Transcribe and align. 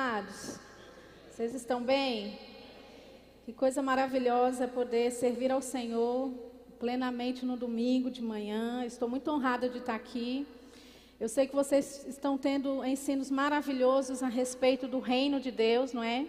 amados? 0.00 0.58
Vocês 1.30 1.54
estão 1.54 1.82
bem? 1.82 2.38
Que 3.44 3.52
coisa 3.52 3.82
maravilhosa 3.82 4.66
poder 4.66 5.10
servir 5.10 5.52
ao 5.52 5.60
Senhor 5.60 6.32
plenamente 6.78 7.44
no 7.44 7.54
domingo 7.54 8.10
de 8.10 8.22
manhã. 8.22 8.82
Estou 8.86 9.10
muito 9.10 9.30
honrada 9.30 9.68
de 9.68 9.76
estar 9.76 9.94
aqui. 9.94 10.46
Eu 11.20 11.28
sei 11.28 11.46
que 11.46 11.54
vocês 11.54 12.06
estão 12.08 12.38
tendo 12.38 12.82
ensinos 12.82 13.30
maravilhosos 13.30 14.22
a 14.22 14.28
respeito 14.28 14.88
do 14.88 15.00
reino 15.00 15.38
de 15.38 15.50
Deus, 15.50 15.92
não 15.92 16.02
é? 16.02 16.24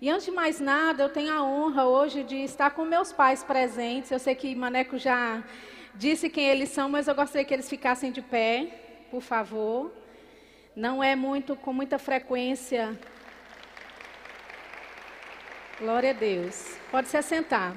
E 0.00 0.08
antes 0.08 0.24
de 0.24 0.30
mais 0.32 0.58
nada, 0.58 1.02
eu 1.02 1.10
tenho 1.10 1.30
a 1.30 1.44
honra 1.44 1.84
hoje 1.84 2.24
de 2.24 2.36
estar 2.36 2.70
com 2.70 2.86
meus 2.86 3.12
pais 3.12 3.44
presentes. 3.44 4.10
Eu 4.10 4.18
sei 4.18 4.34
que 4.34 4.54
Maneco 4.54 4.96
já 4.96 5.44
disse 5.94 6.30
quem 6.30 6.46
eles 6.46 6.70
são, 6.70 6.88
mas 6.88 7.06
eu 7.06 7.14
gostaria 7.14 7.44
que 7.44 7.52
eles 7.52 7.68
ficassem 7.68 8.10
de 8.10 8.22
pé, 8.22 9.06
por 9.10 9.20
favor. 9.20 9.99
Não 10.74 11.02
é 11.02 11.16
muito 11.16 11.56
com 11.56 11.72
muita 11.72 11.98
frequência. 11.98 12.96
Glória 15.80 16.10
a 16.10 16.12
Deus. 16.12 16.76
Pode 16.92 17.08
se 17.08 17.16
assentar. 17.16 17.74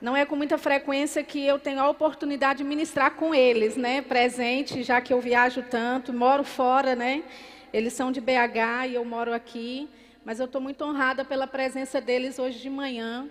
Não 0.00 0.16
é 0.16 0.24
com 0.24 0.34
muita 0.34 0.56
frequência 0.56 1.22
que 1.22 1.44
eu 1.44 1.58
tenho 1.58 1.78
a 1.78 1.88
oportunidade 1.88 2.58
de 2.58 2.64
ministrar 2.64 3.12
com 3.12 3.34
eles, 3.34 3.76
né? 3.76 4.00
Presente, 4.00 4.82
já 4.82 4.98
que 5.00 5.12
eu 5.12 5.20
viajo 5.20 5.62
tanto, 5.62 6.10
moro 6.12 6.42
fora, 6.42 6.96
né? 6.96 7.22
Eles 7.70 7.92
são 7.92 8.10
de 8.10 8.20
BH 8.20 8.88
e 8.88 8.94
eu 8.94 9.04
moro 9.04 9.34
aqui. 9.34 9.86
Mas 10.24 10.40
eu 10.40 10.46
estou 10.46 10.60
muito 10.60 10.82
honrada 10.84 11.22
pela 11.22 11.46
presença 11.46 12.00
deles 12.00 12.38
hoje 12.38 12.58
de 12.60 12.70
manhã. 12.70 13.28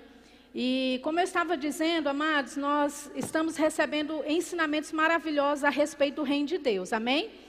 E 0.53 0.99
como 1.03 1.19
eu 1.19 1.23
estava 1.23 1.57
dizendo, 1.57 2.07
amados, 2.07 2.55
nós 2.55 3.11
estamos 3.15 3.57
recebendo 3.57 4.23
ensinamentos 4.27 4.91
maravilhosos 4.91 5.63
a 5.63 5.69
respeito 5.69 6.17
do 6.17 6.23
reino 6.23 6.47
de 6.47 6.59
Deus. 6.59 6.93
Amém? 6.93 7.44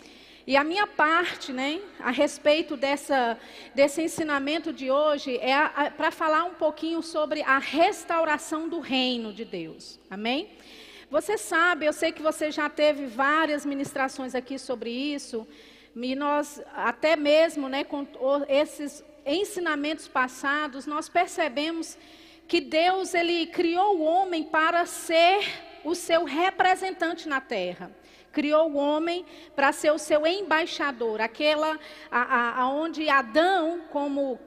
E 0.46 0.56
a 0.56 0.62
minha 0.62 0.86
parte, 0.86 1.52
né, 1.52 1.80
a 1.98 2.12
respeito 2.12 2.76
dessa, 2.76 3.36
desse 3.74 4.00
ensinamento 4.00 4.72
de 4.72 4.92
hoje, 4.92 5.36
é 5.38 5.90
para 5.90 6.12
falar 6.12 6.44
um 6.44 6.54
pouquinho 6.54 7.02
sobre 7.02 7.42
a 7.42 7.58
restauração 7.58 8.68
do 8.68 8.78
reino 8.78 9.32
de 9.32 9.44
Deus. 9.44 9.98
Amém? 10.08 10.48
Você 11.10 11.36
sabe, 11.36 11.86
eu 11.86 11.92
sei 11.92 12.12
que 12.12 12.22
você 12.22 12.52
já 12.52 12.68
teve 12.68 13.06
várias 13.06 13.66
ministrações 13.66 14.36
aqui 14.36 14.56
sobre 14.56 14.88
isso, 14.88 15.44
e 15.96 16.14
nós, 16.14 16.62
até 16.74 17.16
mesmo, 17.16 17.68
né, 17.68 17.82
com 17.82 18.06
esses 18.48 19.02
ensinamentos 19.24 20.06
passados, 20.06 20.86
nós 20.86 21.08
percebemos 21.08 21.98
que 22.46 22.60
Deus 22.60 23.14
ele 23.14 23.46
criou 23.46 23.98
o 23.98 24.02
homem 24.02 24.44
para 24.44 24.86
ser 24.86 25.40
o 25.82 25.92
seu 25.96 26.22
representante 26.22 27.28
na 27.28 27.40
terra. 27.40 27.90
Criou 28.36 28.70
o 28.70 28.76
homem 28.76 29.24
para 29.54 29.72
ser 29.72 29.90
o 29.92 29.98
seu 29.98 30.26
embaixador, 30.26 31.22
aquela 31.22 31.80
aonde 32.10 33.08
Adão, 33.08 33.80
como 33.90 34.38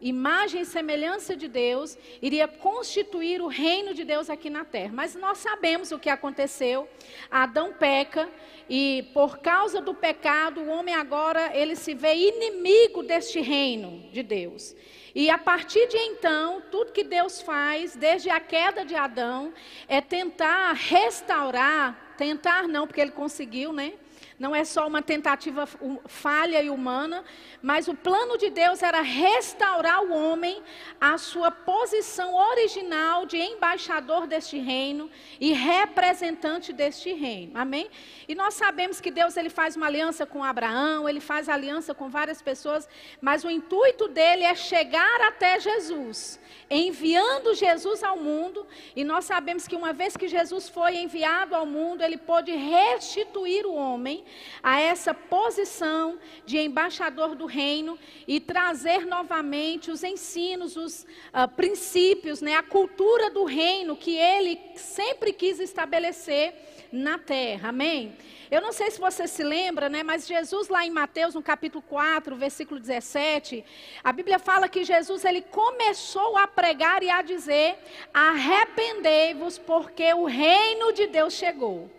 imagem 0.00 0.62
e 0.62 0.64
semelhança 0.64 1.36
de 1.36 1.46
Deus, 1.46 1.94
iria 2.22 2.48
constituir 2.48 3.42
o 3.42 3.46
reino 3.46 3.92
de 3.92 4.02
Deus 4.02 4.30
aqui 4.30 4.48
na 4.48 4.64
terra. 4.64 4.92
Mas 4.94 5.14
nós 5.14 5.36
sabemos 5.38 5.92
o 5.92 5.98
que 5.98 6.08
aconteceu. 6.08 6.88
Adão 7.30 7.74
peca 7.74 8.30
e 8.66 9.10
por 9.12 9.36
causa 9.40 9.78
do 9.78 9.92
pecado, 9.92 10.62
o 10.62 10.68
homem 10.68 10.94
agora 10.94 11.54
ele 11.54 11.76
se 11.76 11.92
vê 11.92 12.14
inimigo 12.14 13.02
deste 13.02 13.40
reino 13.40 14.10
de 14.10 14.22
Deus. 14.22 14.74
E 15.14 15.28
a 15.28 15.36
partir 15.36 15.86
de 15.86 15.98
então, 15.98 16.62
tudo 16.70 16.92
que 16.92 17.04
Deus 17.04 17.42
faz, 17.42 17.94
desde 17.94 18.30
a 18.30 18.40
queda 18.40 18.86
de 18.86 18.94
Adão, 18.94 19.52
é 19.86 20.00
tentar 20.00 20.72
restaurar, 20.72 22.03
tentar 22.16 22.68
não, 22.68 22.86
porque 22.86 23.00
ele 23.00 23.10
conseguiu, 23.10 23.72
né? 23.72 23.94
Não 24.36 24.54
é 24.54 24.64
só 24.64 24.86
uma 24.88 25.00
tentativa 25.00 25.64
falha 26.06 26.60
e 26.60 26.68
humana, 26.68 27.24
mas 27.62 27.86
o 27.86 27.94
plano 27.94 28.36
de 28.36 28.50
Deus 28.50 28.82
era 28.82 29.00
restaurar 29.00 30.02
o 30.02 30.12
homem 30.12 30.60
à 31.00 31.16
sua 31.16 31.52
posição 31.52 32.34
original 32.34 33.26
de 33.26 33.36
embaixador 33.36 34.26
deste 34.26 34.58
reino 34.58 35.08
e 35.40 35.52
representante 35.52 36.72
deste 36.72 37.12
reino. 37.12 37.52
Amém? 37.54 37.88
E 38.26 38.34
nós 38.34 38.54
sabemos 38.54 39.00
que 39.00 39.12
Deus 39.12 39.36
ele 39.36 39.48
faz 39.48 39.76
uma 39.76 39.86
aliança 39.86 40.26
com 40.26 40.42
Abraão, 40.42 41.08
ele 41.08 41.20
faz 41.20 41.48
aliança 41.48 41.94
com 41.94 42.08
várias 42.08 42.42
pessoas, 42.42 42.88
mas 43.20 43.44
o 43.44 43.50
intuito 43.50 44.08
dele 44.08 44.42
é 44.42 44.54
chegar 44.56 45.20
até 45.22 45.60
Jesus, 45.60 46.40
enviando 46.68 47.54
Jesus 47.54 48.02
ao 48.02 48.16
mundo, 48.16 48.66
e 48.96 49.04
nós 49.04 49.26
sabemos 49.26 49.68
que 49.68 49.76
uma 49.76 49.92
vez 49.92 50.16
que 50.16 50.26
Jesus 50.26 50.68
foi 50.68 50.96
enviado 50.96 51.54
ao 51.54 51.64
mundo, 51.64 52.02
ele 52.02 52.16
pôde 52.16 52.50
restituir 52.50 53.64
o 53.64 53.74
homem 53.74 54.24
a 54.62 54.80
essa 54.80 55.12
posição 55.12 56.18
de 56.44 56.58
embaixador 56.58 57.34
do 57.34 57.46
reino 57.46 57.98
e 58.26 58.40
trazer 58.40 59.06
novamente 59.06 59.90
os 59.90 60.02
ensinos, 60.02 60.76
os 60.76 61.02
uh, 61.02 61.48
princípios, 61.56 62.40
né, 62.40 62.54
a 62.54 62.62
cultura 62.62 63.30
do 63.30 63.44
reino 63.44 63.96
que 63.96 64.16
ele 64.16 64.58
sempre 64.76 65.32
quis 65.32 65.60
estabelecer 65.60 66.54
na 66.92 67.18
terra. 67.18 67.70
Amém? 67.70 68.16
Eu 68.50 68.60
não 68.60 68.72
sei 68.72 68.90
se 68.90 69.00
você 69.00 69.26
se 69.26 69.42
lembra, 69.42 69.88
né, 69.88 70.02
mas 70.02 70.26
Jesus 70.26 70.68
lá 70.68 70.86
em 70.86 70.90
Mateus, 70.90 71.34
no 71.34 71.42
capítulo 71.42 71.82
4, 71.82 72.36
versículo 72.36 72.78
17, 72.78 73.64
a 74.02 74.12
Bíblia 74.12 74.38
fala 74.38 74.68
que 74.68 74.84
Jesus 74.84 75.24
ele 75.24 75.42
começou 75.42 76.36
a 76.36 76.46
pregar 76.46 77.02
e 77.02 77.10
a 77.10 77.20
dizer: 77.22 77.76
"Arrependei-vos, 78.12 79.58
porque 79.58 80.12
o 80.14 80.24
reino 80.24 80.92
de 80.92 81.06
Deus 81.06 81.32
chegou". 81.32 81.90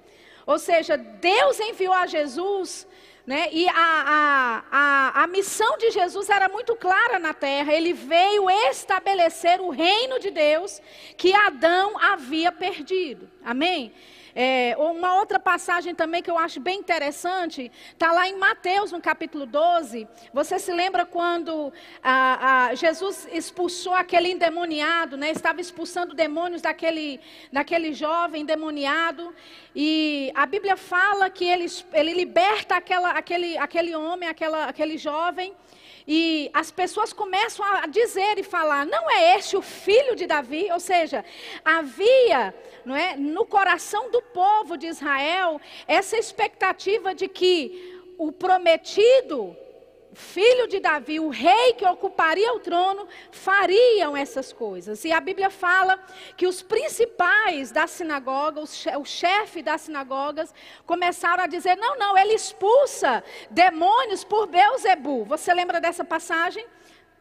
Ou 0.45 0.59
seja, 0.59 0.95
Deus 0.97 1.59
enviou 1.59 1.94
a 1.94 2.06
Jesus, 2.06 2.88
né? 3.25 3.50
E 3.51 3.67
a, 3.67 3.73
a, 3.75 4.63
a, 4.72 5.23
a 5.23 5.28
missão 5.28 5.78
de 5.78 5.89
Jesus 5.89 6.29
era 6.29 6.47
muito 6.47 6.75
clara 6.75 7.17
na 7.17 7.33
terra. 7.33 7.73
Ele 7.73 7.94
veio 7.94 8.50
estabelecer 8.69 9.59
o 9.59 9.69
reino 9.69 10.19
de 10.19 10.29
Deus 10.29 10.81
que 11.17 11.34
Adão 11.34 11.97
havia 12.00 12.51
perdido. 12.51 13.29
Amém? 13.44 13.91
É, 14.38 14.75
uma 14.78 15.16
outra 15.16 15.40
passagem 15.40 15.96
também 15.96 16.22
que 16.22 16.29
eu 16.29 16.38
acho 16.38 16.59
bem 16.59 16.78
interessante, 16.78 17.72
está 17.94 18.12
lá 18.12 18.28
em 18.28 18.38
Mateus, 18.38 18.91
no 18.91 19.00
capítulo 19.00 19.46
12. 19.46 20.06
Você 20.34 20.59
se 20.59 20.73
lembra 20.73 21.06
quando 21.06 21.72
Jesus 22.75 23.28
expulsou 23.31 23.94
aquele 23.94 24.29
endemoniado, 24.31 25.16
né? 25.16 25.31
estava 25.31 25.62
expulsando 25.62 26.13
demônios 26.13 26.62
daquele, 26.62 27.22
daquele 27.50 27.94
jovem 27.94 28.41
endemoniado. 28.41 29.34
E 29.73 30.34
a 30.35 30.46
Bíblia 30.46 30.75
fala 30.75 31.29
que 31.29 31.46
ele, 31.46 31.67
ele 31.94 32.13
liberta 32.13 32.75
aquela, 32.75 33.12
aquele, 33.12 33.57
aquele 33.57 33.96
homem, 33.96 34.28
aquela, 34.28 34.66
aquele 34.66 34.97
jovem. 34.97 35.53
E 36.07 36.51
as 36.53 36.69
pessoas 36.69 37.11
começam 37.11 37.66
a 37.66 37.88
dizer 37.88 38.38
e 38.38 38.43
falar: 38.43 38.85
não 38.85 39.09
é 39.09 39.38
este 39.38 39.57
o 39.57 39.61
filho 39.61 40.16
de 40.16 40.27
Davi? 40.27 40.69
Ou 40.71 40.79
seja, 40.79 41.25
havia 41.63 42.53
não 42.85 42.95
é, 42.95 43.16
no 43.17 43.45
coração 43.45 44.11
do 44.11 44.21
povo 44.21 44.77
de 44.77 44.88
Israel 44.88 45.59
essa 45.88 46.17
expectativa 46.17 47.16
de 47.16 47.27
que 47.27 48.01
o 48.17 48.31
prometido 48.31 49.57
filho 50.15 50.67
de 50.67 50.79
Davi, 50.79 51.19
o 51.19 51.29
rei 51.29 51.73
que 51.73 51.85
ocuparia 51.85 52.53
o 52.53 52.59
trono, 52.59 53.07
fariam 53.31 54.15
essas 54.15 54.51
coisas. 54.53 55.03
E 55.03 55.11
a 55.11 55.19
Bíblia 55.19 55.49
fala 55.49 55.99
que 56.37 56.47
os 56.47 56.61
principais 56.61 57.71
da 57.71 57.85
sinagoga, 57.85 58.61
o 58.61 59.05
chefe 59.05 59.61
das 59.61 59.81
sinagogas, 59.81 60.53
começaram 60.85 61.43
a 61.43 61.47
dizer: 61.47 61.75
não, 61.75 61.97
não, 61.97 62.17
ele 62.17 62.33
expulsa 62.33 63.23
demônios 63.51 64.23
por 64.23 64.47
Beuzebu. 64.47 65.25
Você 65.25 65.53
lembra 65.53 65.79
dessa 65.81 66.03
passagem? 66.03 66.65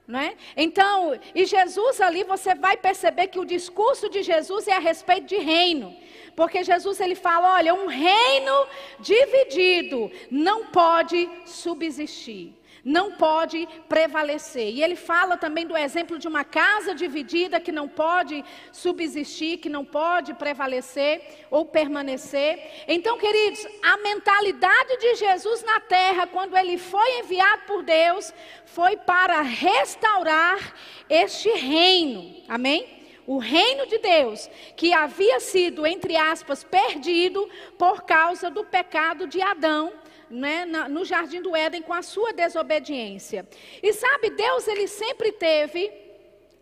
É? 0.06 0.36
Então, 0.54 1.18
e 1.34 1.46
Jesus 1.46 1.98
ali 1.98 2.24
você 2.24 2.54
vai 2.54 2.76
perceber 2.76 3.28
que 3.28 3.38
o 3.38 3.44
discurso 3.44 4.06
de 4.10 4.22
Jesus 4.22 4.68
é 4.68 4.74
a 4.74 4.78
respeito 4.78 5.26
de 5.26 5.38
reino. 5.38 5.96
Porque 6.36 6.62
Jesus 6.62 7.00
ele 7.00 7.14
fala, 7.14 7.54
olha, 7.54 7.72
um 7.72 7.86
reino 7.86 8.66
dividido 9.00 10.12
não 10.30 10.66
pode 10.66 11.26
subsistir 11.46 12.54
não 12.84 13.12
pode 13.12 13.66
prevalecer. 13.88 14.68
E 14.74 14.82
ele 14.82 14.94
fala 14.94 15.36
também 15.36 15.66
do 15.66 15.76
exemplo 15.76 16.18
de 16.18 16.28
uma 16.28 16.44
casa 16.44 16.94
dividida 16.94 17.58
que 17.58 17.72
não 17.72 17.88
pode 17.88 18.44
subsistir, 18.70 19.58
que 19.58 19.68
não 19.68 19.84
pode 19.84 20.34
prevalecer 20.34 21.46
ou 21.50 21.64
permanecer. 21.64 22.84
Então, 22.86 23.16
queridos, 23.16 23.66
a 23.82 23.96
mentalidade 23.98 24.98
de 24.98 25.14
Jesus 25.14 25.62
na 25.62 25.80
terra, 25.80 26.26
quando 26.26 26.56
ele 26.56 26.76
foi 26.76 27.20
enviado 27.20 27.62
por 27.66 27.82
Deus, 27.82 28.34
foi 28.66 28.96
para 28.96 29.40
restaurar 29.40 30.74
este 31.08 31.48
reino. 31.50 32.34
Amém? 32.48 33.02
o 33.26 33.38
reino 33.38 33.86
de 33.86 33.96
Deus, 33.96 34.50
que 34.76 34.92
havia 34.92 35.40
sido, 35.40 35.86
entre 35.86 36.14
aspas, 36.14 36.62
perdido 36.62 37.48
por 37.78 38.02
causa 38.02 38.50
do 38.50 38.62
pecado 38.64 39.26
de 39.26 39.40
Adão 39.40 39.90
né, 40.30 40.64
no 40.64 41.04
jardim 41.04 41.40
do 41.40 41.54
Éden 41.54 41.82
com 41.82 41.92
a 41.92 42.02
sua 42.02 42.32
desobediência. 42.32 43.46
E 43.82 43.92
sabe, 43.92 44.30
Deus 44.30 44.66
ele 44.68 44.86
sempre 44.86 45.32
teve 45.32 46.04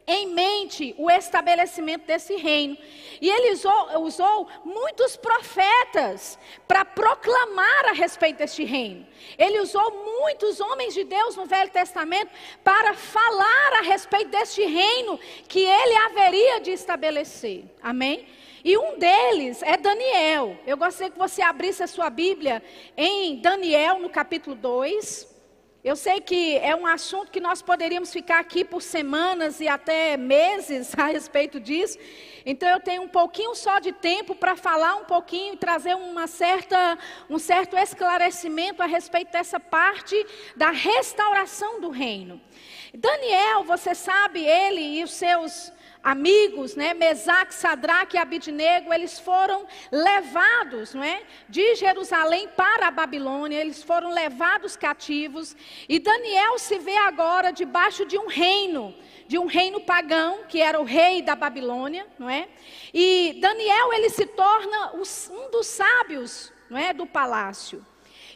em 0.06 0.28
mente 0.28 0.94
o 0.98 1.10
estabelecimento 1.10 2.06
desse 2.06 2.36
reino. 2.36 2.76
E 3.20 3.30
ele 3.30 3.52
usou, 3.52 4.00
usou 4.00 4.48
muitos 4.64 5.16
profetas 5.16 6.38
para 6.66 6.84
proclamar 6.84 7.86
a 7.86 7.92
respeito 7.92 8.38
deste 8.38 8.64
reino. 8.64 9.06
Ele 9.38 9.60
usou 9.60 9.90
muitos 10.04 10.60
homens 10.60 10.94
de 10.94 11.04
Deus 11.04 11.36
no 11.36 11.46
Velho 11.46 11.70
Testamento 11.70 12.30
para 12.64 12.94
falar 12.94 13.72
a 13.78 13.82
respeito 13.82 14.30
deste 14.30 14.64
reino 14.64 15.18
que 15.48 15.60
ele 15.60 15.94
haveria 16.06 16.60
de 16.60 16.72
estabelecer. 16.72 17.64
Amém? 17.80 18.26
E 18.64 18.76
um 18.78 18.96
deles 18.96 19.60
é 19.62 19.76
Daniel. 19.76 20.56
Eu 20.64 20.76
gostaria 20.76 21.10
que 21.10 21.18
você 21.18 21.42
abrisse 21.42 21.82
a 21.82 21.88
sua 21.88 22.08
Bíblia 22.08 22.62
em 22.96 23.40
Daniel, 23.40 23.98
no 23.98 24.08
capítulo 24.08 24.54
2. 24.54 25.32
Eu 25.82 25.96
sei 25.96 26.20
que 26.20 26.56
é 26.58 26.76
um 26.76 26.86
assunto 26.86 27.32
que 27.32 27.40
nós 27.40 27.60
poderíamos 27.60 28.12
ficar 28.12 28.38
aqui 28.38 28.64
por 28.64 28.80
semanas 28.80 29.58
e 29.58 29.66
até 29.66 30.16
meses 30.16 30.94
a 30.96 31.06
respeito 31.06 31.58
disso. 31.58 31.98
Então 32.46 32.68
eu 32.68 32.78
tenho 32.78 33.02
um 33.02 33.08
pouquinho 33.08 33.52
só 33.56 33.80
de 33.80 33.90
tempo 33.90 34.32
para 34.32 34.54
falar 34.54 34.94
um 34.94 35.04
pouquinho 35.06 35.54
e 35.54 35.56
trazer 35.56 35.96
uma 35.96 36.28
certa, 36.28 36.96
um 37.28 37.40
certo 37.40 37.76
esclarecimento 37.76 38.80
a 38.80 38.86
respeito 38.86 39.32
dessa 39.32 39.58
parte 39.58 40.14
da 40.54 40.70
restauração 40.70 41.80
do 41.80 41.90
reino. 41.90 42.40
Daniel, 42.94 43.64
você 43.64 43.92
sabe, 43.92 44.44
ele 44.44 44.80
e 44.80 45.02
os 45.02 45.12
seus 45.12 45.72
amigos, 46.02 46.74
né, 46.74 46.94
Mesaque, 46.94 47.54
Sadraque 47.54 48.16
e 48.16 48.20
Abidnego, 48.20 48.92
eles 48.92 49.18
foram 49.18 49.66
levados, 49.90 50.94
não 50.94 51.02
é, 51.02 51.22
de 51.48 51.74
Jerusalém 51.76 52.48
para 52.48 52.88
a 52.88 52.90
Babilônia, 52.90 53.60
eles 53.60 53.82
foram 53.82 54.12
levados 54.12 54.76
cativos, 54.76 55.56
e 55.88 55.98
Daniel 55.98 56.58
se 56.58 56.78
vê 56.78 56.96
agora 56.96 57.52
debaixo 57.52 58.04
de 58.04 58.18
um 58.18 58.26
reino, 58.26 58.94
de 59.28 59.38
um 59.38 59.46
reino 59.46 59.80
pagão, 59.80 60.40
que 60.48 60.60
era 60.60 60.80
o 60.80 60.84
rei 60.84 61.22
da 61.22 61.36
Babilônia, 61.36 62.06
não 62.18 62.28
é? 62.28 62.48
E 62.92 63.38
Daniel 63.40 63.92
ele 63.92 64.10
se 64.10 64.26
torna 64.26 64.92
um 64.94 65.50
dos 65.50 65.66
sábios, 65.66 66.52
não 66.68 66.76
é, 66.76 66.92
do 66.92 67.06
palácio. 67.06 67.84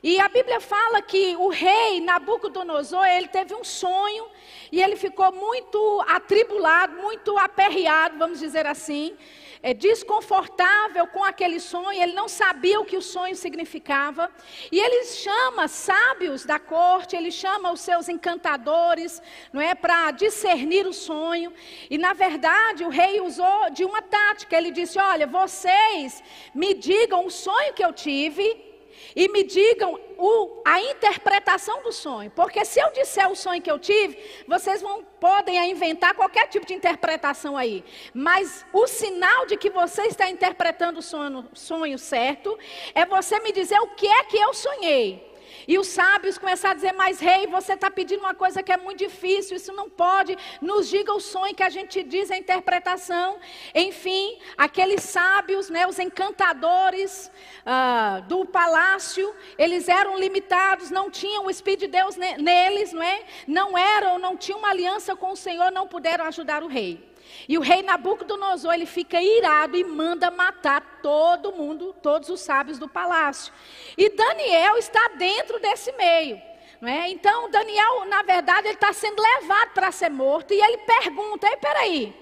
E 0.09 0.21
a 0.21 0.29
Bíblia 0.29 0.61
fala 0.61 1.03
que 1.03 1.35
o 1.35 1.49
rei 1.49 2.01
Nabucodonosor, 2.01 3.05
ele 3.07 3.27
teve 3.27 3.53
um 3.57 3.65
sonho 3.65 4.25
e 4.71 4.81
ele 4.81 4.95
ficou 4.95 5.33
muito 5.33 5.81
atribulado, 6.07 6.95
muito 6.95 7.37
aperreado, 7.37 8.17
vamos 8.17 8.39
dizer 8.39 8.69
assim, 8.69 9.17
é, 9.61 9.75
desconfortável 9.75 11.09
com 11.09 11.25
aquele 11.25 11.59
sonho, 11.59 12.01
ele 12.01 12.13
não 12.13 12.29
sabia 12.29 12.79
o 12.79 12.85
que 12.85 12.97
o 12.97 13.03
sonho 13.03 13.35
significava. 13.35 14.31
E 14.71 14.79
ele 14.79 15.07
chama 15.07 15.67
sábios 15.67 16.45
da 16.45 16.61
corte, 16.61 17.17
ele 17.17 17.33
chama 17.33 17.73
os 17.73 17.81
seus 17.81 18.09
encantadores, 18.09 19.21
não 19.53 19.61
é, 19.61 19.75
para 19.75 20.13
discernir 20.13 20.87
o 20.87 20.93
sonho. 20.93 21.53
E 21.91 21.99
na 21.99 22.13
verdade, 22.13 22.85
o 22.85 22.91
rei 22.91 23.21
usou 23.21 23.71
de 23.71 23.85
uma 23.85 24.01
tática, 24.03 24.57
ele 24.57 24.71
disse: 24.71 25.01
"Olha, 25.01 25.27
vocês 25.27 26.23
me 26.55 26.75
digam 26.75 27.27
o 27.27 27.31
sonho 27.31 27.75
que 27.75 27.85
eu 27.85 27.93
tive 27.93 28.76
e 29.17 29.29
me 29.29 29.43
digam 29.43 29.99
o, 30.19 30.61
a 30.63 30.79
interpretação 30.83 31.83
do 31.83 31.91
sonho. 31.91 32.31
Porque 32.31 32.63
se 32.67 32.79
eu 32.79 32.93
disser 32.93 33.29
o 33.31 33.35
sonho 33.35 33.63
que 33.63 33.71
eu 33.71 33.79
tive, 33.79 34.19
vocês 34.47 34.83
vão, 34.83 35.03
podem 35.19 35.71
inventar 35.71 36.15
qualquer 36.15 36.47
tipo 36.49 36.67
de 36.67 36.75
interpretação 36.75 37.57
aí. 37.57 37.83
Mas 38.13 38.65
o 38.75 38.87
sinal 38.87 39.47
de 39.47 39.57
que 39.57 39.71
você 39.71 40.03
está 40.03 40.29
interpretando 40.29 40.99
o 40.99 41.03
sonho, 41.03 41.49
sonho 41.55 41.99
certo 41.99 42.59
é 42.95 43.07
você 43.07 43.41
me 43.41 43.53
dizer 43.53 43.81
o 43.81 43.89
que 43.89 44.07
é 44.07 44.25
que 44.25 44.37
eu 44.37 44.53
sonhei. 44.53 45.35
E 45.67 45.79
os 45.79 45.89
sábios 45.89 46.39
começaram 46.39 46.73
a 46.73 46.75
dizer: 46.75 46.93
Mas, 46.93 47.19
rei, 47.21 47.47
você 47.47 47.73
está 47.73 47.91
pedindo 47.91 48.21
uma 48.21 48.35
coisa 48.35 48.63
que 48.63 48.73
é 48.73 48.77
muito 48.77 48.99
difícil, 48.99 49.57
isso 49.57 49.73
não 49.73 49.89
pode. 49.89 50.37
Nos 50.61 50.89
diga 50.89 51.13
o 51.13 51.21
sonho 51.21 51.55
que 51.55 51.63
a 51.63 51.69
gente 51.69 52.03
diz, 52.03 52.31
a 52.31 52.37
interpretação. 52.37 53.39
Enfim, 53.75 54.39
aqueles 54.57 55.03
sábios, 55.03 55.69
né, 55.69 55.87
os 55.87 55.99
encantadores 55.99 57.31
uh, 57.65 58.23
do 58.23 58.45
palácio, 58.45 59.35
eles 59.59 59.89
eram 59.89 60.19
limitados, 60.19 60.91
não 60.91 61.11
tinham 61.11 61.47
o 61.47 61.51
Espírito 61.51 61.81
de 61.81 61.89
Deus 61.89 62.17
neles, 62.17 62.93
não 62.93 63.03
é? 63.03 63.25
Não 63.47 63.77
eram, 63.77 64.19
não 64.19 64.37
tinham 64.37 64.59
uma 64.59 64.71
aliança 64.71 65.17
com 65.17 65.33
o 65.33 65.37
Senhor, 65.37 65.71
não 65.73 65.87
puderam 65.87 66.25
ajudar 66.27 66.63
o 66.63 66.69
rei. 66.69 67.16
E 67.49 67.57
o 67.57 67.61
rei 67.61 67.83
Nabucodonosor, 67.83 68.75
ele 68.75 68.87
fica 68.87 69.21
irado 69.21 69.77
e 69.77 69.85
manda 69.85 70.31
matar 70.31 71.01
todo 71.03 71.53
mundo, 71.53 71.95
todos 72.03 72.29
os 72.29 72.41
sábios 72.41 72.79
do 72.79 72.89
palácio. 72.89 73.53
E 73.97 74.11
Daniel 74.11 74.77
está 74.77 75.09
dentro 75.17 75.61
desse 75.61 75.93
meio. 75.93 76.41
Não 76.81 76.89
é? 76.89 77.09
Então, 77.11 77.51
Daniel, 77.51 78.05
na 78.07 78.23
verdade, 78.23 78.69
ele 78.69 78.75
está 78.75 78.93
sendo 78.93 79.23
levado 79.23 79.71
para 79.71 79.91
ser 79.91 80.11
morto. 80.11 80.53
E 80.53 80.61
ele 80.61 80.79
pergunta: 80.79 81.49
Ei, 81.49 81.57
peraí, 81.57 82.15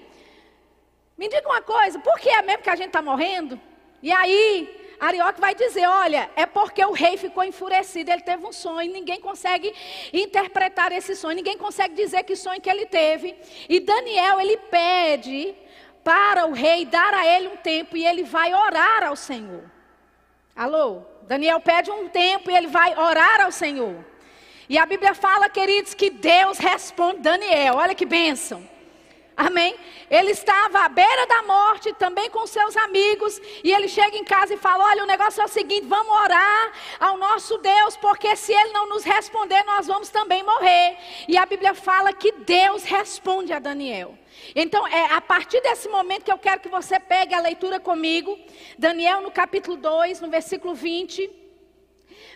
me 1.17 1.27
diga 1.27 1.47
uma 1.47 1.61
coisa, 1.61 1.99
por 1.99 2.19
que 2.19 2.29
é 2.29 2.41
mesmo 2.41 2.63
que 2.63 2.69
a 2.69 2.75
gente 2.75 2.87
está 2.87 3.01
morrendo? 3.01 3.59
E 4.01 4.11
aí, 4.11 4.84
Arioque 4.99 5.41
vai 5.41 5.53
dizer: 5.55 5.87
olha, 5.87 6.29
é 6.35 6.45
porque 6.45 6.83
o 6.83 6.91
rei 6.91 7.17
ficou 7.17 7.43
enfurecido, 7.43 8.11
ele 8.11 8.21
teve 8.21 8.45
um 8.45 8.51
sonho, 8.51 8.91
ninguém 8.91 9.19
consegue 9.19 9.73
interpretar 10.13 10.91
esse 10.91 11.15
sonho, 11.15 11.35
ninguém 11.35 11.57
consegue 11.57 11.95
dizer 11.95 12.23
que 12.23 12.35
sonho 12.35 12.61
que 12.61 12.69
ele 12.69 12.85
teve. 12.85 13.35
E 13.67 13.79
Daniel, 13.79 14.39
ele 14.39 14.57
pede 14.57 15.55
para 16.03 16.45
o 16.45 16.53
rei 16.53 16.85
dar 16.85 17.13
a 17.13 17.25
ele 17.25 17.47
um 17.47 17.57
tempo 17.57 17.97
e 17.97 18.05
ele 18.05 18.23
vai 18.23 18.53
orar 18.53 19.03
ao 19.03 19.15
Senhor. 19.15 19.63
Alô? 20.55 21.01
Daniel 21.23 21.59
pede 21.59 21.89
um 21.89 22.07
tempo 22.07 22.51
e 22.51 22.55
ele 22.55 22.67
vai 22.67 22.97
orar 22.97 23.41
ao 23.41 23.51
Senhor. 23.51 24.05
E 24.69 24.77
a 24.77 24.85
Bíblia 24.85 25.13
fala, 25.13 25.49
queridos, 25.49 25.93
que 25.93 26.09
Deus 26.09 26.57
responde 26.57 27.21
Daniel. 27.21 27.75
Olha 27.75 27.95
que 27.95 28.05
bênção. 28.05 28.74
Amém? 29.37 29.75
Ele 30.09 30.31
estava 30.31 30.79
à 30.79 30.89
beira 30.89 31.27
da 31.27 31.43
morte, 31.43 31.91
também 31.93 32.29
com 32.29 32.47
seus 32.47 32.77
amigos, 32.77 33.41
e 33.63 33.71
ele 33.71 33.87
chega 33.89 34.15
em 34.15 34.23
casa 34.23 34.53
e 34.53 34.57
fala: 34.57 34.85
Olha, 34.85 35.03
o 35.03 35.07
negócio 35.07 35.41
é 35.41 35.45
o 35.45 35.49
seguinte, 35.49 35.85
vamos 35.85 36.11
orar 36.11 36.71
ao 36.99 37.17
nosso 37.17 37.57
Deus, 37.57 37.97
porque 37.97 38.33
se 38.35 38.53
ele 38.53 38.71
não 38.71 38.87
nos 38.87 39.03
responder, 39.03 39.61
nós 39.63 39.87
vamos 39.87 40.09
também 40.09 40.41
morrer. 40.41 40.97
E 41.27 41.37
a 41.37 41.45
Bíblia 41.45 41.73
fala 41.73 42.13
que 42.13 42.31
Deus 42.31 42.83
responde 42.83 43.51
a 43.51 43.59
Daniel. 43.59 44.17
Então, 44.55 44.87
é 44.87 45.13
a 45.13 45.19
partir 45.19 45.61
desse 45.61 45.89
momento 45.89 46.23
que 46.23 46.31
eu 46.31 46.37
quero 46.37 46.61
que 46.61 46.69
você 46.69 46.99
pegue 46.99 47.33
a 47.33 47.39
leitura 47.39 47.79
comigo, 47.79 48.39
Daniel 48.77 49.21
no 49.21 49.31
capítulo 49.31 49.75
2, 49.75 50.21
no 50.21 50.29
versículo 50.29 50.73
20. 50.73 51.44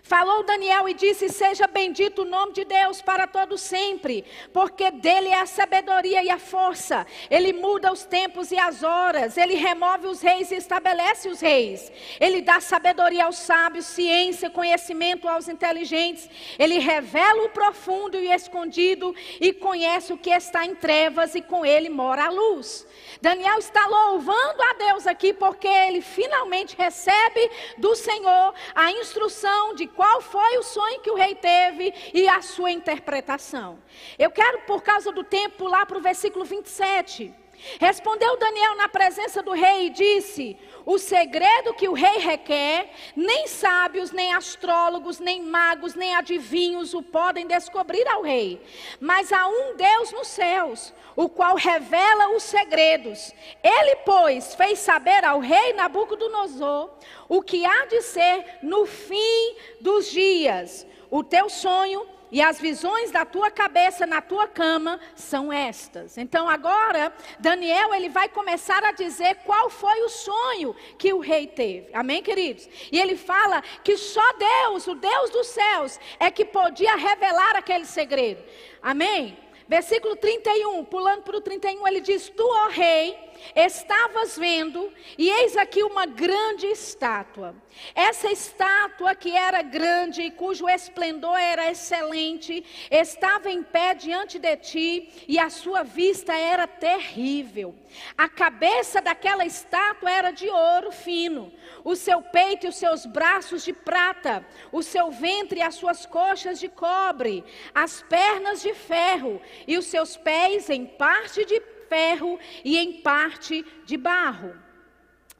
Falou 0.09 0.41
Daniel 0.41 0.89
e 0.89 0.95
disse: 0.95 1.29
Seja 1.29 1.67
bendito 1.67 2.23
o 2.23 2.25
nome 2.25 2.51
de 2.51 2.65
Deus 2.65 2.99
para 2.99 3.27
todo 3.27 3.59
sempre, 3.59 4.25
porque 4.51 4.89
dele 4.89 5.27
é 5.27 5.39
a 5.39 5.45
sabedoria 5.45 6.23
e 6.23 6.31
a 6.31 6.39
força. 6.39 7.05
Ele 7.29 7.53
muda 7.53 7.93
os 7.93 8.05
tempos 8.05 8.51
e 8.51 8.57
as 8.57 8.81
horas, 8.81 9.37
ele 9.37 9.53
remove 9.53 10.07
os 10.07 10.19
reis 10.19 10.49
e 10.49 10.55
estabelece 10.55 11.29
os 11.29 11.39
reis. 11.39 11.91
Ele 12.19 12.41
dá 12.41 12.59
sabedoria 12.59 13.25
aos 13.25 13.37
sábios, 13.37 13.85
ciência, 13.85 14.49
conhecimento 14.49 15.27
aos 15.27 15.47
inteligentes. 15.47 16.27
Ele 16.57 16.79
revela 16.79 17.43
o 17.43 17.49
profundo 17.49 18.17
e 18.17 18.29
o 18.29 18.33
escondido 18.33 19.13
e 19.39 19.53
conhece 19.53 20.11
o 20.11 20.17
que 20.17 20.31
está 20.31 20.65
em 20.65 20.73
trevas 20.73 21.35
e 21.35 21.41
com 21.43 21.63
ele 21.63 21.87
mora 21.87 22.25
a 22.25 22.29
luz. 22.31 22.87
Daniel 23.21 23.59
está 23.59 23.85
louvando 23.85 24.63
a 24.63 24.73
Deus 24.73 25.05
aqui 25.05 25.33
porque 25.33 25.67
ele 25.67 26.01
finalmente 26.01 26.75
recebe 26.75 27.51
do 27.77 27.95
Senhor 27.95 28.55
a 28.73 28.91
instrução 28.91 29.75
de 29.75 29.85
qual 29.99 30.21
foi 30.21 30.57
o 30.57 30.63
sonho 30.63 31.01
que 31.01 31.11
o 31.11 31.15
rei 31.15 31.35
teve 31.35 31.93
e 32.13 32.25
a 32.25 32.41
sua 32.41 32.71
interpretação. 32.71 33.77
Eu 34.17 34.31
quero, 34.31 34.61
por 34.61 34.81
causa 34.81 35.11
do 35.11 35.25
tempo, 35.25 35.57
pular 35.57 35.85
para 35.85 35.97
o 35.97 36.01
versículo 36.01 36.45
27. 36.45 37.33
Respondeu 37.79 38.37
Daniel 38.37 38.75
na 38.75 38.87
presença 38.87 39.43
do 39.43 39.51
rei 39.51 39.87
e 39.87 39.89
disse: 39.89 40.57
O 40.85 40.97
segredo 40.97 41.73
que 41.73 41.89
o 41.89 41.93
rei 41.93 42.19
requer, 42.19 42.89
nem 43.15 43.47
sábios, 43.47 44.11
nem 44.11 44.33
astrólogos, 44.33 45.19
nem 45.19 45.41
magos, 45.41 45.95
nem 45.95 46.15
adivinhos 46.15 46.93
o 46.93 47.01
podem 47.01 47.47
descobrir 47.47 48.07
ao 48.07 48.21
rei. 48.21 48.61
Mas 48.99 49.31
há 49.31 49.47
um 49.47 49.75
Deus 49.75 50.11
nos 50.11 50.27
céus, 50.27 50.93
o 51.15 51.27
qual 51.27 51.55
revela 51.55 52.35
os 52.35 52.43
segredos. 52.43 53.33
Ele, 53.63 53.95
pois, 54.05 54.55
fez 54.55 54.79
saber 54.79 55.25
ao 55.25 55.39
rei 55.39 55.73
Nabucodonosor 55.73 56.89
o 57.27 57.41
que 57.41 57.65
há 57.65 57.85
de 57.85 58.01
ser 58.01 58.59
no 58.63 58.85
fim 58.85 59.55
dos 59.81 60.09
dias. 60.09 60.87
O 61.11 61.23
teu 61.23 61.49
sonho 61.49 62.07
e 62.31 62.41
as 62.41 62.59
visões 62.59 63.11
da 63.11 63.25
tua 63.25 63.49
cabeça 63.49 64.05
na 64.05 64.21
tua 64.21 64.47
cama 64.47 64.99
são 65.15 65.51
estas. 65.51 66.17
Então 66.17 66.47
agora, 66.47 67.13
Daniel, 67.39 67.93
ele 67.93 68.09
vai 68.09 68.29
começar 68.29 68.83
a 68.83 68.91
dizer 68.91 69.35
qual 69.45 69.69
foi 69.69 70.01
o 70.01 70.09
sonho 70.09 70.75
que 70.97 71.13
o 71.13 71.19
rei 71.19 71.47
teve. 71.47 71.89
Amém, 71.93 72.21
queridos? 72.21 72.67
E 72.91 72.99
ele 72.99 73.15
fala 73.15 73.61
que 73.83 73.97
só 73.97 74.33
Deus, 74.33 74.87
o 74.87 74.95
Deus 74.95 75.29
dos 75.29 75.47
céus, 75.47 75.99
é 76.19 76.29
que 76.29 76.45
podia 76.45 76.95
revelar 76.95 77.55
aquele 77.55 77.85
segredo. 77.85 78.43
Amém? 78.81 79.37
Versículo 79.67 80.15
31, 80.15 80.83
pulando 80.85 81.21
para 81.21 81.37
o 81.37 81.41
31, 81.41 81.87
ele 81.87 82.01
diz: 82.01 82.27
Tu, 82.29 82.43
ó 82.43 82.69
rei, 82.69 83.28
Estavas 83.55 84.37
vendo, 84.37 84.91
e 85.17 85.29
eis 85.29 85.57
aqui 85.57 85.83
uma 85.83 86.05
grande 86.05 86.67
estátua. 86.67 87.55
Essa 87.95 88.31
estátua 88.31 89.15
que 89.15 89.35
era 89.35 89.61
grande 89.61 90.21
e 90.21 90.31
cujo 90.31 90.67
esplendor 90.67 91.37
era 91.37 91.71
excelente, 91.71 92.63
estava 92.91 93.49
em 93.49 93.63
pé 93.63 93.93
diante 93.93 94.37
de 94.37 94.55
ti, 94.57 95.09
e 95.27 95.39
a 95.39 95.49
sua 95.49 95.83
vista 95.83 96.33
era 96.33 96.67
terrível. 96.67 97.75
A 98.17 98.27
cabeça 98.27 99.01
daquela 99.01 99.45
estátua 99.45 100.11
era 100.11 100.31
de 100.31 100.47
ouro 100.47 100.91
fino, 100.91 101.51
o 101.83 101.95
seu 101.95 102.21
peito 102.21 102.65
e 102.65 102.69
os 102.69 102.75
seus 102.75 103.05
braços 103.05 103.63
de 103.63 103.73
prata, 103.73 104.45
o 104.71 104.83
seu 104.83 105.09
ventre 105.09 105.59
e 105.59 105.63
as 105.63 105.75
suas 105.75 106.05
coxas 106.05 106.59
de 106.59 106.67
cobre, 106.67 107.43
as 107.73 108.01
pernas 108.03 108.61
de 108.61 108.73
ferro 108.73 109.41
e 109.67 109.77
os 109.77 109.85
seus 109.85 110.17
pés 110.17 110.69
em 110.69 110.85
parte 110.85 111.45
de 111.45 111.59
ferro 111.89 112.39
e 112.63 112.77
em 112.77 113.01
parte 113.01 113.65
de 113.83 113.97
barro. 113.97 114.53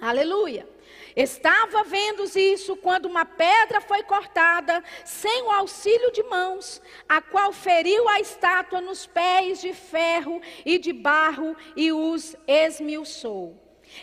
Aleluia. 0.01 0.67
Estava 1.15 1.83
vendo 1.83 2.23
isso 2.35 2.75
quando 2.77 3.05
uma 3.05 3.25
pedra 3.25 3.81
foi 3.81 4.01
cortada, 4.03 4.83
sem 5.03 5.43
o 5.43 5.51
auxílio 5.51 6.11
de 6.11 6.23
mãos, 6.23 6.81
a 7.07 7.21
qual 7.21 7.51
feriu 7.51 8.07
a 8.07 8.19
estátua 8.19 8.81
nos 8.81 9.05
pés 9.05 9.61
de 9.61 9.73
ferro 9.73 10.41
e 10.65 10.77
de 10.77 10.93
barro 10.93 11.55
e 11.75 11.91
os 11.91 12.35
esmiuçou. 12.47 13.57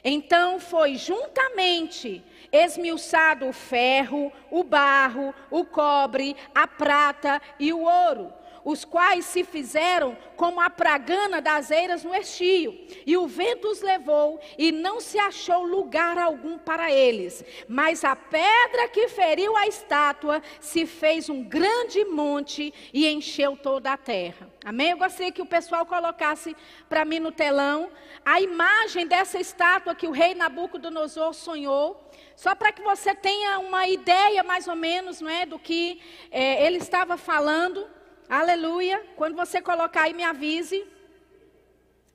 Então 0.04 0.58
foi 0.58 0.96
juntamente 0.96 2.22
esmiuçado 2.52 3.48
o 3.48 3.52
ferro, 3.52 4.32
o 4.50 4.62
barro, 4.62 5.34
o 5.50 5.64
cobre, 5.64 6.36
a 6.54 6.66
prata 6.66 7.40
e 7.58 7.72
o 7.72 7.82
ouro 7.82 8.32
os 8.66 8.84
quais 8.84 9.24
se 9.26 9.44
fizeram 9.44 10.18
como 10.34 10.60
a 10.60 10.68
pragana 10.68 11.40
das 11.40 11.70
eiras 11.70 12.02
no 12.02 12.12
estio. 12.12 12.76
E 13.06 13.16
o 13.16 13.24
vento 13.28 13.68
os 13.68 13.80
levou, 13.80 14.40
e 14.58 14.72
não 14.72 15.00
se 15.00 15.20
achou 15.20 15.62
lugar 15.62 16.18
algum 16.18 16.58
para 16.58 16.90
eles. 16.90 17.44
Mas 17.68 18.02
a 18.02 18.16
pedra 18.16 18.88
que 18.88 19.06
feriu 19.06 19.56
a 19.56 19.68
estátua 19.68 20.42
se 20.58 20.84
fez 20.84 21.30
um 21.30 21.44
grande 21.44 22.04
monte 22.06 22.74
e 22.92 23.06
encheu 23.06 23.56
toda 23.56 23.92
a 23.92 23.96
terra. 23.96 24.50
Amém? 24.64 24.90
Eu 24.90 24.98
gostaria 24.98 25.30
que 25.30 25.42
o 25.42 25.46
pessoal 25.46 25.86
colocasse 25.86 26.56
para 26.88 27.04
mim 27.04 27.20
no 27.20 27.30
telão 27.30 27.88
a 28.24 28.40
imagem 28.40 29.06
dessa 29.06 29.38
estátua 29.38 29.94
que 29.94 30.08
o 30.08 30.10
rei 30.10 30.34
Nabucodonosor 30.34 31.32
sonhou 31.34 32.04
só 32.34 32.54
para 32.54 32.72
que 32.72 32.82
você 32.82 33.14
tenha 33.14 33.60
uma 33.60 33.88
ideia 33.88 34.42
mais 34.42 34.68
ou 34.68 34.76
menos, 34.76 35.20
não 35.20 35.30
é, 35.30 35.46
do 35.46 35.58
que 35.58 36.00
é, 36.30 36.66
ele 36.66 36.76
estava 36.76 37.16
falando. 37.16 37.95
Aleluia. 38.28 39.04
Quando 39.16 39.36
você 39.36 39.60
colocar 39.60 40.02
aí, 40.02 40.12
me 40.12 40.24
avise. 40.24 40.84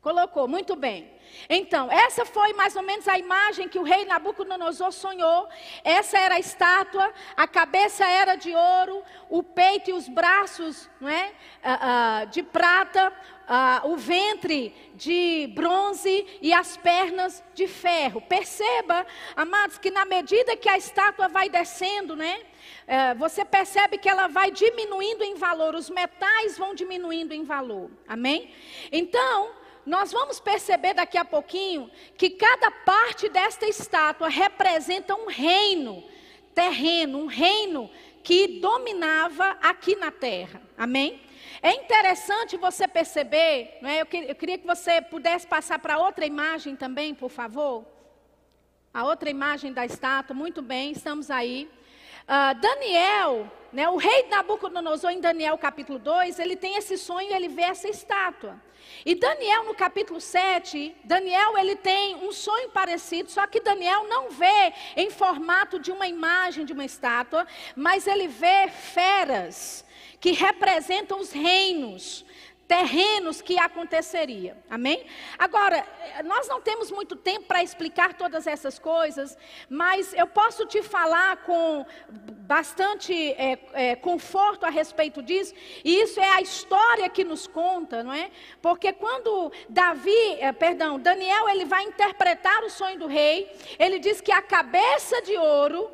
Colocou, 0.01 0.47
muito 0.47 0.75
bem. 0.75 1.09
Então, 1.49 1.91
essa 1.91 2.25
foi 2.25 2.53
mais 2.53 2.75
ou 2.75 2.81
menos 2.81 3.07
a 3.07 3.17
imagem 3.17 3.69
que 3.69 3.79
o 3.79 3.83
rei 3.83 4.03
Nabucodonosor 4.03 4.91
sonhou. 4.91 5.47
Essa 5.83 6.17
era 6.17 6.35
a 6.35 6.39
estátua, 6.39 7.13
a 7.37 7.47
cabeça 7.47 8.05
era 8.05 8.35
de 8.35 8.53
ouro, 8.53 9.03
o 9.29 9.43
peito 9.43 9.91
e 9.91 9.93
os 9.93 10.09
braços 10.09 10.89
não 10.99 11.07
é? 11.07 11.31
Ah, 11.63 11.79
ah, 12.21 12.25
de 12.25 12.43
prata, 12.43 13.13
ah, 13.47 13.81
o 13.85 13.95
ventre 13.95 14.73
de 14.95 15.51
bronze 15.53 16.25
e 16.41 16.51
as 16.51 16.75
pernas 16.77 17.43
de 17.53 17.67
ferro. 17.67 18.21
Perceba, 18.21 19.05
amados, 19.35 19.77
que 19.77 19.91
na 19.91 20.03
medida 20.03 20.57
que 20.57 20.67
a 20.67 20.77
estátua 20.77 21.27
vai 21.27 21.47
descendo, 21.47 22.15
né? 22.15 22.41
É, 22.87 23.13
você 23.15 23.45
percebe 23.45 23.97
que 23.97 24.09
ela 24.09 24.27
vai 24.27 24.51
diminuindo 24.51 25.23
em 25.23 25.35
valor, 25.35 25.75
os 25.75 25.89
metais 25.89 26.57
vão 26.57 26.73
diminuindo 26.73 27.33
em 27.33 27.43
valor. 27.43 27.89
Amém? 28.07 28.53
Então, 28.91 29.51
nós 29.85 30.11
vamos 30.11 30.39
perceber 30.39 30.93
daqui 30.93 31.17
a 31.17 31.25
pouquinho 31.25 31.89
que 32.17 32.29
cada 32.29 32.69
parte 32.69 33.29
desta 33.29 33.65
estátua 33.65 34.29
representa 34.29 35.15
um 35.15 35.27
reino 35.27 36.03
terreno, 36.53 37.19
um 37.19 37.25
reino 37.25 37.89
que 38.23 38.59
dominava 38.59 39.57
aqui 39.61 39.95
na 39.95 40.11
terra. 40.11 40.61
Amém? 40.77 41.21
É 41.61 41.73
interessante 41.73 42.57
você 42.57 42.87
perceber, 42.87 43.77
é? 43.83 44.01
eu, 44.01 44.05
que, 44.05 44.17
eu 44.17 44.35
queria 44.35 44.57
que 44.57 44.65
você 44.65 45.01
pudesse 45.01 45.47
passar 45.47 45.79
para 45.79 45.99
outra 45.99 46.25
imagem 46.25 46.75
também, 46.75 47.13
por 47.13 47.29
favor. 47.29 47.85
A 48.93 49.05
outra 49.05 49.29
imagem 49.29 49.71
da 49.71 49.85
estátua, 49.85 50.35
muito 50.35 50.61
bem, 50.61 50.91
estamos 50.91 51.31
aí. 51.31 51.69
Uh, 52.31 52.57
Daniel, 52.61 53.51
né, 53.73 53.89
o 53.89 53.97
rei 53.97 54.25
Nabucodonosor, 54.29 55.11
em 55.11 55.19
Daniel 55.19 55.57
capítulo 55.57 55.99
2, 55.99 56.39
ele 56.39 56.55
tem 56.55 56.77
esse 56.77 56.97
sonho 56.97 57.29
e 57.29 57.33
ele 57.33 57.49
vê 57.49 57.63
essa 57.63 57.89
estátua. 57.89 58.57
E 59.05 59.13
Daniel, 59.13 59.65
no 59.65 59.75
capítulo 59.75 60.21
7, 60.21 60.95
Daniel 61.03 61.57
ele 61.57 61.75
tem 61.75 62.15
um 62.15 62.31
sonho 62.31 62.69
parecido, 62.69 63.29
só 63.29 63.45
que 63.47 63.59
Daniel 63.59 64.07
não 64.07 64.29
vê 64.29 64.71
em 64.95 65.09
formato 65.09 65.77
de 65.77 65.91
uma 65.91 66.07
imagem 66.07 66.63
de 66.63 66.71
uma 66.71 66.85
estátua, 66.85 67.45
mas 67.75 68.07
ele 68.07 68.29
vê 68.29 68.69
feras 68.69 69.85
que 70.21 70.31
representam 70.31 71.19
os 71.19 71.33
reinos 71.33 72.23
terrenos 72.71 73.41
que 73.41 73.59
aconteceria. 73.59 74.55
Amém? 74.69 75.05
Agora, 75.37 75.85
nós 76.23 76.47
não 76.47 76.61
temos 76.61 76.89
muito 76.89 77.17
tempo 77.17 77.45
para 77.45 77.61
explicar 77.61 78.13
todas 78.13 78.47
essas 78.47 78.79
coisas, 78.79 79.37
mas 79.69 80.13
eu 80.13 80.25
posso 80.25 80.65
te 80.65 80.81
falar 80.81 81.43
com 81.43 81.85
bastante 82.07 83.13
é, 83.33 83.59
é, 83.73 83.95
conforto 83.97 84.65
a 84.65 84.69
respeito 84.69 85.21
disso, 85.21 85.53
e 85.83 86.01
isso 86.01 86.21
é 86.21 86.31
a 86.31 86.39
história 86.39 87.09
que 87.09 87.25
nos 87.25 87.45
conta, 87.45 88.05
não 88.05 88.13
é? 88.13 88.31
Porque 88.61 88.93
quando 88.93 89.51
Davi, 89.67 90.37
é, 90.39 90.53
perdão, 90.53 90.97
Daniel, 90.97 91.49
ele 91.49 91.65
vai 91.65 91.83
interpretar 91.83 92.63
o 92.63 92.69
sonho 92.69 92.97
do 92.97 93.07
rei, 93.07 93.53
ele 93.77 93.99
diz 93.99 94.21
que 94.21 94.31
a 94.31 94.41
cabeça 94.41 95.21
de 95.23 95.35
ouro 95.35 95.91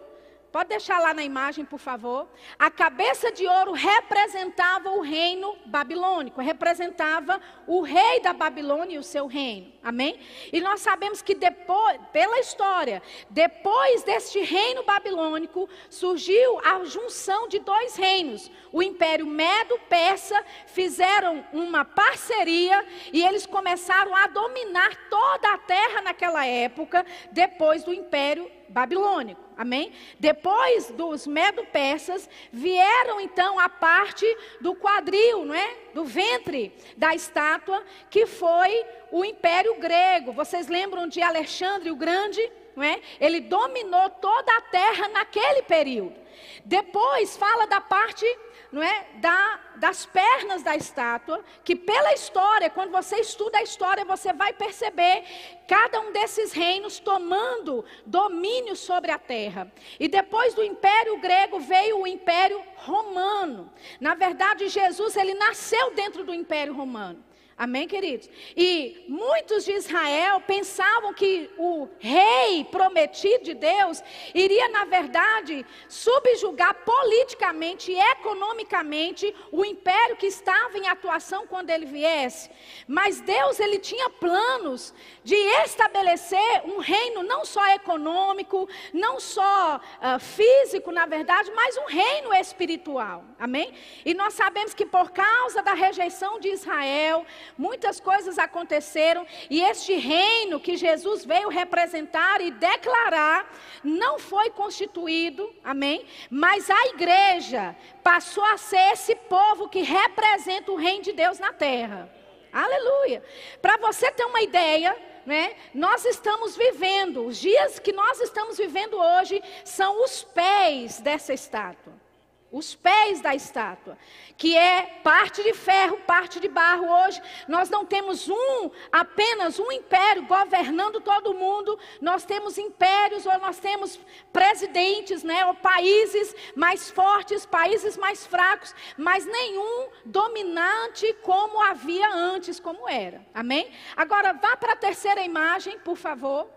Pode 0.52 0.70
deixar 0.70 1.00
lá 1.00 1.14
na 1.14 1.24
imagem, 1.24 1.66
por 1.66 1.78
favor. 1.78 2.28
A 2.58 2.72
cabeça 2.72 3.32
de 3.32 3.46
ouro 3.46 3.74
representava 3.74 4.90
o 4.92 5.02
reino 5.02 5.58
babilônico, 5.66 6.40
representava 6.40 7.42
o 7.68 7.82
rei 7.82 8.22
da 8.22 8.32
Babilônia 8.32 8.96
e 8.96 8.98
o 8.98 9.04
seu 9.04 9.28
reino. 9.28 9.74
Amém? 9.84 10.20
E 10.52 10.62
nós 10.62 10.80
sabemos 10.80 11.22
que 11.22 11.36
depois, 11.36 12.00
pela 12.14 12.40
história, 12.40 13.04
depois 13.30 14.04
deste 14.04 14.40
reino 14.40 14.84
babilônico, 14.84 15.68
surgiu 15.90 16.60
a 16.64 16.84
junção 16.86 17.50
de 17.50 17.60
dois 17.60 17.98
reinos. 17.98 18.50
O 18.72 18.82
Império 18.82 19.26
Medo-Persa 19.26 20.44
fizeram 20.66 21.46
uma 21.52 21.84
parceria 21.84 22.86
e 23.12 23.22
eles 23.22 23.46
começaram 23.46 24.16
a 24.16 24.28
dominar 24.28 24.96
toda 25.10 25.54
a 25.54 25.58
terra 25.58 26.02
naquela 26.02 26.46
época, 26.46 27.06
depois 27.32 27.84
do 27.84 27.94
Império 27.94 28.50
babilônico. 28.70 29.47
Amém? 29.58 29.92
Depois 30.20 30.92
dos 30.92 31.26
medo-persas, 31.26 32.30
vieram 32.52 33.20
então 33.20 33.60
a 33.60 33.68
parte 33.68 34.26
do 34.62 34.76
quadril, 34.76 35.46
não 35.46 35.56
é? 35.56 35.76
Do 35.96 36.06
ventre 36.06 36.72
da 36.96 37.16
estátua, 37.16 37.84
que 38.10 38.28
foi 38.28 38.86
o 39.12 39.26
Império 39.26 39.80
Grego. 39.80 40.32
Vocês 40.32 40.68
lembram 40.68 41.08
de 41.08 41.24
Alexandre 41.24 41.90
o 41.90 41.96
Grande? 41.96 42.40
Não 42.76 42.84
é? 42.84 43.02
Ele 43.20 43.40
dominou 43.40 44.08
toda 44.12 44.56
a 44.56 44.62
terra 44.62 45.08
naquele 45.08 45.64
período. 45.64 46.16
Depois 46.64 47.36
fala 47.36 47.66
da 47.66 47.82
parte 47.82 48.26
não 48.72 48.84
é, 48.84 49.08
da, 49.16 49.60
das 49.76 50.06
pernas 50.06 50.64
da 50.64 50.76
estátua, 50.76 51.44
que 51.64 51.76
pela 51.76 52.14
história, 52.14 52.70
quando 52.70 52.92
você 52.92 53.18
estuda 53.18 53.58
a 53.60 53.64
história, 53.64 54.04
você 54.04 54.34
vai 54.34 54.54
perceber 54.54 55.24
cada 55.68 56.00
um 56.02 56.12
desses 56.12 56.52
reinos 56.52 57.00
tomando 57.00 57.86
domínio 58.06 58.76
sobre 58.76 59.12
a 59.12 59.20
terra. 59.20 59.72
E 60.00 60.08
depois 60.08 60.54
do 60.54 60.64
Império 60.64 61.18
Grego 61.20 61.60
veio 61.60 62.02
o 62.02 62.08
Império 62.08 62.62
Romano. 62.76 63.72
Na 64.00 64.16
verdade, 64.16 64.68
Jesus 64.68 65.16
ele 65.16 65.34
nasceu 65.34 65.94
dentro 65.94 66.24
do 66.24 66.34
Império 66.34 66.74
Romano. 66.74 67.27
Amém, 67.60 67.88
queridos? 67.88 68.30
E 68.56 69.04
muitos 69.08 69.66
de 69.66 69.72
Israel 69.72 70.40
pensavam 70.42 71.12
que 71.12 71.50
o 71.58 71.88
rei 71.98 72.64
prometido 72.66 73.46
de 73.46 73.56
Deus 73.56 74.00
iria, 74.32 74.70
na 74.70 74.86
verdade, 74.86 75.66
subjugar 75.90 76.76
politicamente 76.86 77.92
e 77.92 78.00
economicamente 78.00 79.34
o 79.52 79.66
império 79.66 80.16
que 80.18 80.28
estava 80.28 80.78
em 80.78 80.88
atuação 80.88 81.48
quando 81.48 81.72
ele 81.72 81.88
viesse. 81.88 82.52
Mas 82.88 83.22
Deus, 83.22 83.60
ele 83.60 83.80
tinha 83.80 84.08
planos 84.08 84.94
de 85.24 85.36
estabelecer 85.36 86.62
um 86.64 86.78
reino 86.78 87.24
não 87.24 87.44
só 87.44 87.68
econômico, 87.70 88.70
não 88.94 89.20
só 89.20 89.78
uh, 89.78 90.20
físico, 90.20 90.92
na 90.92 91.08
verdade, 91.08 91.52
mas 91.56 91.76
um 91.76 91.86
reino 91.86 92.32
espiritual. 92.36 93.26
Amém? 93.40 93.74
E 94.06 94.14
nós 94.14 94.36
sabemos 94.36 94.76
que 94.76 94.86
por 94.86 95.10
causa 95.10 95.64
da 95.64 95.74
rejeição 95.74 96.40
de 96.40 96.50
Israel, 96.50 97.26
muitas 97.58 98.00
coisas 98.00 98.40
aconteceram 98.40 99.26
e 99.50 99.62
este 99.62 99.94
reino 99.94 100.60
que 100.60 100.76
Jesus 100.76 101.26
veio 101.26 101.50
representar 101.50 102.42
e 102.42 102.52
declarar 102.52 103.52
não 103.84 104.18
foi 104.18 104.50
constituído, 104.50 105.54
amém? 105.64 106.06
Mas 106.30 106.70
a 106.70 106.88
igreja 106.88 107.76
passou 108.04 108.44
a 108.46 108.58
ser 108.58 108.94
esse 108.94 109.16
povo 109.16 109.70
que 109.70 109.82
representa 109.82 110.72
o 110.72 110.76
reino 110.76 111.04
de 111.04 111.14
Deus 111.14 111.40
na 111.40 111.54
terra. 111.54 112.12
Aleluia. 112.52 113.24
Para 113.62 113.78
você 113.78 114.10
ter 114.12 114.26
uma 114.26 114.42
ideia, 114.42 114.98
né? 115.26 115.56
Nós 115.74 116.06
estamos 116.06 116.56
vivendo, 116.56 117.26
os 117.26 117.38
dias 117.38 117.80
que 117.80 117.92
nós 117.92 118.20
estamos 118.22 118.58
vivendo 118.58 118.98
hoje 118.98 119.44
são 119.64 120.04
os 120.04 120.24
pés 120.24 121.00
dessa 121.00 121.34
estátua 121.34 122.07
os 122.52 122.76
pés 122.76 123.20
da 123.20 123.36
estátua, 123.36 123.98
que 124.38 124.56
é 124.56 125.00
parte 125.04 125.44
de 125.44 125.54
ferro, 125.54 125.98
parte 126.08 126.40
de 126.40 126.48
barro. 126.48 126.88
Hoje 126.90 127.22
nós 127.48 127.70
não 127.70 127.86
temos 127.86 128.30
um, 128.30 128.72
apenas 128.92 129.60
um 129.60 129.72
império 129.72 130.26
governando 130.26 131.02
todo 131.02 131.34
mundo. 131.34 131.78
Nós 132.02 132.24
temos 132.24 132.58
impérios 132.58 133.26
ou 133.26 133.38
nós 133.40 133.60
temos 133.60 134.00
presidentes, 134.32 135.24
né, 135.24 135.46
ou 135.46 135.56
países 135.56 136.34
mais 136.56 136.90
fortes, 136.90 137.46
países 137.46 137.98
mais 137.98 138.26
fracos, 138.26 138.74
mas 138.98 139.26
nenhum 139.26 139.90
dominante 140.06 141.12
como 141.24 141.62
havia 141.62 142.10
antes, 142.14 142.60
como 142.60 142.88
era. 142.88 143.26
Amém? 143.34 143.70
Agora 143.96 144.34
vá 144.34 144.56
para 144.56 144.74
a 144.74 144.78
terceira 144.78 145.22
imagem, 145.22 145.78
por 145.80 145.98
favor. 145.98 146.48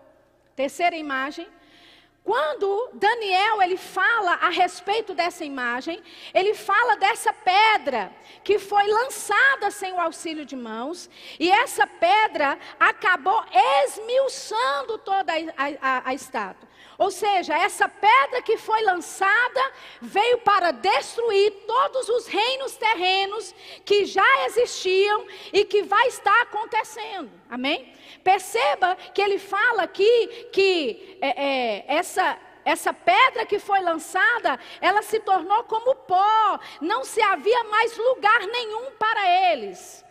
Terceira 0.55 0.95
imagem. 0.95 1.47
Quando 2.23 2.91
Daniel 2.93 3.63
ele 3.63 3.77
fala 3.77 4.33
a 4.33 4.49
respeito 4.49 5.13
dessa 5.13 5.43
imagem, 5.43 6.03
ele 6.33 6.53
fala 6.53 6.95
dessa 6.95 7.33
pedra 7.33 8.11
que 8.43 8.59
foi 8.59 8.85
lançada 8.85 9.71
sem 9.71 9.91
o 9.91 9.99
auxílio 9.99 10.45
de 10.45 10.55
mãos, 10.55 11.09
e 11.39 11.49
essa 11.49 11.87
pedra 11.87 12.59
acabou 12.79 13.43
esmiuçando 13.85 14.99
toda 14.99 15.33
a, 15.33 15.65
a, 15.81 16.09
a 16.09 16.13
estátua. 16.13 16.69
Ou 16.97 17.09
seja, 17.09 17.57
essa 17.57 17.89
pedra 17.89 18.43
que 18.43 18.57
foi 18.57 18.83
lançada 18.83 19.71
veio 19.99 20.37
para 20.39 20.69
destruir 20.69 21.51
todos 21.65 22.07
os 22.09 22.27
reinos 22.27 22.75
terrenos 22.77 23.55
que 23.83 24.05
já 24.05 24.45
existiam 24.45 25.25
e 25.51 25.65
que 25.65 25.81
vai 25.81 26.07
estar 26.07 26.41
acontecendo. 26.43 27.31
Amém? 27.49 27.91
Perceba 28.23 28.95
que 29.13 29.21
ele 29.21 29.39
fala 29.39 29.83
aqui 29.83 30.49
que 30.51 31.17
é, 31.21 31.29
é, 31.29 31.85
essa 31.87 32.37
essa 32.63 32.93
pedra 32.93 33.45
que 33.45 33.57
foi 33.57 33.79
lançada, 33.79 34.59
ela 34.79 35.01
se 35.01 35.19
tornou 35.19 35.63
como 35.63 35.95
pó, 35.95 36.59
não 36.79 37.03
se 37.03 37.21
havia 37.21 37.63
mais 37.63 37.97
lugar 37.97 38.39
nenhum 38.41 38.91
para 38.91 39.51
eles. 39.51 40.05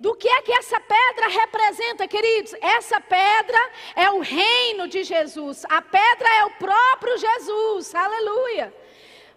Do 0.00 0.16
que 0.16 0.28
é 0.28 0.42
que 0.42 0.52
essa 0.52 0.80
pedra 0.80 1.28
representa, 1.28 2.08
queridos? 2.08 2.54
Essa 2.60 3.00
pedra 3.00 3.70
é 3.94 4.10
o 4.10 4.20
reino 4.20 4.88
de 4.88 5.04
Jesus. 5.04 5.64
A 5.68 5.80
pedra 5.80 6.28
é 6.38 6.44
o 6.44 6.50
próprio 6.52 7.16
Jesus. 7.18 7.94
Aleluia. 7.94 8.74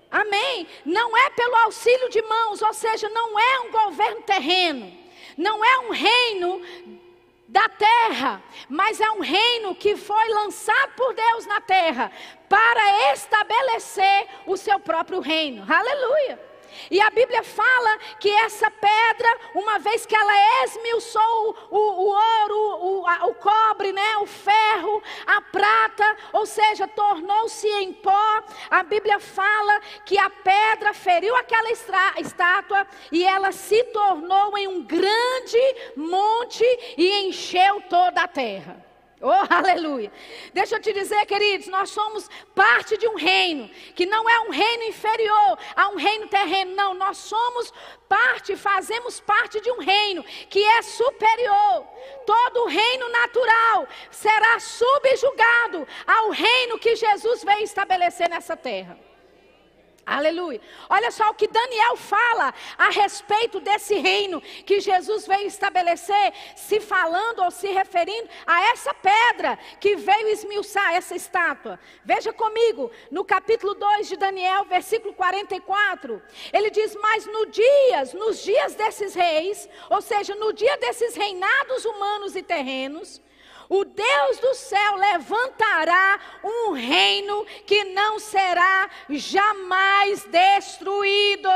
Amém. 0.10 0.67
Não 0.84 1.15
é 1.15 1.29
pelo 1.31 1.55
auxílio 1.57 2.10
de 2.10 2.22
mãos, 2.24 2.63
ou 2.63 2.74
seja, 2.74 3.07
não 3.10 3.38
é 3.38 3.60
um 3.60 3.72
governo 3.72 4.22
terreno. 4.24 4.91
Não 5.38 5.63
é 5.63 5.79
um 5.79 5.89
reino 5.91 6.62
da 7.47 7.69
terra, 7.69 8.43
mas 8.67 8.99
é 8.99 9.09
um 9.11 9.21
reino 9.21 9.75
que 9.75 9.95
foi 9.95 10.27
lançado 10.29 10.93
por 10.95 11.13
Deus 11.13 11.45
na 11.45 11.61
terra 11.61 12.11
para 12.49 13.13
estabelecer 13.13 14.27
o 14.45 14.57
seu 14.57 14.79
próprio 14.79 15.19
reino. 15.19 15.65
Aleluia. 15.71 16.39
E 16.89 17.01
a 17.01 17.10
Bíblia 17.10 17.44
fala 17.44 17.98
que 18.20 18.29
essa 18.29 18.70
pedra, 18.70 19.38
uma 19.53 19.79
vez 19.79 20.05
que 20.05 20.15
ela 20.15 20.34
esmiuçou 20.65 21.58
o, 21.72 21.77
o 21.77 22.08
ouro, 22.10 22.86
o, 22.86 23.08
a, 23.08 23.27
o 23.27 23.36
cobre, 23.36 23.91
né, 23.91 24.17
o 24.17 24.25
ferro, 24.25 25.01
a 25.25 25.41
prata, 25.41 26.17
ou 26.34 26.46
seja, 26.46 26.88
tornou-se 26.88 27.67
em 27.67 27.94
pó, 27.94 28.44
a 28.70 28.84
Bíblia 28.84 29.20
fala 29.20 29.79
que 30.05 30.17
a 30.17 30.29
pedra 30.29 30.94
feriu 30.94 31.36
aquela 31.36 31.72
estátua 32.17 32.88
e 33.12 33.24
ela 33.24 33.51
se 33.51 33.84
tornou 33.86 34.58
em 34.58 34.67
um 34.67 34.84
grande 34.84 35.75
monte 35.96 36.63
e 36.98 37.27
encheu 37.27 37.82
toda 37.89 38.22
a 38.22 38.27
terra. 38.27 38.94
Oh, 39.22 39.31
aleluia. 39.50 40.12
Deixa 40.53 40.75
eu 40.75 40.81
te 40.81 40.91
dizer, 40.91 41.25
queridos, 41.25 41.67
nós 41.67 41.89
somos 41.89 42.29
parte 42.53 42.98
de 42.98 43.07
um 43.07 43.15
reino, 43.15 43.69
que 43.95 44.05
não 44.05 44.29
é 44.29 44.41
um 44.41 44.50
reino 44.50 44.84
inferior 44.84 45.57
a 45.75 45.89
um 45.89 45.95
reino 45.95 46.27
terreno, 46.27 46.75
não. 46.75 46.93
Nós 46.93 47.17
somos 47.17 47.74
parte, 48.10 48.55
fazemos 48.55 49.19
parte 49.19 49.62
de 49.62 49.72
um 49.72 49.79
reino 49.79 50.24
que 50.50 50.63
é 50.63 50.81
superior. 50.81 51.88
Todo 52.25 52.65
reino 52.65 53.10
natural 53.10 53.88
será 54.12 54.60
subjugado 54.60 55.88
ao 56.05 56.29
reino 56.31 56.77
que 56.77 56.95
Jesus 56.95 57.43
veio 57.43 57.63
estabelecer 57.63 58.29
nessa 58.29 58.57
terra. 58.57 59.04
Aleluia. 60.05 60.62
Olha 60.88 61.09
só 61.09 61.31
o 61.31 61.33
que 61.33 61.47
Daniel 61.47 61.97
fala 61.97 62.53
a 62.77 62.91
respeito 62.91 63.60
desse 63.60 63.95
reino 63.95 64.39
que 64.39 64.80
Jesus 64.80 65.25
veio 65.25 65.47
estabelecer, 65.47 66.32
se 66.56 66.80
falando 66.80 67.41
ou 67.43 67.49
se 67.49 67.67
referindo 67.69 68.30
a 68.45 68.67
essa 68.67 68.93
pedra 68.93 69.58
que 69.80 69.95
veio 69.95 70.27
esmiuçar 70.27 70.93
essa 70.93 71.15
estátua. 71.15 71.80
Veja 72.03 72.32
comigo, 72.32 72.91
no 73.10 73.25
capítulo 73.25 73.73
2 73.73 74.10
de 74.10 74.15
Daniel, 74.15 74.65
versículo 74.65 75.12
44, 75.15 76.21
ele 76.53 76.69
diz: 76.69 76.95
Mas 77.01 77.25
no 77.25 77.47
dias, 77.47 78.13
nos 78.13 78.43
dias 78.43 78.75
desses 78.75 79.15
reis, 79.15 79.67
ou 79.89 80.03
seja, 80.03 80.36
no 80.36 80.53
dia 80.53 80.77
desses 80.77 81.15
reinados 81.15 81.84
humanos 81.84 82.36
e 82.36 82.43
terrenos, 82.43 83.19
o 83.69 83.84
Deus 83.86 84.38
do 84.39 84.54
céu 84.54 84.95
levantará 84.95 86.19
um 86.43 86.71
reino 86.73 87.45
que 87.65 87.84
não 87.86 88.19
será 88.19 88.89
jamais 89.10 90.23
destruído. 90.25 91.49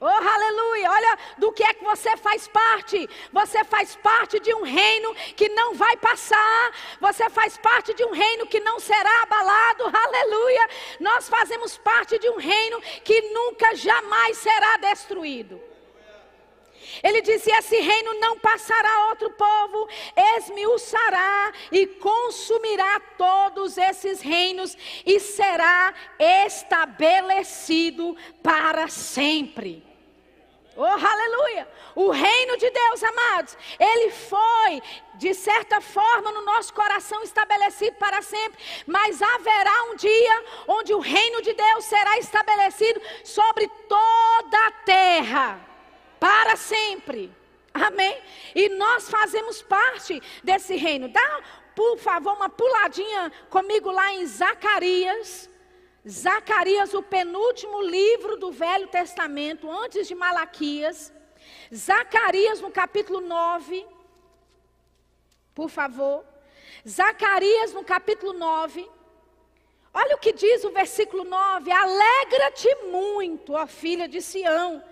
Oh, 0.00 0.06
aleluia! 0.06 0.90
Olha 0.90 1.18
do 1.38 1.52
que 1.52 1.64
é 1.64 1.72
que 1.72 1.82
você 1.82 2.14
faz 2.16 2.46
parte. 2.48 3.08
Você 3.32 3.64
faz 3.64 3.96
parte 3.96 4.38
de 4.38 4.52
um 4.52 4.62
reino 4.62 5.14
que 5.34 5.48
não 5.48 5.74
vai 5.74 5.96
passar. 5.96 6.72
Você 7.00 7.30
faz 7.30 7.56
parte 7.56 7.94
de 7.94 8.04
um 8.04 8.10
reino 8.10 8.46
que 8.46 8.60
não 8.60 8.78
será 8.78 9.22
abalado. 9.22 9.84
Aleluia! 9.84 10.68
Nós 11.00 11.28
fazemos 11.28 11.78
parte 11.78 12.18
de 12.18 12.28
um 12.28 12.36
reino 12.36 12.82
que 13.02 13.18
nunca 13.32 13.74
jamais 13.76 14.36
será 14.36 14.76
destruído. 14.76 15.73
Ele 17.02 17.20
disse: 17.20 17.50
Esse 17.50 17.76
reino 17.80 18.20
não 18.20 18.38
passará 18.38 19.08
outro 19.08 19.30
povo, 19.30 19.88
esmiuçará 20.36 21.52
e 21.72 21.86
consumirá 21.86 23.00
todos 23.16 23.78
esses 23.78 24.20
reinos 24.20 24.76
e 25.04 25.18
será 25.18 25.94
estabelecido 26.46 28.16
para 28.42 28.88
sempre. 28.88 29.94
Oh, 30.76 30.82
aleluia! 30.82 31.68
O 31.94 32.10
reino 32.10 32.56
de 32.56 32.68
Deus, 32.68 33.04
amados, 33.04 33.56
ele 33.78 34.10
foi, 34.10 34.82
de 35.14 35.32
certa 35.32 35.80
forma, 35.80 36.32
no 36.32 36.44
nosso 36.44 36.74
coração 36.74 37.22
estabelecido 37.22 37.96
para 37.96 38.20
sempre, 38.22 38.58
mas 38.84 39.22
haverá 39.22 39.84
um 39.84 39.96
dia 39.96 40.44
onde 40.66 40.92
o 40.92 40.98
reino 40.98 41.40
de 41.42 41.52
Deus 41.52 41.84
será 41.84 42.18
estabelecido 42.18 43.00
sobre 43.22 43.68
toda 43.88 44.66
a 44.66 44.70
terra 44.84 45.73
para 46.24 46.56
sempre. 46.56 47.30
Amém? 47.74 48.18
E 48.54 48.70
nós 48.70 49.10
fazemos 49.10 49.60
parte 49.60 50.22
desse 50.42 50.74
reino. 50.74 51.06
Dá, 51.06 51.42
por 51.76 51.98
favor, 51.98 52.32
uma 52.32 52.48
puladinha 52.48 53.30
comigo 53.50 53.90
lá 53.90 54.10
em 54.14 54.24
Zacarias. 54.24 55.50
Zacarias, 56.08 56.94
o 56.94 57.02
penúltimo 57.02 57.82
livro 57.82 58.38
do 58.38 58.50
Velho 58.50 58.88
Testamento, 58.88 59.70
antes 59.70 60.08
de 60.08 60.14
Malaquias. 60.14 61.12
Zacarias, 61.74 62.58
no 62.58 62.70
capítulo 62.70 63.20
9. 63.20 63.86
Por 65.54 65.68
favor. 65.68 66.24
Zacarias, 66.88 67.74
no 67.74 67.84
capítulo 67.84 68.32
9. 68.32 68.88
Olha 69.94 70.16
o 70.16 70.18
que 70.18 70.32
diz 70.32 70.64
o 70.64 70.70
versículo 70.70 71.22
9: 71.22 71.70
Alegra-te 71.70 72.74
muito, 72.90 73.52
ó 73.52 73.64
filha 73.64 74.08
de 74.08 74.20
Sião, 74.20 74.82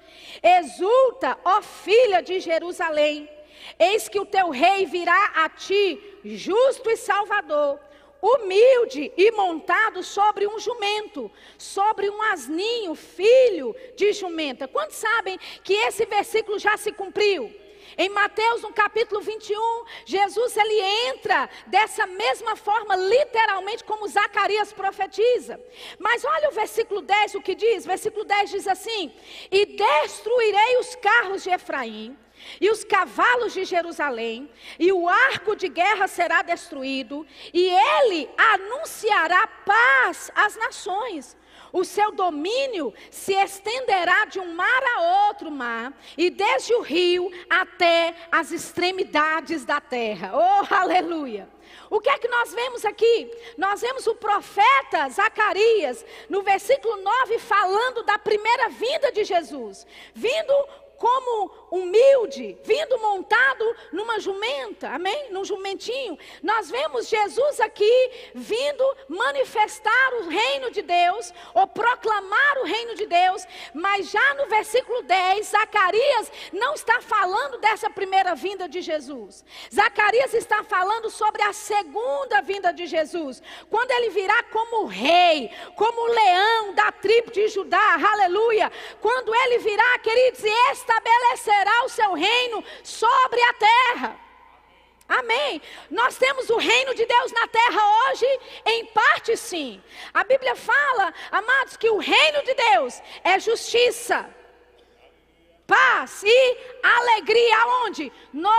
exulta, 0.41 1.37
ó 1.45 1.61
filha 1.61 2.23
de 2.23 2.39
Jerusalém, 2.39 3.29
eis 3.77 4.09
que 4.09 4.21
o 4.21 4.25
teu 4.25 4.51
rei 4.51 4.87
virá 4.87 5.33
a 5.35 5.49
ti, 5.49 6.01
justo 6.25 6.89
e 6.89 6.97
salvador, 6.97 7.81
humilde 8.23 9.13
e 9.17 9.33
montado 9.33 10.05
sobre 10.05 10.47
um 10.47 10.61
jumento, 10.61 11.29
sobre 11.59 12.09
um 12.09 12.23
asninho, 12.23 12.95
filho 12.95 13.75
de 13.97 14.13
jumenta. 14.13 14.69
Quantos 14.69 14.97
sabem 14.97 15.37
que 15.65 15.73
esse 15.73 16.07
versículo 16.07 16.61
já 16.61 16.77
se 16.77 16.93
cumpriu? 16.93 17.53
Em 17.97 18.09
Mateus, 18.09 18.63
no 18.63 18.73
capítulo 18.73 19.21
21, 19.21 19.85
Jesus 20.05 20.57
ele 20.57 20.81
entra 21.09 21.49
dessa 21.67 22.07
mesma 22.07 22.57
forma, 22.57 22.97
literalmente 22.97 23.85
como 23.85 24.09
Zacarias 24.09 24.73
profetiza. 24.73 25.61
Mas 25.99 26.25
olha 26.25 26.49
o 26.49 26.53
versículo 26.53 27.03
10, 27.03 27.35
o 27.35 27.43
que 27.43 27.55
diz? 27.55 27.85
Versículo 27.85 28.25
10 28.25 28.51
diz 28.51 28.69
assim: 28.69 29.13
E 29.51 29.67
destruirei 29.67 30.79
os 30.79 30.95
carros 30.97 31.43
de 31.43 31.51
Efraim, 31.51 32.17
e 32.61 32.71
os 32.71 32.85
cavalos 32.85 33.53
de 33.53 33.65
Jerusalém, 33.65 34.51
e 34.79 34.93
o 34.93 35.09
arco 35.09 35.55
de 35.55 35.69
guerra 35.69 36.09
será 36.09 36.43
destruído, 36.43 37.27
e 37.53 37.69
ele 37.69 38.29
anunciará 38.37 39.47
paz 39.47 40.31
às 40.35 40.57
nações. 40.57 41.37
O 41.73 41.85
seu 41.85 42.13
domínio 42.13 42.93
se 43.11 43.33
estenderá 43.33 44.27
de 44.27 44.39
um 44.39 44.55
mar 44.55 44.83
a 44.97 45.29
outro 45.29 45.51
mar, 45.51 45.93
e 46.19 46.29
desde 46.29 46.75
o 46.75 46.83
rio 46.83 47.31
até 47.49 48.15
as 48.31 48.53
extremidades 48.53 49.65
da 49.65 49.81
terra. 49.81 50.33
Oh, 50.35 50.67
aleluia! 50.75 51.49
O 51.89 52.01
que 52.01 52.11
é 52.11 52.19
que 52.19 52.29
nós 52.29 52.53
vemos 52.53 52.85
aqui? 52.85 53.31
Nós 53.57 53.81
vemos 53.81 54.07
o 54.07 54.15
profeta 54.15 55.09
Zacarias, 55.09 56.05
no 56.29 56.43
versículo 56.43 56.97
9, 57.03 57.39
falando 57.39 58.03
da 58.03 58.19
primeira 58.19 58.69
vinda 58.69 59.11
de 59.13 59.25
Jesus, 59.25 59.87
vindo 60.15 60.53
como 60.99 61.62
humilde, 61.73 62.59
vindo 62.63 62.99
montado 62.99 63.77
numa 63.91 64.21
jumenta, 64.21 64.91
amém? 64.91 65.31
Num 65.31 65.43
jumentinho. 65.43 66.19
Nós 66.43 66.71
vemos 66.71 67.09
Jesus 67.09 67.61
aqui 67.61 68.11
vindo 68.35 68.85
manifestar 69.09 70.15
o 70.21 70.29
reino 70.29 70.71
de 70.71 70.83
Deus, 70.83 71.33
ou 71.55 71.67
proclamar 71.67 72.59
o 72.59 72.65
reino 72.65 72.95
de 72.95 73.07
Deus, 73.07 73.47
mas 73.73 74.11
já 74.11 74.35
no 74.35 74.47
versículo 74.49 75.03
10, 75.03 75.47
Zacarias 75.47 76.31
não 76.53 76.75
está 76.75 77.01
falando 77.01 77.57
dessa 77.59 77.89
primeira 77.89 78.35
vinda 78.35 78.69
de 78.69 78.83
Jesus. 78.83 79.43
Zacarias 79.75 80.35
está 80.35 80.63
falando 80.63 81.09
sobre 81.09 81.41
a 81.43 81.55
segunda 81.55 82.43
vinda 82.43 82.71
de 82.71 82.87
Jesus, 82.87 83.43
quando 83.71 83.91
ele 83.93 84.11
virá 84.11 84.43
como 84.45 84.85
rei, 84.85 85.51
como 85.75 86.07
leão 86.13 86.75
da 86.75 86.93
tribo 86.93 87.31
de 87.31 87.49
Judá, 87.49 87.95
aleluia. 88.13 88.71
Quando 89.01 89.35
ele 89.35 89.59
virá, 89.59 89.99
queridos, 90.01 90.45
e 90.45 90.71
esta 90.71 91.01
estabelecerá 91.63 91.85
o 91.85 91.89
seu 91.89 92.15
reino 92.15 92.65
sobre 92.83 93.41
a 93.43 93.53
terra. 93.55 94.21
Amém. 95.09 95.61
Nós 95.91 96.17
temos 96.17 96.49
o 96.51 96.57
reino 96.57 96.95
de 96.95 97.05
Deus 97.05 97.33
na 97.33 97.47
terra 97.47 97.81
hoje, 98.11 98.27
em 98.67 98.87
parte 98.87 99.37
sim. 99.37 99.83
A 100.13 100.25
Bíblia 100.25 100.57
fala, 100.57 101.13
amados, 101.31 101.77
que 101.77 101.91
o 101.91 101.99
reino 101.99 102.43
de 102.43 102.55
Deus 102.55 103.01
é 103.23 103.39
justiça, 103.39 104.29
paz 105.67 106.23
e 106.25 106.59
alegria. 106.83 107.57
Aonde? 107.59 108.13
No 108.33 108.51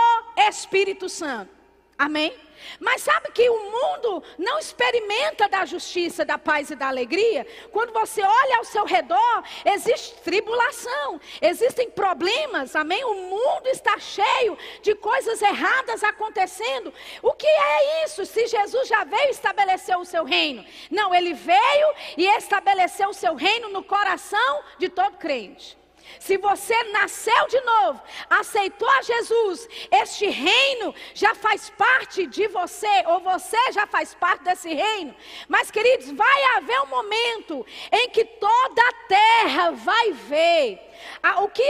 Espírito 0.48 1.08
Santo. 1.08 1.52
Amém? 1.98 2.36
Mas 2.80 3.02
sabe 3.02 3.30
que 3.32 3.48
o 3.48 3.70
mundo 3.70 4.22
não 4.38 4.58
experimenta 4.58 5.48
da 5.48 5.64
justiça, 5.64 6.24
da 6.24 6.38
paz 6.38 6.70
e 6.70 6.76
da 6.76 6.88
alegria? 6.88 7.46
Quando 7.70 7.92
você 7.92 8.22
olha 8.22 8.58
ao 8.58 8.64
seu 8.64 8.84
redor, 8.84 9.44
existe 9.64 10.14
tribulação, 10.22 11.20
existem 11.40 11.90
problemas, 11.90 12.74
amém? 12.74 13.04
O 13.04 13.14
mundo 13.14 13.66
está 13.66 13.98
cheio 13.98 14.56
de 14.82 14.94
coisas 14.94 15.40
erradas 15.42 16.02
acontecendo. 16.02 16.92
O 17.22 17.32
que 17.32 17.46
é 17.46 18.04
isso? 18.04 18.24
Se 18.26 18.46
Jesus 18.46 18.88
já 18.88 19.04
veio 19.04 19.30
estabelecer 19.30 19.96
o 19.98 20.04
seu 20.04 20.24
reino? 20.24 20.64
Não, 20.90 21.14
ele 21.14 21.34
veio 21.34 21.94
e 22.16 22.26
estabeleceu 22.36 23.08
o 23.08 23.14
seu 23.14 23.34
reino 23.34 23.68
no 23.68 23.82
coração 23.82 24.62
de 24.78 24.88
todo 24.88 25.16
crente. 25.16 25.83
Se 26.18 26.36
você 26.36 26.74
nasceu 26.84 27.46
de 27.48 27.60
novo, 27.60 28.02
aceitou 28.30 28.88
a 28.88 29.02
Jesus, 29.02 29.68
este 29.90 30.26
reino 30.26 30.94
já 31.14 31.34
faz 31.34 31.70
parte 31.70 32.26
de 32.26 32.46
você, 32.48 33.04
ou 33.06 33.20
você 33.20 33.72
já 33.72 33.86
faz 33.86 34.14
parte 34.14 34.44
desse 34.44 34.72
reino. 34.72 35.14
Mas, 35.48 35.70
queridos, 35.70 36.10
vai 36.12 36.44
haver 36.56 36.80
um 36.82 36.86
momento 36.86 37.66
em 37.92 38.08
que 38.10 38.24
toda 38.24 38.82
a 38.82 38.92
terra 39.08 39.70
vai 39.72 40.12
ver 40.12 40.93
o 41.42 41.48
que 41.48 41.64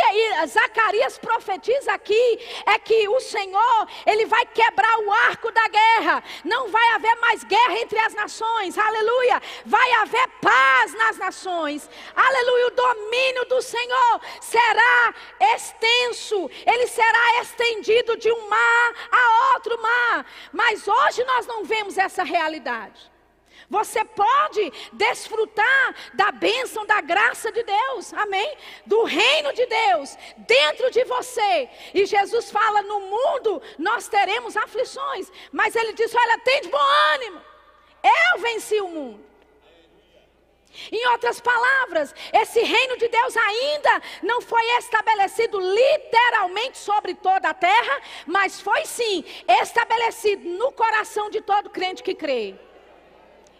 Zacarias 0.47 1.18
profetiza 1.18 1.92
aqui 1.92 2.38
é 2.66 2.79
que 2.79 3.09
o 3.09 3.20
Senhor, 3.20 3.88
ele 4.07 4.27
vai 4.27 4.44
quebrar 4.47 4.99
o 4.99 5.12
arco 5.12 5.51
da 5.51 5.68
guerra. 5.68 6.23
Não 6.44 6.68
vai 6.68 6.88
haver 6.90 7.14
mais 7.16 7.44
guerra 7.44 7.79
entre 7.79 7.99
as 7.99 8.14
nações. 8.14 8.77
Aleluia. 8.77 9.40
Vai 9.64 9.92
haver 9.94 10.29
paz 10.40 10.94
nas 10.94 11.18
nações. 11.18 11.88
Aleluia. 12.14 12.66
O 12.66 12.70
domínio 12.70 13.44
do 13.47 13.62
Senhor 13.62 14.20
será 14.40 15.14
extenso. 15.55 16.51
Ele 16.66 16.87
será 16.87 17.40
estendido 17.42 18.16
de 18.16 18.31
um 18.31 18.49
mar 18.49 18.92
a 19.11 19.55
outro 19.55 19.81
mar. 19.81 20.27
Mas 20.53 20.87
hoje 20.87 21.25
nós 21.25 21.47
não 21.47 21.64
vemos 21.64 21.99
essa 21.99 22.23
realidade. 22.23 23.13
Você 23.68 24.05
pode 24.05 24.72
desfrutar 24.92 25.94
da 26.14 26.31
bênção, 26.31 26.85
da 26.87 27.00
graça 27.00 27.50
de 27.50 27.62
Deus, 27.62 28.12
amém? 28.14 28.57
Do 28.85 29.05
reino 29.05 29.53
de 29.53 29.64
Deus 29.66 30.16
dentro 30.38 30.90
de 30.90 31.05
você. 31.05 31.68
E 31.92 32.07
Jesus 32.07 32.50
fala: 32.50 32.83
no 32.83 33.00
mundo 33.00 33.62
nós 33.79 34.09
teremos 34.09 34.57
aflições, 34.57 35.31
mas 35.53 35.74
Ele 35.74 35.92
diz: 35.92 36.14
olha, 36.14 36.38
tem 36.38 36.61
de 36.62 36.68
bom 36.68 36.87
ânimo, 37.14 37.40
eu 38.03 38.40
venci 38.40 38.81
o 38.81 38.88
mundo. 38.88 39.35
Em 40.90 41.07
outras 41.11 41.40
palavras, 41.40 42.12
esse 42.33 42.61
reino 42.61 42.96
de 42.96 43.09
Deus 43.09 43.37
ainda 43.37 44.03
não 44.22 44.40
foi 44.40 44.62
estabelecido 44.79 45.59
literalmente 45.61 46.79
sobre 46.79 47.14
toda 47.14 47.48
a 47.48 47.55
terra, 47.55 48.00
mas 48.27 48.61
foi 48.61 48.85
sim 48.85 49.24
estabelecido 49.48 50.48
no 50.48 50.72
coração 50.72 51.31
de 51.31 51.40
todo 51.40 51.70
crente 51.70 52.03
que 52.03 52.14
crê. 52.14 52.57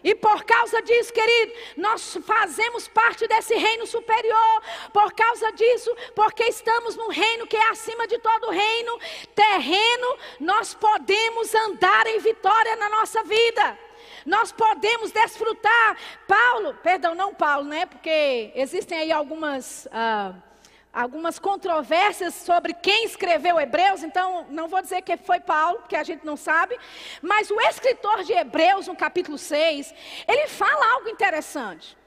E 0.05 0.13
por 0.13 0.43
causa 0.43 0.83
disso, 0.83 1.11
querido, 1.11 1.51
nós 1.75 2.15
fazemos 2.23 2.87
parte 2.87 3.27
desse 3.27 3.55
reino 3.55 3.87
superior. 3.87 4.61
Por 4.93 5.11
causa 5.13 5.51
disso, 5.53 5.89
porque 6.13 6.43
estamos 6.43 6.95
no 6.95 7.07
reino 7.07 7.47
que 7.47 7.57
é 7.57 7.69
acima 7.69 8.07
de 8.07 8.19
todo 8.19 8.51
reino 8.51 8.99
terreno, 9.33 10.17
nós 10.39 10.75
podemos 10.75 11.55
andar 11.55 12.05
em 12.05 12.19
vitória 12.19 12.75
na 12.75 12.87
nossa 12.87 13.23
vida. 13.23 13.79
Nós 14.23 14.51
podemos 14.51 15.11
desfrutar. 15.11 15.97
Paulo, 16.27 16.75
perdão, 16.83 17.15
não 17.15 17.33
Paulo, 17.33 17.65
né? 17.65 17.87
Porque 17.87 18.51
existem 18.53 18.99
aí 18.99 19.11
algumas. 19.11 19.87
Uh, 19.87 20.54
algumas 20.95 21.37
controvérsias 21.37 22.33
sobre 22.33 22.73
quem 22.73 23.03
escreveu 23.03 23.59
Hebreus, 23.59 24.01
então 24.01 24.47
não 24.49 24.69
vou 24.69 24.81
dizer 24.81 25.01
que 25.01 25.17
foi 25.17 25.41
Paulo, 25.41 25.79
porque 25.79 25.97
a 25.97 26.03
gente 26.03 26.25
não 26.25 26.37
sabe, 26.37 26.79
mas 27.21 27.51
o 27.51 27.59
escritor 27.59 28.23
de 28.23 28.31
Hebreus, 28.31 28.87
no 28.87 28.95
capítulo 28.95 29.37
6, 29.37 29.93
ele 30.25 30.47
fala 30.47 30.93
algo 30.93 31.09
interessante. 31.09 31.97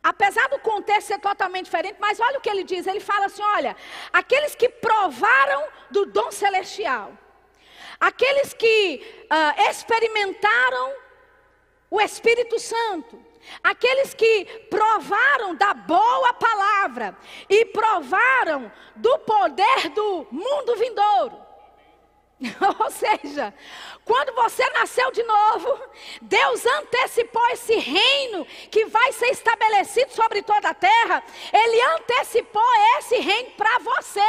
Apesar 0.00 0.48
do 0.48 0.60
contexto 0.60 1.08
ser 1.08 1.18
totalmente 1.18 1.64
diferente, 1.64 1.96
mas 1.98 2.20
olha 2.20 2.38
o 2.38 2.40
que 2.40 2.48
ele 2.48 2.62
diz: 2.62 2.86
ele 2.86 3.00
fala 3.00 3.26
assim: 3.26 3.42
olha, 3.42 3.76
aqueles 4.12 4.54
que 4.54 4.68
provaram 4.68 5.64
do 5.90 6.06
dom 6.06 6.30
celestial, 6.30 7.12
aqueles 7.98 8.54
que 8.54 9.02
uh, 9.24 9.68
experimentaram 9.68 10.92
o 11.90 12.00
Espírito 12.00 12.60
Santo, 12.60 13.20
Aqueles 13.62 14.14
que 14.14 14.44
provaram 14.70 15.54
da 15.54 15.74
boa 15.74 16.32
palavra 16.34 17.16
e 17.48 17.64
provaram 17.66 18.70
do 18.96 19.18
poder 19.20 19.88
do 19.90 20.26
mundo 20.30 20.76
vindouro. 20.76 21.48
Ou 22.80 22.90
seja, 22.90 23.52
quando 24.04 24.32
você 24.34 24.68
nasceu 24.70 25.10
de 25.10 25.22
novo, 25.24 25.80
Deus 26.22 26.64
antecipou 26.64 27.44
esse 27.48 27.74
reino 27.76 28.44
que 28.70 28.84
vai 28.86 29.12
ser 29.12 29.30
estabelecido 29.30 30.12
sobre 30.12 30.42
toda 30.42 30.68
a 30.68 30.74
terra. 30.74 31.22
Ele 31.52 31.82
antecipou 31.96 32.62
esse 32.98 33.16
reino 33.16 33.50
para 33.52 33.78
você 33.78 34.20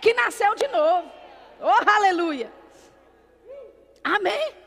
que 0.00 0.12
nasceu 0.14 0.54
de 0.56 0.66
novo. 0.68 1.10
Oh, 1.60 1.90
aleluia. 1.90 2.52
Amém. 4.02 4.61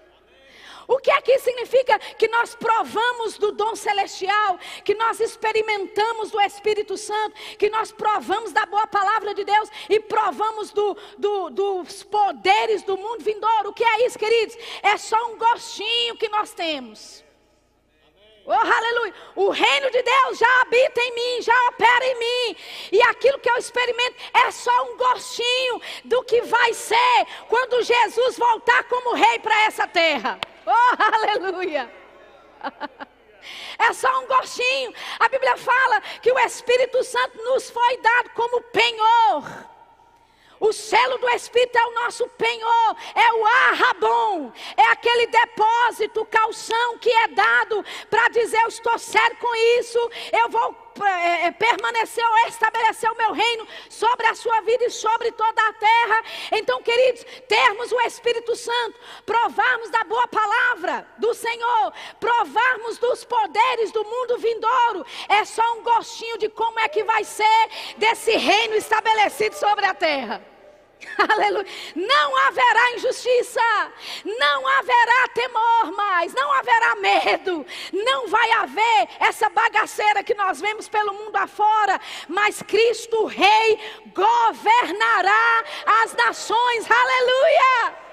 O 0.88 0.98
que 0.98 1.12
aqui 1.12 1.38
significa 1.40 1.98
que 2.00 2.28
nós 2.28 2.56
provamos 2.56 3.38
do 3.38 3.52
dom 3.52 3.76
celestial, 3.76 4.60
que 4.84 4.94
nós 4.96 5.20
experimentamos 5.20 6.32
do 6.32 6.40
Espírito 6.42 6.98
Santo, 6.98 7.36
que 7.58 7.70
nós 7.70 7.92
provamos 7.92 8.52
da 8.52 8.66
boa 8.66 8.86
palavra 8.88 9.34
de 9.34 9.44
Deus 9.44 9.70
e 9.90 10.00
provamos 10.00 10.72
do, 10.72 10.96
do, 11.18 11.50
dos 11.50 12.04
poderes 12.04 12.84
do 12.84 12.98
mundo 12.98 13.24
vindouro. 13.24 13.70
O 13.70 13.74
que 13.74 13.84
é 13.84 14.06
isso, 14.06 14.20
queridos? 14.20 14.56
É 14.84 14.98
só 14.98 15.18
um 15.32 15.38
gostinho 15.38 16.18
que 16.18 16.30
nós 16.30 16.54
temos. 16.54 17.26
Oh, 18.48 18.52
aleluia. 18.52 19.14
O 19.36 19.50
reino 19.50 19.90
de 19.90 20.04
Deus 20.04 20.38
já 20.38 20.62
habita 20.62 21.02
em 21.02 21.16
mim, 21.16 21.42
já 21.42 21.68
opera 21.70 22.06
em 22.06 22.20
mim. 22.20 22.58
E 22.92 23.02
aquilo 23.02 23.40
que 23.40 23.50
eu 23.50 23.58
experimento 23.58 24.18
é 24.32 24.52
só 24.52 24.84
um 24.92 24.98
gostinho 24.98 25.82
do 26.04 26.24
que 26.24 26.42
vai 26.44 26.72
ser 26.74 27.26
quando 27.50 27.82
Jesus 27.82 28.38
voltar 28.38 28.84
como 28.84 29.16
rei 29.16 29.40
para 29.40 29.64
essa 29.64 29.88
terra. 29.88 30.40
Oh, 30.68 30.96
aleluia! 31.00 31.92
É 33.78 33.94
só 33.94 34.10
um 34.22 34.28
gostinho. 34.28 34.94
A 35.20 35.30
Bíblia 35.30 35.56
fala 35.58 36.02
que 36.22 36.32
o 36.32 36.40
Espírito 36.40 37.04
Santo 37.04 37.38
nos 37.44 37.70
foi 37.70 37.98
dado 37.98 38.32
como 38.32 38.62
penhor. 38.64 39.44
O 40.60 40.72
selo 40.72 41.18
do 41.18 41.30
Espírito 41.30 41.78
é 41.78 41.86
o 41.86 41.94
nosso 41.94 42.28
penhor, 42.30 42.96
é 43.14 43.34
o 43.34 43.46
arrabom, 43.46 44.52
é 44.78 44.84
aquele 44.88 45.28
depósito, 45.28 46.26
calção 46.26 46.98
que 46.98 47.12
é 47.12 47.28
dado 47.28 47.86
para 48.10 48.30
dizer: 48.30 48.62
Eu 48.62 48.70
estou 48.70 48.98
sério 48.98 49.38
com 49.38 49.54
isso, 49.80 50.00
eu 50.32 50.50
vou 50.50 50.85
é, 51.04 51.48
é, 51.48 51.52
permanecer 51.52 52.24
ou 52.26 52.48
estabelecer 52.48 53.12
o 53.12 53.18
meu 53.18 53.34
reino 53.34 53.68
sobre 53.90 54.28
a 54.28 54.36
sua 54.36 54.62
vida 54.62 54.86
e 54.86 54.90
sobre 54.90 55.32
toda 55.32 55.62
a 55.62 55.74
terra. 55.74 56.24
Então, 56.54 56.82
queridos, 56.82 57.26
termos 57.48 57.92
o 57.92 58.02
Espírito 58.02 58.56
Santo, 58.56 59.00
provarmos 59.26 59.90
da 59.90 60.04
boa 60.04 60.28
palavra 60.28 61.08
do 61.18 61.34
Senhor, 61.34 61.94
provarmos 62.20 62.98
dos 62.98 63.26
poderes 63.26 63.92
do 63.92 64.04
mundo 64.04 64.38
vindouro, 64.38 65.06
é 65.28 65.44
só 65.44 65.64
um 65.78 65.84
gostinho 65.84 66.38
de 66.38 66.50
como 66.50 66.80
é 66.80 66.88
que 66.88 67.04
vai 67.04 67.24
ser 67.24 67.70
desse 67.98 68.32
reino 68.38 68.76
estabelecido 68.76 69.56
sobre 69.56 69.86
a 69.86 69.94
terra. 69.94 70.55
Aleluia. 71.18 71.66
Não 71.96 72.38
haverá 72.38 72.92
injustiça, 72.94 73.62
não 74.26 74.68
haverá 74.68 75.28
temor 75.34 75.92
mais, 75.92 76.34
não 76.34 76.52
haverá 76.52 76.96
medo, 76.96 77.66
não 77.94 78.28
vai 78.28 78.52
haver 78.52 79.10
essa 79.20 79.50
bagaceira 79.50 80.24
que 80.24 80.34
nós 80.34 80.60
vemos 80.60 80.88
pelo 80.88 81.14
mundo 81.14 81.36
afora, 81.36 82.00
mas 82.28 82.62
Cristo 82.62 83.26
Rei 83.26 83.80
governará 84.14 85.64
as 86.04 86.14
nações. 86.14 86.90
Aleluia. 86.90 88.06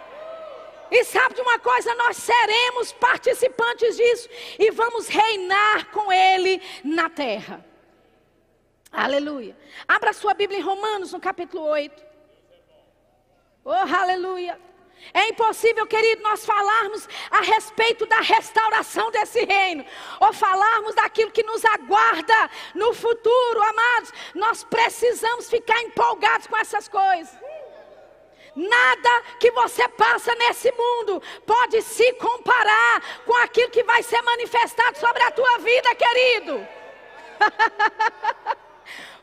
E 0.91 1.05
sabe 1.05 1.35
de 1.35 1.41
uma 1.41 1.59
coisa? 1.59 1.95
Nós 1.95 2.19
seremos 2.19 2.93
participantes 2.93 3.97
disso 3.97 4.29
e 4.59 4.71
vamos 4.71 5.09
reinar 5.09 5.87
com 5.87 6.13
Ele 6.13 6.61
na 6.85 7.09
terra. 7.09 7.65
Aleluia. 8.93 9.57
Abra 9.89 10.13
sua 10.13 10.35
Bíblia 10.35 10.59
em 10.59 10.63
Romanos, 10.63 11.15
no 11.15 11.19
capítulo 11.19 11.65
8. 11.65 12.12
Oh, 13.65 13.71
aleluia. 13.71 14.59
É 15.13 15.29
impossível, 15.29 15.87
querido, 15.87 16.23
nós 16.23 16.45
falarmos 16.45 17.09
a 17.31 17.41
respeito 17.41 18.07
da 18.07 18.21
restauração 18.21 19.11
desse 19.11 19.45
reino, 19.45 19.85
ou 20.21 20.33
falarmos 20.33 20.95
daquilo 20.95 21.31
que 21.31 21.43
nos 21.43 21.65
aguarda 21.65 22.51
no 22.75 22.95
futuro, 22.95 23.63
amados. 23.63 24.13
Nós 24.35 24.65
precisamos 24.65 25.51
ficar 25.51 25.81
empolgados 25.83 26.47
com 26.47 26.57
essas 26.57 26.89
coisas. 26.89 27.37
Nada 28.55 29.23
que 29.41 29.51
você 29.51 29.89
passa 29.89 30.35
nesse 30.35 30.71
mundo 30.73 31.23
pode 31.47 31.81
se 31.83 32.13
comparar 32.15 33.23
com 33.25 33.35
aquilo 33.37 33.71
que 33.71 33.83
vai 33.83 34.03
ser 34.03 34.21
manifestado 34.23 34.99
sobre 34.99 35.23
a 35.23 35.31
tua 35.31 35.59
vida, 35.59 35.95
querido. 35.95 36.69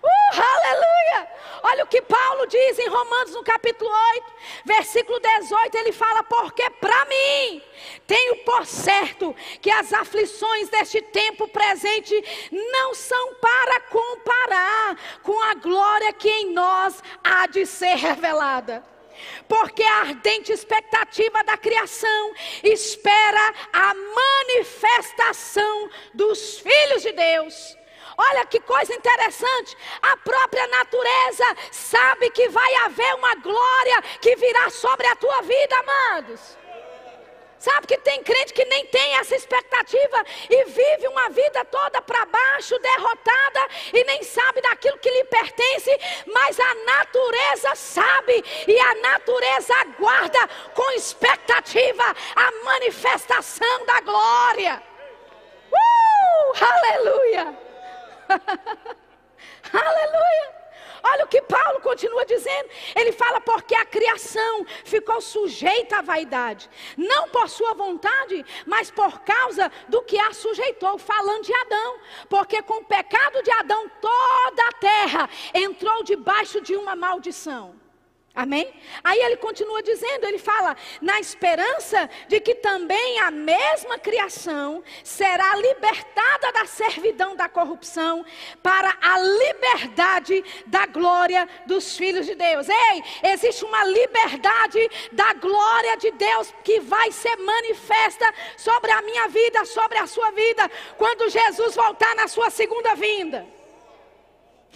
Uh, 0.02 0.42
aleluia! 0.42 1.28
Olha 1.62 1.84
o 1.84 1.88
que 1.88 2.02
Paulo 2.02 2.48
diz 2.48 2.80
em 2.80 2.88
Romanos 2.88 3.34
no 3.34 3.44
capítulo 3.44 3.90
8, 4.14 4.34
versículo 4.66 5.20
18, 5.20 5.76
ele 5.76 5.92
fala: 5.92 6.24
"Porque 6.24 6.70
para 6.70 7.06
mim 7.06 7.62
tenho 8.08 8.38
por 8.44 8.66
certo 8.66 9.36
que 9.62 9.70
as 9.70 9.92
aflições 9.92 10.70
deste 10.70 11.02
tempo 11.02 11.48
presente 11.50 12.16
não 12.52 12.96
são 12.96 13.36
para 13.36 13.82
comparar 13.82 14.98
com 15.22 15.38
a 15.44 15.54
glória 15.56 16.14
que 16.14 16.30
em 16.30 16.54
nós 16.54 17.04
há 17.24 17.48
de 17.48 17.66
ser 17.66 17.96
revelada." 17.96 18.84
porque 19.50 19.84
a 19.84 20.02
ardente 20.02 20.52
expectativa 20.52 21.44
da 21.44 21.58
criação 21.58 22.34
espera 22.64 23.54
a 23.74 23.94
manifestação 23.94 25.90
dos 26.14 26.60
filhos 26.60 27.02
de 27.02 27.12
Deus. 27.12 27.79
Olha 28.22 28.46
que 28.46 28.60
coisa 28.60 28.94
interessante. 28.94 29.78
A 30.02 30.18
própria 30.18 30.68
natureza 30.68 31.46
sabe 31.72 32.30
que 32.32 32.50
vai 32.50 32.76
haver 32.86 33.16
uma 33.16 33.36
glória 33.36 34.02
que 34.20 34.36
virá 34.36 34.70
sobre 34.70 35.08
a 35.08 35.16
tua 35.16 35.42
vida, 35.42 35.76
amados. 35.78 36.58
Sabe 37.58 37.88
que 37.88 37.98
tem 37.98 38.22
crente 38.24 38.54
que 38.54 38.64
nem 38.66 38.86
tem 38.88 39.16
essa 39.16 39.36
expectativa 39.36 40.24
e 40.50 40.66
vive 40.66 41.08
uma 41.08 41.30
vida 41.30 41.64
toda 41.66 42.02
para 42.02 42.26
baixo, 42.26 42.78
derrotada 42.80 43.68
e 43.94 44.04
nem 44.04 44.24
sabe 44.24 44.62
daquilo 44.62 44.98
que 44.98 45.10
lhe 45.10 45.24
pertence, 45.26 46.00
mas 46.28 46.60
a 46.60 46.76
natureza 46.76 47.76
sabe 47.76 48.44
e 48.68 48.80
a 48.80 48.96
natureza 48.96 49.74
aguarda 49.76 50.40
com 50.74 50.92
expectativa 50.92 52.16
a 52.36 52.52
manifestação 52.64 53.86
da 53.86 54.02
glória. 54.02 54.84
Uh! 55.72 56.64
Aleluia! 56.64 57.69
Aleluia! 59.74 60.60
Olha 61.04 61.26
o 61.26 61.28
que 61.28 61.42
Paulo 61.42 61.80
continua 61.82 62.26
dizendo. 62.26 62.70
Ele 62.96 63.12
fala 63.12 63.40
porque 63.42 63.74
a 63.74 63.86
criação 63.86 64.66
ficou 64.84 65.22
sujeita 65.22 66.00
à 66.00 66.02
vaidade, 66.02 66.70
não 66.98 67.30
por 67.30 67.50
sua 67.50 67.74
vontade, 67.74 68.46
mas 68.66 68.92
por 68.92 69.22
causa 69.22 69.72
do 69.88 70.02
que 70.02 70.20
a 70.20 70.34
sujeitou, 70.34 70.98
falando 70.98 71.44
de 71.44 71.54
Adão. 71.54 72.00
Porque 72.28 72.62
com 72.62 72.82
o 72.82 72.86
pecado 72.86 73.42
de 73.42 73.52
Adão 73.52 73.90
toda 74.02 74.68
a 74.68 74.74
terra 74.74 75.30
entrou 75.54 76.04
debaixo 76.04 76.62
de 76.62 76.76
uma 76.76 76.96
maldição. 76.96 77.79
Amém? 78.40 78.74
Aí 79.04 79.20
ele 79.20 79.36
continua 79.36 79.84
dizendo, 79.84 80.26
ele 80.26 80.38
fala, 80.38 80.74
na 81.02 81.20
esperança 81.20 82.10
de 82.30 82.40
que 82.40 82.56
também 82.56 83.20
a 83.20 83.30
mesma 83.30 84.00
criação 84.00 84.82
será 85.04 85.58
libertada 85.58 86.50
da 86.54 86.66
servidão 86.66 87.36
da 87.36 87.50
corrupção 87.50 88.26
para 88.64 88.96
a 89.02 89.20
liberdade 89.20 90.42
da 90.68 90.86
glória 90.86 91.50
dos 91.66 91.98
filhos 91.98 92.26
de 92.26 92.34
Deus. 92.34 92.70
Ei, 92.70 93.04
existe 93.24 93.66
uma 93.66 93.84
liberdade 93.84 94.90
da 95.12 95.34
glória 95.34 95.98
de 95.98 96.10
Deus 96.12 96.54
que 96.64 96.80
vai 96.80 97.12
ser 97.12 97.36
manifesta 97.36 98.34
sobre 98.56 98.90
a 98.90 99.02
minha 99.02 99.28
vida, 99.28 99.66
sobre 99.66 99.98
a 99.98 100.08
sua 100.08 100.32
vida, 100.32 100.72
quando 100.98 101.28
Jesus 101.28 101.76
voltar 101.76 102.16
na 102.16 102.30
sua 102.30 102.50
segunda 102.50 102.96
vinda. 102.96 103.59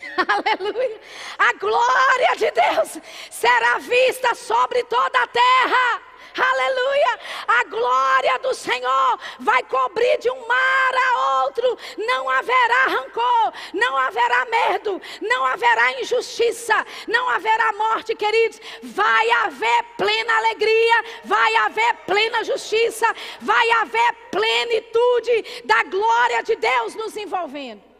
Aleluia. 0.27 0.99
A 1.37 1.53
glória 1.53 2.35
de 2.37 2.51
Deus 2.51 2.99
será 3.29 3.77
vista 3.79 4.35
sobre 4.35 4.83
toda 4.83 5.19
a 5.21 5.27
terra. 5.27 6.13
Aleluia! 6.35 7.19
A 7.47 7.63
glória 7.65 8.39
do 8.39 8.55
Senhor 8.55 9.19
vai 9.39 9.61
cobrir 9.63 10.17
de 10.17 10.31
um 10.31 10.47
mar 10.47 10.91
a 10.95 11.43
outro. 11.43 11.77
Não 11.95 12.27
haverá 12.27 12.85
rancor, 12.85 13.53
não 13.71 13.95
haverá 13.95 14.45
medo, 14.45 14.99
não 15.21 15.45
haverá 15.45 16.01
injustiça, 16.01 16.85
não 17.07 17.29
haverá 17.29 17.71
morte, 17.73 18.15
queridos. 18.15 18.59
Vai 18.81 19.29
haver 19.29 19.83
plena 19.95 20.37
alegria, 20.37 21.03
vai 21.23 21.55
haver 21.57 21.93
plena 22.07 22.43
justiça, 22.43 23.05
vai 23.39 23.69
haver 23.71 24.13
plenitude 24.31 25.61
da 25.65 25.83
glória 25.83 26.41
de 26.41 26.55
Deus 26.55 26.95
nos 26.95 27.15
envolvendo. 27.15 27.92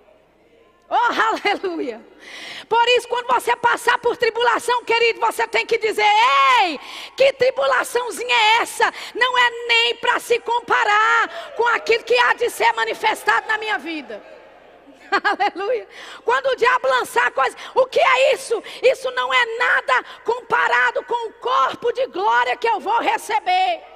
Oh, 0.90 0.96
aleluia. 1.46 2.02
Por 2.68 2.88
isso, 2.90 3.08
quando 3.08 3.28
você 3.28 3.56
passar 3.56 3.98
por 4.00 4.18
tribulação, 4.18 4.84
querido, 4.84 5.20
você 5.20 5.48
tem 5.48 5.66
que 5.66 5.78
dizer: 5.78 6.06
Ei, 6.62 6.80
que 7.16 7.34
tribulaçãozinha 7.34 8.36
é 8.36 8.62
essa? 8.62 8.94
Não 9.16 9.38
é 9.38 9.50
nem 9.68 9.96
para 9.96 10.20
se 10.20 10.40
comparar 10.40 11.54
com 11.56 11.68
aquilo 11.68 12.04
que 12.04 12.18
há 12.18 12.34
de 12.34 12.50
ser 12.50 12.72
manifestado 12.74 13.48
na 13.48 13.58
minha 13.58 13.78
vida. 13.78 14.24
Aleluia. 15.24 15.88
Quando 16.24 16.48
o 16.48 16.56
diabo 16.56 16.88
lançar 16.88 17.32
coisa, 17.32 17.56
o 17.76 17.86
que 17.86 18.00
é 18.00 18.34
isso? 18.34 18.62
Isso 18.82 19.12
não 19.12 19.34
é 19.34 19.46
nada 19.58 20.04
comparado 20.24 21.04
com 21.04 21.30
o 21.30 21.34
corpo 21.34 21.92
de 21.92 22.08
glória 22.08 22.58
que 22.58 22.68
eu 22.68 22.80
vou 22.80 23.00
receber. 23.00 23.93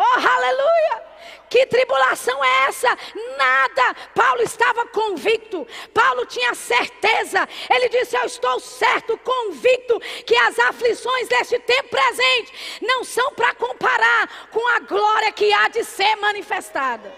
Oh, 0.00 0.28
aleluia! 0.28 1.08
Que 1.50 1.66
tribulação 1.66 2.44
é 2.44 2.68
essa? 2.68 2.88
Nada. 3.36 3.94
Paulo 4.14 4.42
estava 4.42 4.86
convicto. 4.86 5.66
Paulo 5.92 6.24
tinha 6.26 6.54
certeza. 6.54 7.48
Ele 7.68 7.88
disse: 7.88 8.16
Eu 8.16 8.24
estou 8.24 8.60
certo, 8.60 9.18
convicto, 9.18 9.98
que 10.24 10.36
as 10.36 10.56
aflições 10.60 11.26
deste 11.26 11.58
tempo 11.58 11.88
presente 11.88 12.78
não 12.80 13.02
são 13.02 13.32
para 13.32 13.54
comparar 13.54 14.48
com 14.52 14.64
a 14.68 14.78
glória 14.80 15.32
que 15.32 15.52
há 15.52 15.66
de 15.68 15.82
ser 15.82 16.14
manifestada. 16.16 17.12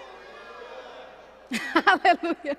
Aleluia. 1.85 2.57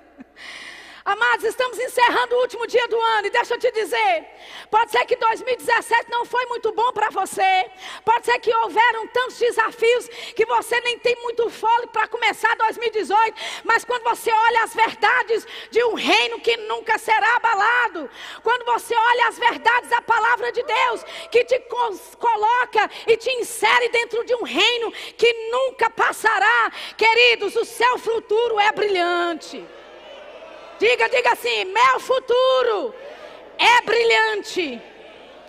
Amados, 1.04 1.44
estamos 1.44 1.76
encerrando 1.80 2.36
o 2.36 2.40
último 2.42 2.64
dia 2.64 2.86
do 2.86 2.96
ano 2.96 3.26
e 3.26 3.30
deixa 3.30 3.54
eu 3.54 3.58
te 3.58 3.72
dizer: 3.72 4.24
pode 4.70 4.92
ser 4.92 5.04
que 5.04 5.16
2017 5.16 6.08
não 6.08 6.24
foi 6.24 6.46
muito 6.46 6.70
bom 6.70 6.92
para 6.92 7.10
você, 7.10 7.70
pode 8.04 8.24
ser 8.24 8.38
que 8.38 8.54
houveram 8.54 9.08
tantos 9.08 9.36
desafios 9.36 10.06
que 10.36 10.46
você 10.46 10.80
nem 10.82 10.96
tem 11.00 11.16
muito 11.22 11.50
fôlego 11.50 11.88
para 11.88 12.06
começar 12.06 12.54
2018, 12.54 13.34
mas 13.64 13.84
quando 13.84 14.04
você 14.04 14.30
olha 14.30 14.62
as 14.62 14.74
verdades 14.74 15.44
de 15.72 15.82
um 15.84 15.94
reino 15.94 16.38
que 16.38 16.56
nunca 16.56 16.96
será 16.98 17.34
abalado, 17.34 18.08
quando 18.44 18.64
você 18.64 18.94
olha 18.94 19.26
as 19.26 19.36
verdades 19.36 19.90
da 19.90 20.02
palavra 20.02 20.52
de 20.52 20.62
Deus 20.62 21.02
que 21.32 21.44
te 21.44 21.58
coloca 22.16 22.88
e 23.08 23.16
te 23.16 23.30
insere 23.40 23.88
dentro 23.88 24.24
de 24.24 24.36
um 24.36 24.44
reino 24.44 24.92
que 24.92 25.50
nunca 25.50 25.90
passará, 25.90 26.70
queridos, 26.96 27.56
o 27.56 27.64
seu 27.64 27.98
futuro 27.98 28.60
é 28.60 28.70
brilhante. 28.70 29.81
Diga, 30.82 31.08
diga 31.08 31.32
assim: 31.32 31.64
meu 31.66 32.00
futuro 32.00 32.92
é 33.56 33.82
brilhante. 33.82 34.82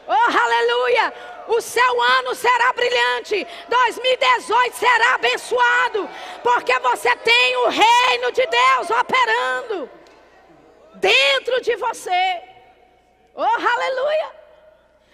Oh, 0.07 0.37
aleluia! 0.37 1.11
O 1.47 1.59
seu 1.59 2.01
ano 2.01 2.35
será 2.35 2.71
brilhante. 2.71 3.47
2018 3.67 4.75
será 4.75 5.15
abençoado. 5.15 6.07
Porque 6.43 6.77
você 6.81 7.15
tem 7.15 7.57
o 7.57 7.69
reino 7.69 8.31
de 8.31 8.45
Deus 8.45 8.91
operando. 8.91 9.89
dentro 10.93 11.59
de 11.61 11.75
você. 11.77 12.41
Oh, 13.33 13.41
aleluia! 13.41 14.42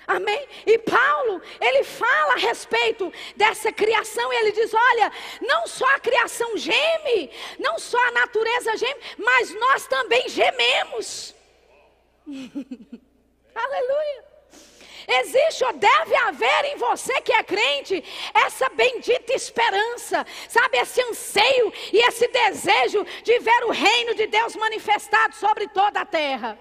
Amém? 0.10 0.48
E 0.66 0.76
Paulo, 0.80 1.40
ele 1.62 1.84
fala 1.84 2.34
a 2.34 2.38
respeito 2.38 3.14
dessa 3.36 3.72
criação, 3.72 4.34
e 4.34 4.38
ele 4.38 4.52
diz: 4.54 4.74
olha, 4.74 5.12
não 5.40 5.68
só 5.68 5.86
a 5.94 6.00
criação 6.00 6.58
geme, 6.58 7.30
não 7.60 7.78
só 7.78 8.04
a 8.08 8.12
natureza 8.14 8.76
geme, 8.76 9.00
mas 9.20 9.54
nós 9.54 9.86
também 9.86 10.28
gememos. 10.28 11.36
Aleluia. 13.54 14.26
Existe 15.08 15.64
ou 15.64 15.74
deve 15.74 16.16
haver 16.16 16.66
em 16.66 16.78
você 16.78 17.22
que 17.22 17.32
é 17.32 17.44
crente 17.44 18.04
essa 18.34 18.68
bendita 18.70 19.34
esperança, 19.34 20.26
sabe, 20.48 20.80
esse 20.80 21.02
anseio 21.04 21.72
e 21.94 22.00
esse 22.08 22.28
desejo 22.28 23.06
de 23.24 23.38
ver 23.40 23.64
o 23.66 23.72
reino 23.72 24.16
de 24.16 24.26
Deus 24.26 24.56
manifestado 24.56 25.36
sobre 25.36 25.68
toda 25.68 26.02
a 26.02 26.06
terra 26.06 26.58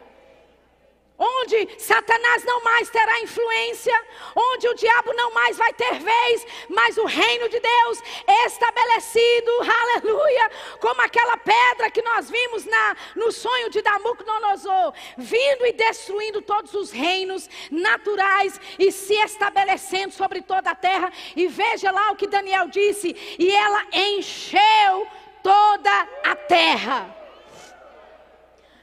onde 1.18 1.68
Satanás 1.78 2.44
não 2.44 2.62
mais 2.62 2.88
terá 2.90 3.20
influência, 3.20 3.94
onde 4.34 4.68
o 4.68 4.74
diabo 4.74 5.12
não 5.14 5.32
mais 5.32 5.56
vai 5.56 5.72
ter 5.72 5.94
vez, 5.94 6.46
mas 6.68 6.96
o 6.96 7.04
reino 7.04 7.48
de 7.48 7.58
Deus 7.58 8.02
estabelecido, 8.46 9.50
aleluia, 9.60 10.50
como 10.80 11.00
aquela 11.00 11.36
pedra 11.36 11.90
que 11.90 12.02
nós 12.02 12.30
vimos 12.30 12.64
na, 12.64 12.96
no 13.16 13.32
sonho 13.32 13.68
de 13.70 13.82
Nabucodonosor, 13.82 14.94
vindo 15.16 15.66
e 15.66 15.72
destruindo 15.72 16.40
todos 16.40 16.72
os 16.74 16.92
reinos 16.92 17.48
naturais 17.70 18.60
e 18.78 18.92
se 18.92 19.14
estabelecendo 19.14 20.12
sobre 20.12 20.40
toda 20.40 20.70
a 20.70 20.74
terra. 20.74 21.12
E 21.34 21.48
veja 21.48 21.90
lá 21.90 22.12
o 22.12 22.16
que 22.16 22.26
Daniel 22.26 22.68
disse: 22.68 23.16
e 23.38 23.50
ela 23.50 23.84
encheu 23.92 25.08
toda 25.42 26.08
a 26.24 26.36
terra. 26.36 27.17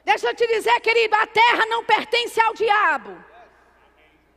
Deixa 0.06 0.30
eu 0.30 0.36
te 0.36 0.46
dizer, 0.48 0.80
querido, 0.82 1.16
a 1.16 1.26
terra 1.26 1.66
não 1.66 1.84
pertence 1.84 2.40
ao 2.40 2.54
diabo. 2.54 3.18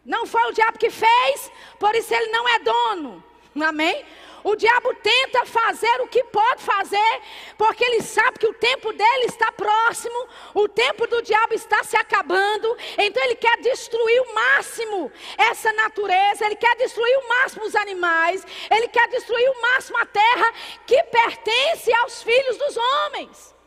Não 0.04 0.26
foi 0.26 0.42
o 0.44 0.52
diabo 0.52 0.78
que 0.78 0.88
fez, 0.88 1.52
por 1.78 1.94
isso 1.94 2.12
ele 2.14 2.33
não 2.33 2.48
é 2.48 2.59
dono. 2.61 3.22
Amém? 3.62 4.04
O 4.42 4.57
diabo 4.57 4.94
tenta 4.94 5.44
fazer 5.44 6.00
o 6.00 6.09
que 6.09 6.24
pode 6.24 6.62
fazer, 6.62 7.20
porque 7.59 7.85
ele 7.85 8.00
sabe 8.00 8.38
que 8.38 8.46
o 8.46 8.54
tempo 8.54 8.92
dele 8.92 9.26
está 9.26 9.52
próximo, 9.52 10.26
o 10.54 10.66
tempo 10.66 11.07
do 11.07 11.20
diabo 11.20 11.52
está 11.52 11.83
se 11.85 11.96
acabando, 11.96 12.74
então 12.96 13.22
ele 13.24 13.35
quer 13.35 13.59
destruir 13.59 14.22
o 14.22 14.35
máximo 14.35 15.12
essa 15.37 15.70
natureza, 15.72 16.46
ele 16.46 16.57
quer 16.57 16.76
destruir 16.76 17.18
o 17.18 17.28
máximo 17.28 17.64
os 17.66 17.74
animais, 17.74 18.46
ele 18.70 18.88
quer 18.88 19.09
destruir 19.09 19.50
o 19.50 19.61
máximo 19.61 19.98
a 19.98 20.07
terra 20.07 20.52
que 20.87 21.02
pertence 21.04 21.92
aos 21.92 22.22
filhos 22.22 22.57
dos 22.57 22.76
homens. 22.76 23.57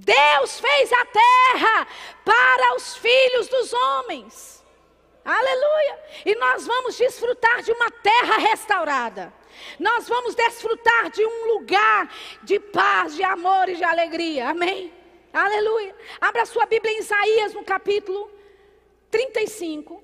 Deus 0.00 0.58
fez 0.58 0.92
a 0.92 1.04
terra 1.04 1.86
para 2.24 2.74
os 2.76 2.96
filhos 2.96 3.48
dos 3.48 3.72
homens. 3.72 4.64
Aleluia! 5.22 5.98
E 6.24 6.34
nós 6.36 6.66
vamos 6.66 6.96
desfrutar 6.96 7.62
de 7.62 7.70
uma 7.70 7.90
terra 7.90 8.38
restaurada. 8.38 9.32
Nós 9.78 10.08
vamos 10.08 10.34
desfrutar 10.34 11.10
de 11.10 11.24
um 11.24 11.52
lugar 11.52 12.10
de 12.42 12.58
paz, 12.58 13.14
de 13.14 13.22
amor 13.22 13.68
e 13.68 13.76
de 13.76 13.84
alegria. 13.84 14.48
Amém? 14.48 14.92
Aleluia. 15.32 15.94
Abra 16.18 16.46
sua 16.46 16.64
Bíblia 16.64 16.94
em 16.94 17.00
Isaías 17.00 17.52
no 17.52 17.62
capítulo 17.62 18.30
35. 19.10 20.02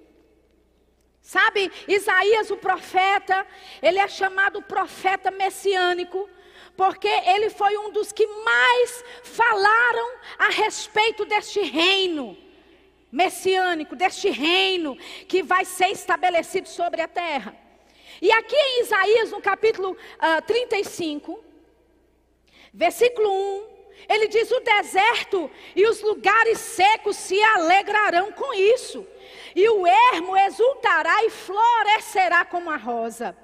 Sabe, 1.23 1.73
Isaías, 1.89 2.51
o 2.51 2.57
profeta, 2.57 3.47
ele 3.83 3.99
é 3.99 4.07
chamado 4.07 4.63
profeta 4.63 5.31
messiânico 5.31 6.29
porque 6.77 7.09
ele 7.09 7.51
foi 7.51 7.77
um 7.79 7.91
dos 7.91 8.13
que 8.13 8.27
mais 8.27 9.05
falaram 9.23 10.19
a 10.39 10.49
respeito 10.51 11.25
deste 11.25 11.61
reino 11.61 12.37
messiânico, 13.11 13.97
deste 13.97 14.29
reino 14.29 14.97
que 15.27 15.43
vai 15.43 15.65
ser 15.65 15.89
estabelecido 15.89 16.69
sobre 16.69 17.01
a 17.01 17.09
terra. 17.09 17.57
E 18.21 18.31
aqui 18.31 18.57
em 18.57 18.83
Isaías, 18.83 19.31
no 19.31 19.41
capítulo 19.41 19.93
uh, 19.93 19.97
ah, 20.19 20.43
35, 20.43 21.43
versículo 22.73 23.31
1, 23.31 23.77
ele 24.09 24.29
diz: 24.29 24.51
O 24.51 24.61
deserto 24.61 25.51
e 25.75 25.87
os 25.87 26.01
lugares 26.03 26.59
secos 26.59 27.17
se 27.17 27.41
alegrarão 27.43 28.33
com 28.33 28.55
isso 28.55 29.07
e 29.57 29.67
o 29.71 29.87
ermo 29.87 30.37
exultará 30.37 31.25
e 31.25 31.31
florescerá 31.31 32.45
como 32.45 32.71
a 32.71 32.77
rosa. 32.77 33.35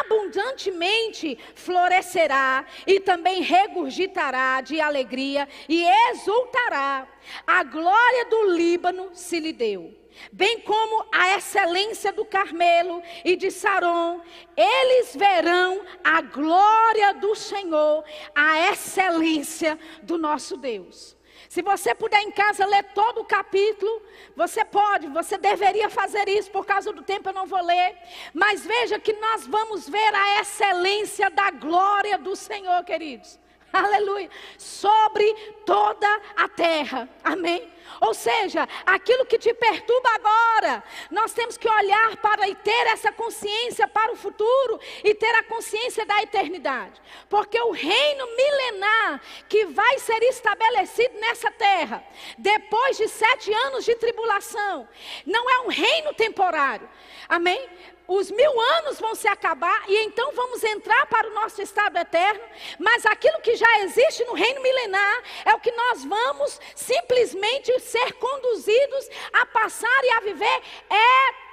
Abundantemente 0.00 1.36
florescerá 1.56 2.64
e 2.86 3.00
também 3.00 3.42
regurgitará 3.42 4.60
de 4.60 4.80
alegria 4.80 5.48
e 5.68 5.84
exultará. 6.10 7.08
A 7.44 7.64
glória 7.64 8.26
do 8.26 8.52
Líbano 8.52 9.10
se 9.12 9.40
lhe 9.40 9.52
deu 9.52 10.00
bem 10.32 10.60
como 10.60 11.06
a 11.12 11.36
excelência 11.36 12.12
do 12.12 12.24
Carmelo 12.24 13.02
e 13.24 13.36
de 13.36 13.50
Saron, 13.50 14.20
eles 14.56 15.14
verão 15.16 15.80
a 16.02 16.20
glória 16.20 17.14
do 17.14 17.34
Senhor, 17.34 18.04
a 18.34 18.70
excelência 18.70 19.78
do 20.02 20.18
nosso 20.18 20.56
Deus. 20.56 21.16
Se 21.50 21.62
você 21.62 21.92
puder 21.96 22.20
em 22.22 22.30
casa 22.30 22.64
ler 22.64 22.84
todo 22.94 23.22
o 23.22 23.24
capítulo, 23.24 23.90
você 24.36 24.64
pode, 24.64 25.08
você 25.08 25.36
deveria 25.36 25.90
fazer 25.90 26.28
isso, 26.28 26.48
por 26.48 26.64
causa 26.64 26.92
do 26.92 27.02
tempo 27.02 27.28
eu 27.28 27.32
não 27.32 27.44
vou 27.44 27.60
ler. 27.60 27.96
Mas 28.32 28.64
veja 28.64 29.00
que 29.00 29.12
nós 29.14 29.48
vamos 29.48 29.88
ver 29.88 30.14
a 30.14 30.40
excelência 30.42 31.28
da 31.28 31.50
glória 31.50 32.16
do 32.16 32.36
Senhor, 32.36 32.84
queridos. 32.84 33.39
Aleluia. 33.72 34.28
Sobre 34.58 35.32
toda 35.64 36.08
a 36.36 36.48
terra. 36.48 37.08
Amém. 37.22 37.70
Ou 38.00 38.14
seja, 38.14 38.68
aquilo 38.86 39.26
que 39.26 39.38
te 39.38 39.52
perturba 39.52 40.08
agora, 40.14 40.84
nós 41.10 41.32
temos 41.32 41.56
que 41.56 41.68
olhar 41.68 42.16
para 42.18 42.48
e 42.48 42.54
ter 42.54 42.86
essa 42.86 43.10
consciência 43.12 43.86
para 43.88 44.12
o 44.12 44.16
futuro 44.16 44.80
e 45.04 45.14
ter 45.14 45.34
a 45.34 45.42
consciência 45.42 46.06
da 46.06 46.22
eternidade. 46.22 47.00
Porque 47.28 47.60
o 47.60 47.72
reino 47.72 48.26
milenar 48.36 49.20
que 49.48 49.66
vai 49.66 49.98
ser 49.98 50.22
estabelecido 50.22 51.18
nessa 51.18 51.50
terra, 51.50 52.04
depois 52.38 52.96
de 52.96 53.08
sete 53.08 53.52
anos 53.52 53.84
de 53.84 53.94
tribulação, 53.96 54.88
não 55.26 55.50
é 55.50 55.60
um 55.60 55.68
reino 55.68 56.14
temporário. 56.14 56.88
Amém? 57.28 57.68
Os 58.10 58.28
mil 58.28 58.60
anos 58.60 58.98
vão 58.98 59.14
se 59.14 59.28
acabar 59.28 59.84
e 59.88 59.96
então 60.04 60.32
vamos 60.32 60.64
entrar 60.64 61.06
para 61.06 61.28
o 61.28 61.32
nosso 61.32 61.62
estado 61.62 61.96
eterno, 61.96 62.42
mas 62.76 63.06
aquilo 63.06 63.40
que 63.40 63.54
já 63.54 63.82
existe 63.82 64.24
no 64.24 64.32
reino 64.32 64.60
milenar 64.60 65.22
é 65.44 65.54
o 65.54 65.60
que 65.60 65.70
nós 65.70 66.04
vamos 66.04 66.60
simplesmente 66.74 67.78
ser 67.78 68.14
conduzidos 68.14 69.08
a 69.32 69.46
passar 69.46 70.04
e 70.04 70.10
a 70.10 70.20
viver 70.20 70.60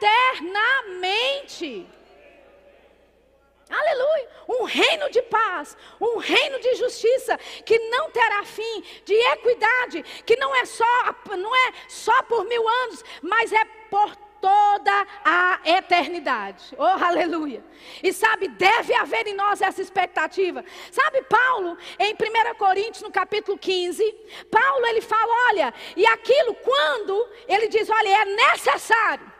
eternamente. 0.01 1.87
Aleluia! 3.69 4.29
Um 4.47 4.63
reino 4.63 5.11
de 5.11 5.21
paz, 5.23 5.77
um 6.01 6.17
reino 6.17 6.59
de 6.59 6.73
justiça 6.75 7.37
que 7.65 7.77
não 7.89 8.09
terá 8.09 8.43
fim, 8.45 8.83
de 9.05 9.13
equidade, 9.13 10.01
que 10.25 10.35
não 10.37 10.55
é 10.55 10.65
só 10.65 10.85
não 11.37 11.55
é 11.55 11.73
só 11.87 12.23
por 12.23 12.45
mil 12.45 12.67
anos, 12.67 13.03
mas 13.21 13.53
é 13.53 13.63
por 13.91 14.26
toda 14.41 15.07
a 15.23 15.59
eternidade. 15.63 16.75
Oh, 16.77 16.83
aleluia. 16.83 17.63
E 18.01 18.11
sabe, 18.13 18.47
deve 18.47 18.93
haver 18.93 19.27
em 19.27 19.33
nós 19.33 19.61
essa 19.61 19.81
expectativa. 19.81 20.63
Sabe, 20.91 21.21
Paulo, 21.23 21.77
em 21.99 22.13
1 22.13 22.55
Coríntios, 22.55 23.01
no 23.01 23.11
capítulo 23.11 23.57
15, 23.57 24.03
Paulo 24.49 24.85
ele 24.87 25.01
fala: 25.01 25.49
olha, 25.49 25.73
e 25.95 26.05
aquilo 26.05 26.53
quando 26.55 27.29
ele 27.47 27.67
diz: 27.67 27.89
olha, 27.89 28.21
é 28.21 28.25
necessário 28.25 29.37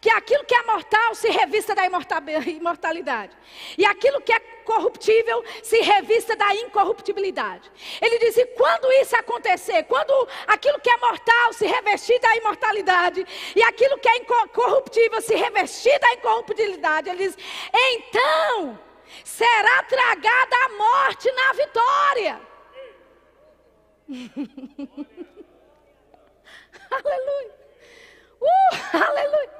que 0.00 0.10
aquilo 0.10 0.44
que 0.44 0.54
é 0.54 0.62
mortal 0.64 1.14
se 1.14 1.28
revista 1.28 1.74
da 1.74 1.84
imortalidade. 1.86 3.36
E 3.76 3.84
aquilo 3.84 4.20
que 4.20 4.32
é 4.32 4.40
corruptível 4.64 5.44
se 5.62 5.80
revista 5.80 6.36
da 6.36 6.54
incorruptibilidade. 6.54 7.70
Ele 8.00 8.18
diz: 8.18 8.36
e 8.36 8.46
quando 8.46 8.90
isso 8.92 9.16
acontecer, 9.16 9.84
quando 9.84 10.12
aquilo 10.46 10.80
que 10.80 10.90
é 10.90 10.96
mortal 10.98 11.52
se 11.52 11.66
revestir 11.66 12.20
da 12.20 12.36
imortalidade, 12.36 13.26
e 13.54 13.62
aquilo 13.62 13.98
que 13.98 14.08
é 14.08 14.16
incorruptível 14.18 15.20
se 15.20 15.34
revestir 15.34 15.98
da 15.98 16.12
incorruptibilidade, 16.14 17.10
ele 17.10 17.28
diz: 17.28 17.36
então 17.72 18.78
será 19.24 19.82
tragada 19.84 20.56
a 20.64 20.68
morte 20.70 21.30
na 21.32 21.52
vitória. 21.52 22.40
Aleluia. 26.90 27.61
Uh, 28.42 28.96
aleluia. 29.08 29.50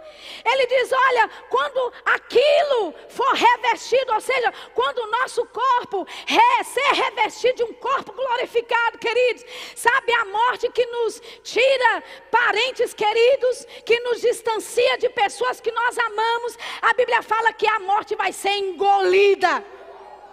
Ele 0.44 0.66
diz: 0.66 0.92
olha, 0.92 1.30
quando 1.48 1.92
aquilo 2.04 2.94
for 3.08 3.32
revestido, 3.34 4.12
ou 4.12 4.20
seja, 4.20 4.52
quando 4.74 4.98
o 4.98 5.10
nosso 5.10 5.44
corpo 5.46 6.06
re, 6.26 6.64
ser 6.64 6.94
revestido 6.94 7.56
de 7.56 7.64
um 7.64 7.74
corpo 7.74 8.12
glorificado, 8.12 8.98
queridos, 8.98 9.44
sabe 9.76 10.12
a 10.12 10.24
morte 10.24 10.68
que 10.70 10.84
nos 10.86 11.20
tira 11.42 12.02
parentes 12.30 12.92
queridos, 12.92 13.66
que 13.84 13.98
nos 14.00 14.20
distancia 14.20 14.98
de 14.98 15.08
pessoas 15.10 15.60
que 15.60 15.70
nós 15.70 15.96
amamos, 15.98 16.58
a 16.82 16.92
Bíblia 16.94 17.22
fala 17.22 17.52
que 17.52 17.66
a 17.66 17.78
morte 17.80 18.16
vai 18.16 18.32
ser 18.32 18.50
engolida. 18.50 19.64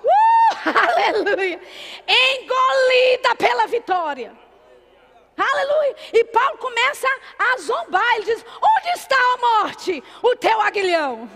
Uh, 0.04 0.70
aleluia! 1.14 1.62
Engolida 2.08 3.36
pela 3.36 3.68
vitória. 3.68 4.49
Aleluia. 5.40 5.96
E 6.14 6.24
Paulo 6.26 6.58
começa 6.58 7.08
a 7.38 7.58
zombar. 7.60 8.16
Ele 8.16 8.26
diz: 8.26 8.46
Onde 8.46 8.90
está 8.96 9.16
a 9.16 9.38
morte? 9.38 10.04
O 10.22 10.36
teu 10.36 10.60
aguilhão. 10.62 11.30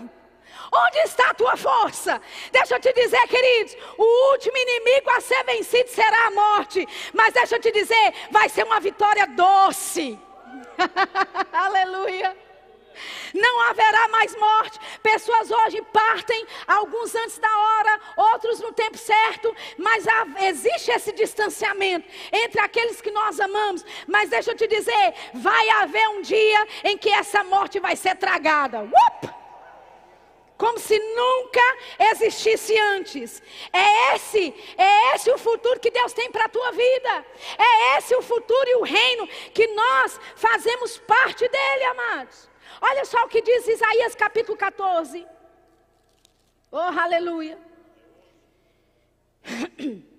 Onde 0.72 0.98
está 0.98 1.30
a 1.30 1.34
tua 1.34 1.56
força? 1.56 2.20
Deixa 2.50 2.74
eu 2.74 2.80
te 2.80 2.92
dizer, 2.92 3.20
queridos, 3.28 3.76
o 3.96 4.32
último 4.32 4.56
inimigo 4.56 5.08
a 5.10 5.20
ser 5.20 5.44
vencido 5.44 5.88
será 5.88 6.26
a 6.26 6.30
morte. 6.32 6.86
Mas 7.12 7.32
deixa 7.32 7.56
eu 7.56 7.60
te 7.60 7.70
dizer, 7.70 8.12
vai 8.30 8.48
ser 8.48 8.64
uma 8.64 8.80
vitória 8.80 9.26
doce. 9.28 10.18
Aleluia. 11.52 12.36
Não 13.32 13.60
haverá 13.62 14.08
mais 14.08 14.36
morte. 14.36 14.78
Pessoas 15.02 15.50
hoje 15.50 15.82
partem, 15.92 16.46
alguns 16.66 17.14
antes 17.14 17.38
da 17.38 17.58
hora, 17.58 18.00
outros 18.16 18.60
no 18.60 18.72
tempo 18.72 18.96
certo, 18.96 19.54
mas 19.78 20.06
há, 20.06 20.26
existe 20.46 20.90
esse 20.90 21.12
distanciamento 21.12 22.08
entre 22.32 22.60
aqueles 22.60 23.00
que 23.00 23.10
nós 23.10 23.40
amamos. 23.40 23.84
Mas 24.06 24.30
deixa 24.30 24.52
eu 24.52 24.56
te 24.56 24.66
dizer, 24.66 25.14
vai 25.34 25.68
haver 25.70 26.08
um 26.08 26.22
dia 26.22 26.66
em 26.84 26.96
que 26.96 27.10
essa 27.10 27.44
morte 27.44 27.80
vai 27.80 27.96
ser 27.96 28.16
tragada. 28.16 28.82
Up! 28.82 29.44
como 30.56 30.78
se 30.78 30.98
nunca 30.98 31.60
existisse 32.12 32.78
antes. 32.78 33.42
É 33.72 34.14
esse, 34.14 34.54
é 34.78 35.14
esse 35.14 35.30
o 35.30 35.38
futuro 35.38 35.80
que 35.80 35.90
Deus 35.90 36.12
tem 36.12 36.30
para 36.30 36.46
a 36.46 36.48
tua 36.48 36.70
vida. 36.72 37.26
É 37.58 37.98
esse 37.98 38.14
o 38.14 38.22
futuro 38.22 38.68
e 38.68 38.76
o 38.76 38.82
reino 38.82 39.26
que 39.52 39.66
nós 39.68 40.18
fazemos 40.36 40.98
parte 40.98 41.46
dele, 41.48 41.84
amados. 41.84 42.48
Olha 42.80 43.04
só 43.04 43.24
o 43.24 43.28
que 43.28 43.42
diz 43.42 43.66
Isaías 43.66 44.14
capítulo 44.14 44.56
14. 44.56 45.26
Oh, 46.70 46.78
aleluia. 46.78 47.58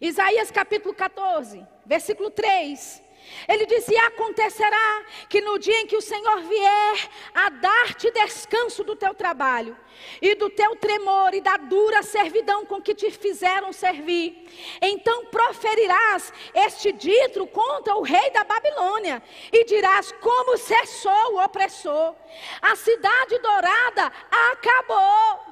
Isaías 0.00 0.50
capítulo 0.50 0.94
14, 0.94 1.64
versículo 1.84 2.30
3. 2.30 3.02
Ele 3.48 3.66
diz: 3.66 3.88
E 3.88 3.96
acontecerá 3.96 5.04
que 5.28 5.40
no 5.40 5.58
dia 5.58 5.80
em 5.80 5.86
que 5.86 5.96
o 5.96 6.02
Senhor 6.02 6.40
vier 6.42 7.10
a 7.34 7.50
dar-te 7.50 8.10
descanso 8.10 8.82
do 8.84 8.96
teu 8.96 9.14
trabalho, 9.14 9.76
e 10.20 10.34
do 10.34 10.50
teu 10.50 10.76
tremor, 10.76 11.34
e 11.34 11.40
da 11.40 11.56
dura 11.56 12.02
servidão 12.02 12.64
com 12.64 12.80
que 12.80 12.94
te 12.94 13.10
fizeram 13.10 13.72
servir, 13.72 14.48
então 14.80 15.26
proferirás 15.26 16.32
este 16.54 16.92
dito 16.92 17.46
contra 17.46 17.96
o 17.96 18.02
rei 18.02 18.30
da 18.30 18.44
Babilônia, 18.44 19.22
e 19.52 19.64
dirás: 19.64 20.12
Como 20.20 20.56
cessou 20.56 21.34
o 21.34 21.44
opressor, 21.44 22.14
a 22.62 22.76
cidade 22.76 23.38
dourada 23.38 24.12
acabou. 24.52 25.43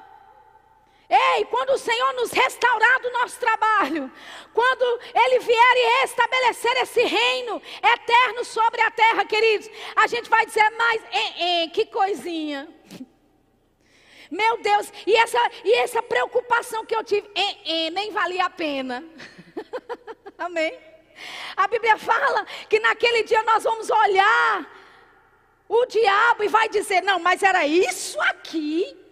Ei, 1.09 1.45
quando 1.45 1.71
o 1.71 1.77
Senhor 1.77 2.13
nos 2.13 2.31
restaurar 2.31 3.01
do 3.01 3.11
nosso 3.11 3.39
trabalho, 3.39 4.11
quando 4.53 4.99
Ele 5.13 5.39
vier 5.39 5.75
e 5.75 6.03
estabelecer 6.05 6.77
esse 6.77 7.03
reino 7.03 7.61
eterno 7.81 8.45
sobre 8.45 8.81
a 8.81 8.89
terra, 8.89 9.25
queridos, 9.25 9.69
a 9.95 10.07
gente 10.07 10.29
vai 10.29 10.45
dizer, 10.45 10.67
mas 10.71 11.03
eh, 11.11 11.63
eh, 11.63 11.67
que 11.67 11.85
coisinha. 11.87 12.67
Meu 14.31 14.57
Deus, 14.57 14.91
e 15.05 15.15
essa, 15.15 15.39
e 15.63 15.73
essa 15.73 16.01
preocupação 16.01 16.85
que 16.85 16.95
eu 16.95 17.03
tive, 17.03 17.29
eh, 17.35 17.89
nem 17.91 18.09
valia 18.11 18.45
a 18.45 18.49
pena. 18.49 19.03
Amém? 20.37 20.79
A 21.55 21.67
Bíblia 21.67 21.97
fala 21.97 22.45
que 22.67 22.79
naquele 22.79 23.23
dia 23.23 23.43
nós 23.43 23.63
vamos 23.63 23.89
olhar 23.89 24.65
o 25.69 25.85
diabo 25.85 26.43
e 26.43 26.47
vai 26.47 26.67
dizer: 26.69 27.01
não, 27.03 27.19
mas 27.19 27.43
era 27.43 27.67
isso 27.67 28.19
aqui 28.21 29.02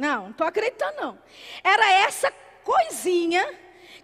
não, 0.00 0.22
não 0.22 0.30
estou 0.30 0.46
acreditando 0.46 0.96
não. 0.98 1.18
Era 1.62 1.92
essa 1.92 2.32
coisinha 2.64 3.46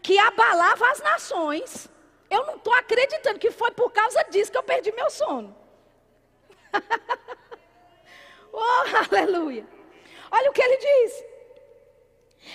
que 0.02 0.18
abalava 0.18 0.90
as 0.90 1.00
nações. 1.00 1.88
Eu 2.28 2.44
não 2.44 2.56
estou 2.56 2.74
acreditando 2.74 3.38
que 3.38 3.50
foi 3.50 3.70
por 3.70 3.90
causa 3.90 4.22
disso 4.24 4.52
que 4.52 4.58
eu 4.58 4.62
perdi 4.62 4.92
meu 4.92 5.08
sono. 5.08 5.56
oh, 8.52 8.84
aleluia. 9.10 9.66
Olha 10.30 10.50
o 10.50 10.52
que 10.52 10.60
ele 10.60 10.76
diz. 10.76 11.24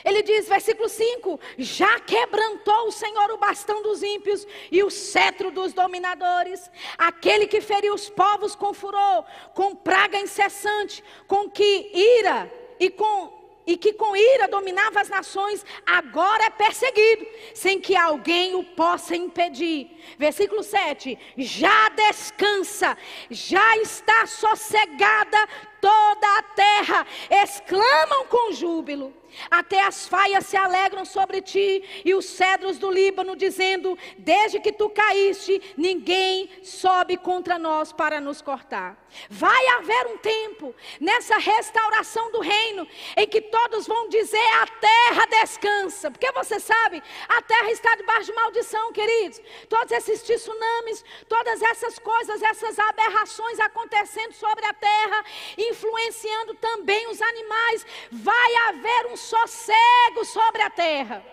Ele 0.06 0.22
diz, 0.22 0.48
versículo 0.48 0.88
5: 0.88 1.40
Já 1.58 2.00
quebrantou 2.00 2.88
o 2.88 2.92
Senhor 2.92 3.32
o 3.32 3.38
bastão 3.38 3.82
dos 3.82 4.04
ímpios 4.04 4.46
e 4.72 4.84
o 4.84 4.92
cetro 4.92 5.50
dos 5.50 5.74
dominadores, 5.74 6.70
aquele 6.96 7.48
que 7.48 7.60
feriu 7.60 7.96
os 7.96 8.08
povos 8.08 8.56
com 8.56 8.72
furor, 8.72 9.26
com 9.56 9.76
praga 9.76 10.20
incessante, 10.20 11.04
com 11.28 11.50
que 11.50 11.90
ira 11.92 12.61
e 12.82 12.90
com 12.90 13.40
e 13.66 13.78
que 13.78 13.94
com 13.94 14.16
ira 14.16 14.48
dominava 14.48 15.00
as 15.00 15.08
nações, 15.08 15.64
agora 15.86 16.46
é 16.46 16.50
perseguido, 16.50 17.28
sem 17.54 17.80
que 17.80 17.96
alguém 17.96 18.56
o 18.56 18.64
possa 18.64 19.16
impedir. 19.16 19.88
Versículo 20.18 20.64
7: 20.64 21.18
Já 21.38 21.90
descansa, 21.90 22.98
já 23.30 23.78
está 23.78 24.26
sossegada 24.26 25.48
toda 25.80 26.40
a 26.40 26.42
terra, 26.42 27.08
exclamam 27.30 28.26
com 28.26 28.52
júbilo. 28.52 29.21
Até 29.50 29.82
as 29.84 30.08
faias 30.08 30.46
se 30.46 30.58
alegram 30.58 31.06
sobre 31.06 31.42
ti 31.42 31.84
e 32.06 32.14
os 32.14 32.26
cedros 32.26 32.78
do 32.78 32.90
Líbano, 32.90 33.36
dizendo: 33.36 33.98
Desde 34.18 34.60
que 34.60 34.72
tu 34.72 34.90
caíste, 34.90 35.62
ninguém 35.78 36.50
sobe 36.64 37.18
contra 37.18 37.58
nós 37.58 37.92
para 37.92 38.20
nos 38.20 38.42
cortar. 38.42 38.98
Vai 39.30 39.68
haver 39.68 40.08
um 40.08 40.18
tempo 40.18 40.74
nessa 41.00 41.38
restauração 41.38 42.32
do 42.32 42.40
reino 42.40 42.88
em 43.18 43.28
que 43.28 43.42
todos 43.42 43.88
vão 43.88 44.10
dizer: 44.10 44.48
A 44.62 44.68
terra 44.68 45.26
descansa. 45.28 46.10
Porque 46.12 46.32
você 46.32 46.60
sabe, 46.60 47.02
a 47.28 47.42
terra 47.42 47.72
está 47.72 47.96
debaixo 47.96 48.26
de 48.26 48.34
maldição, 48.34 48.92
queridos. 48.94 49.42
Todos 49.68 49.92
esses 49.92 50.22
tsunamis, 50.22 51.04
todas 51.28 51.62
essas 51.62 52.00
coisas, 52.00 52.42
essas 52.42 52.78
aberrações 52.80 53.60
acontecendo 53.60 54.34
sobre 54.34 54.66
a 54.66 54.74
terra, 54.74 55.26
influenciando 55.58 56.54
também 56.56 57.08
os 57.08 57.22
animais. 57.22 57.86
Vai 58.12 58.56
haver 58.70 59.08
um 59.08 59.18
sossego 59.22 60.26
sobre 60.26 60.62
a 60.62 60.70
terra. 60.70 61.24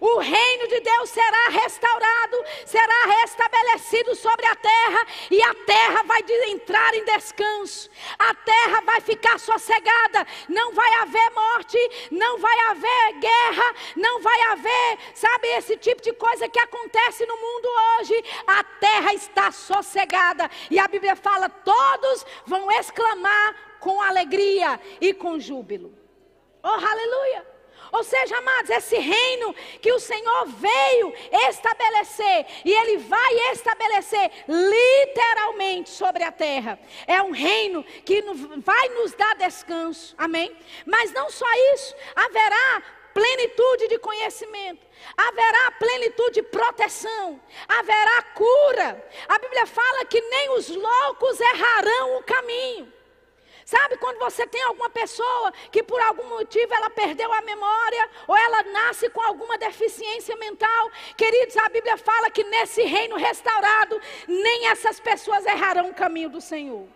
O 0.00 0.18
reino 0.18 0.68
de 0.68 0.80
Deus 0.80 1.10
será 1.10 1.48
restaurado, 1.48 2.44
será 2.66 3.20
restabelecido 3.20 4.14
sobre 4.14 4.44
a 4.46 4.54
terra, 4.54 5.06
e 5.30 5.42
a 5.42 5.54
terra 5.54 6.02
vai 6.02 6.22
entrar 6.48 6.94
em 6.94 7.04
descanso, 7.04 7.88
a 8.18 8.34
terra 8.34 8.82
vai 8.82 9.00
ficar 9.00 9.38
sossegada, 9.38 10.26
não 10.48 10.72
vai 10.72 10.92
haver 10.96 11.30
morte, 11.30 11.78
não 12.10 12.38
vai 12.38 12.58
haver 12.70 13.12
guerra, 13.20 13.74
não 13.96 14.20
vai 14.20 14.40
haver, 14.52 14.98
sabe, 15.14 15.48
esse 15.48 15.76
tipo 15.78 16.02
de 16.02 16.12
coisa 16.12 16.48
que 16.48 16.58
acontece 16.58 17.24
no 17.24 17.36
mundo 17.36 17.68
hoje. 17.98 18.24
A 18.46 18.62
terra 18.64 19.14
está 19.14 19.50
sossegada, 19.50 20.50
e 20.70 20.78
a 20.78 20.86
Bíblia 20.86 21.16
fala: 21.16 21.48
todos 21.48 22.26
vão 22.44 22.70
exclamar 22.70 23.78
com 23.80 24.02
alegria 24.02 24.78
e 25.00 25.14
com 25.14 25.40
júbilo. 25.40 26.05
Oh, 26.68 26.84
aleluia! 26.84 27.46
Ou 27.92 28.02
seja, 28.02 28.36
amados, 28.38 28.70
esse 28.70 28.96
reino 28.96 29.54
que 29.80 29.92
o 29.92 30.00
Senhor 30.00 30.46
veio 30.46 31.14
estabelecer, 31.48 32.44
e 32.64 32.72
Ele 32.72 32.96
vai 32.96 33.34
estabelecer 33.52 34.32
literalmente 34.48 35.90
sobre 35.90 36.24
a 36.24 36.32
terra, 36.32 36.76
é 37.06 37.22
um 37.22 37.30
reino 37.30 37.84
que 38.04 38.20
vai 38.64 38.88
nos 38.88 39.12
dar 39.12 39.36
descanso, 39.36 40.12
amém? 40.18 40.56
Mas 40.84 41.12
não 41.12 41.30
só 41.30 41.46
isso, 41.74 41.94
haverá 42.16 42.82
plenitude 43.14 43.86
de 43.86 43.98
conhecimento, 44.00 44.84
haverá 45.16 45.70
plenitude 45.78 46.32
de 46.32 46.42
proteção, 46.42 47.40
haverá 47.68 48.22
cura. 48.34 49.08
A 49.28 49.38
Bíblia 49.38 49.66
fala 49.66 50.04
que 50.04 50.20
nem 50.20 50.50
os 50.50 50.68
loucos 50.68 51.38
errarão 51.38 52.18
o 52.18 52.24
caminho. 52.24 52.95
Sabe 53.66 53.96
quando 53.96 54.20
você 54.20 54.46
tem 54.46 54.62
alguma 54.62 54.88
pessoa 54.88 55.52
que 55.72 55.82
por 55.82 56.00
algum 56.00 56.28
motivo 56.28 56.72
ela 56.72 56.88
perdeu 56.88 57.32
a 57.32 57.42
memória 57.42 58.08
ou 58.28 58.36
ela 58.36 58.62
nasce 58.62 59.10
com 59.10 59.20
alguma 59.20 59.58
deficiência 59.58 60.36
mental? 60.36 60.88
Queridos, 61.16 61.56
a 61.56 61.68
Bíblia 61.68 61.96
fala 61.96 62.30
que 62.30 62.44
nesse 62.44 62.82
reino 62.82 63.16
restaurado 63.16 64.00
nem 64.28 64.68
essas 64.68 65.00
pessoas 65.00 65.44
errarão 65.44 65.90
o 65.90 65.94
caminho 65.94 66.30
do 66.30 66.40
Senhor. 66.40 66.86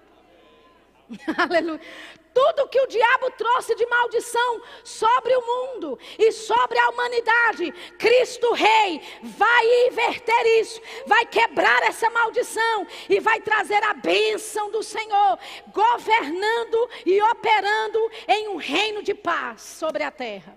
Aleluia. 1.37 1.81
Tudo 2.33 2.69
que 2.69 2.81
o 2.81 2.87
diabo 2.87 3.31
trouxe 3.33 3.75
de 3.75 3.85
maldição 3.87 4.63
sobre 4.85 5.35
o 5.35 5.41
mundo 5.41 5.99
e 6.17 6.31
sobre 6.31 6.79
a 6.79 6.89
humanidade, 6.91 7.73
Cristo 7.99 8.53
Rei 8.53 9.03
vai 9.21 9.89
inverter 9.89 10.47
isso, 10.61 10.81
vai 11.07 11.27
quebrar 11.27 11.83
essa 11.83 12.09
maldição 12.09 12.87
e 13.09 13.19
vai 13.19 13.41
trazer 13.41 13.83
a 13.83 13.95
bênção 13.95 14.71
do 14.71 14.83
Senhor, 14.83 15.39
governando 15.73 16.89
e 17.05 17.21
operando 17.21 18.11
em 18.29 18.49
um 18.49 18.57
reino 18.57 19.03
de 19.03 19.13
paz 19.13 19.63
sobre 19.63 20.05
a 20.05 20.11
terra. 20.11 20.57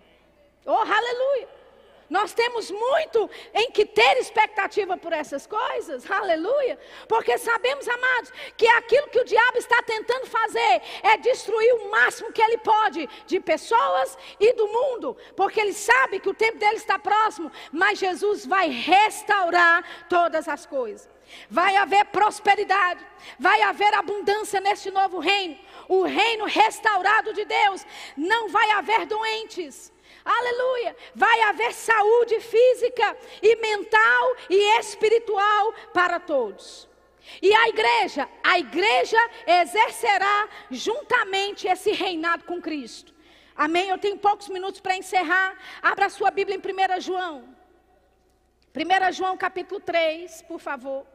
Oh, 0.65 0.71
aleluia! 0.71 1.62
Nós 2.09 2.33
temos 2.33 2.69
muito 2.69 3.29
em 3.53 3.71
que 3.71 3.85
ter 3.85 4.17
expectativa 4.17 4.97
por 4.97 5.13
essas 5.13 5.47
coisas, 5.47 6.09
aleluia, 6.09 6.77
porque 7.07 7.37
sabemos, 7.37 7.87
amados, 7.87 8.31
que 8.57 8.67
aquilo 8.67 9.07
que 9.07 9.19
o 9.19 9.25
diabo 9.25 9.57
está 9.57 9.81
tentando 9.81 10.25
fazer 10.27 10.81
é 11.01 11.17
destruir 11.17 11.73
o 11.75 11.91
máximo 11.91 12.31
que 12.31 12.41
ele 12.41 12.57
pode 12.57 13.07
de 13.25 13.39
pessoas 13.39 14.17
e 14.39 14.53
do 14.53 14.67
mundo, 14.67 15.17
porque 15.35 15.59
ele 15.59 15.73
sabe 15.73 16.19
que 16.19 16.29
o 16.29 16.33
tempo 16.33 16.57
dele 16.57 16.75
está 16.75 16.99
próximo, 16.99 17.51
mas 17.71 17.99
Jesus 17.99 18.45
vai 18.45 18.69
restaurar 18.69 19.83
todas 20.07 20.47
as 20.47 20.65
coisas. 20.65 21.09
Vai 21.49 21.75
haver 21.77 22.05
prosperidade, 22.05 23.03
vai 23.39 23.61
haver 23.61 23.93
abundância 23.93 24.59
neste 24.59 24.91
novo 24.91 25.19
reino, 25.19 25.57
o 25.87 26.03
reino 26.03 26.45
restaurado 26.45 27.33
de 27.33 27.45
Deus. 27.45 27.85
Não 28.15 28.49
vai 28.49 28.69
haver 28.71 29.05
doentes, 29.05 29.91
Aleluia! 30.23 30.95
Vai 31.13 31.41
haver 31.41 31.73
saúde 31.73 32.39
física 32.39 33.17
e 33.41 33.55
mental 33.57 34.35
e 34.49 34.79
espiritual 34.79 35.73
para 35.93 36.19
todos. 36.19 36.87
E 37.41 37.53
a 37.53 37.69
igreja, 37.69 38.29
a 38.43 38.59
igreja 38.59 39.17
exercerá 39.45 40.49
juntamente 40.69 41.67
esse 41.67 41.91
reinado 41.91 42.43
com 42.45 42.61
Cristo. 42.61 43.13
Amém? 43.55 43.89
Eu 43.89 43.97
tenho 43.97 44.17
poucos 44.17 44.49
minutos 44.49 44.79
para 44.79 44.97
encerrar. 44.97 45.57
Abra 45.81 46.09
sua 46.09 46.31
Bíblia 46.31 46.57
em 46.57 46.97
1 46.97 47.01
João. 47.01 47.55
1 48.75 49.11
João 49.11 49.37
capítulo 49.37 49.79
3, 49.79 50.41
por 50.43 50.59
favor. 50.59 51.05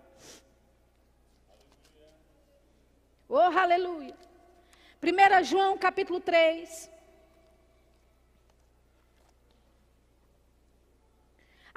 Oh, 3.29 3.37
aleluia. 3.37 4.17
1 5.03 5.45
João 5.45 5.77
capítulo 5.77 6.21
3. 6.21 6.91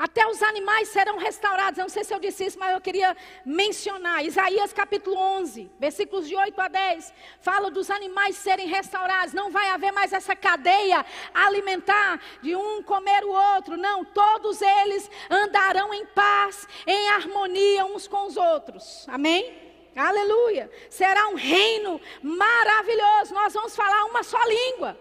Até 0.02 0.26
os 0.26 0.41
animais 0.41 0.89
serão 0.89 1.20
restaurados. 1.20 1.78
Eu 1.78 1.84
não 1.84 1.89
sei 1.89 2.04
se 2.04 2.12
eu 2.12 2.20
disse 2.20 2.43
isso, 2.43 2.58
mas 2.58 2.74
eu 2.74 2.82
queria 2.82 3.16
mencionar. 3.45 4.26
Isaías 4.26 4.74
capítulo 4.74 5.16
11, 5.16 5.70
versículos 5.80 6.28
de 6.28 6.36
8 6.36 6.60
a 6.60 6.68
10. 6.68 7.14
Fala 7.39 7.70
dos 7.70 7.91
animais 7.91 8.36
serem 8.36 8.68
restaurados. 8.68 9.32
Não 9.32 9.52
vai 9.52 9.70
haver 9.70 9.91
mais 9.91 10.12
essa 10.12 10.36
cadeia 10.36 11.06
alimentar 11.32 12.20
de 12.41 12.56
um 12.56 12.82
comer 12.82 13.24
o 13.24 13.30
outro. 13.30 13.78
Não, 13.78 14.04
todos 14.04 14.60
eles 14.60 15.08
andarão 15.30 15.93
em 15.93 16.04
paz, 16.08 16.68
em 16.88 17.10
harmonia 17.10 17.86
uns 17.86 18.08
com 18.08 18.26
os 18.26 18.38
outros. 18.38 19.06
Amém? 19.08 19.56
Aleluia. 19.95 20.72
Será 20.89 21.28
um 21.28 21.36
reino 21.36 22.02
maravilhoso. 22.24 23.36
Nós 23.36 23.54
vamos 23.54 23.76
falar 23.76 24.06
uma 24.06 24.24
só 24.24 24.43
língua. 24.45 24.97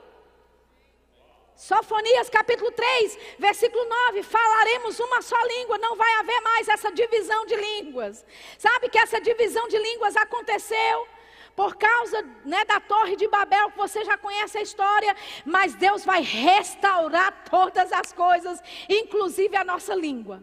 Sofonias 1.61 2.31
capítulo 2.31 2.73
3, 2.73 3.19
versículo 3.39 3.85
9: 3.85 4.23
falaremos 4.23 4.99
uma 4.99 5.21
só 5.21 5.37
língua, 5.43 5.77
não 5.77 5.95
vai 5.95 6.11
haver 6.15 6.41
mais 6.41 6.67
essa 6.69 6.91
divisão 6.91 7.45
de 7.45 7.55
línguas. 7.55 8.25
Sabe 8.57 8.89
que 8.89 8.97
essa 8.97 9.21
divisão 9.21 9.69
de 9.69 9.77
línguas 9.77 10.17
aconteceu 10.17 11.07
por 11.55 11.77
causa 11.77 12.23
né, 12.47 12.65
da 12.65 12.81
Torre 12.81 13.15
de 13.15 13.29
Babel, 13.29 13.71
que 13.73 13.77
você 13.77 14.03
já 14.07 14.17
conhece 14.17 14.57
a 14.57 14.63
história, 14.63 15.15
mas 15.45 15.75
Deus 15.75 16.03
vai 16.03 16.23
restaurar 16.23 17.45
todas 17.51 17.93
as 17.93 18.11
coisas, 18.11 18.59
inclusive 18.89 19.55
a 19.55 19.63
nossa 19.63 19.95
língua. 19.95 20.43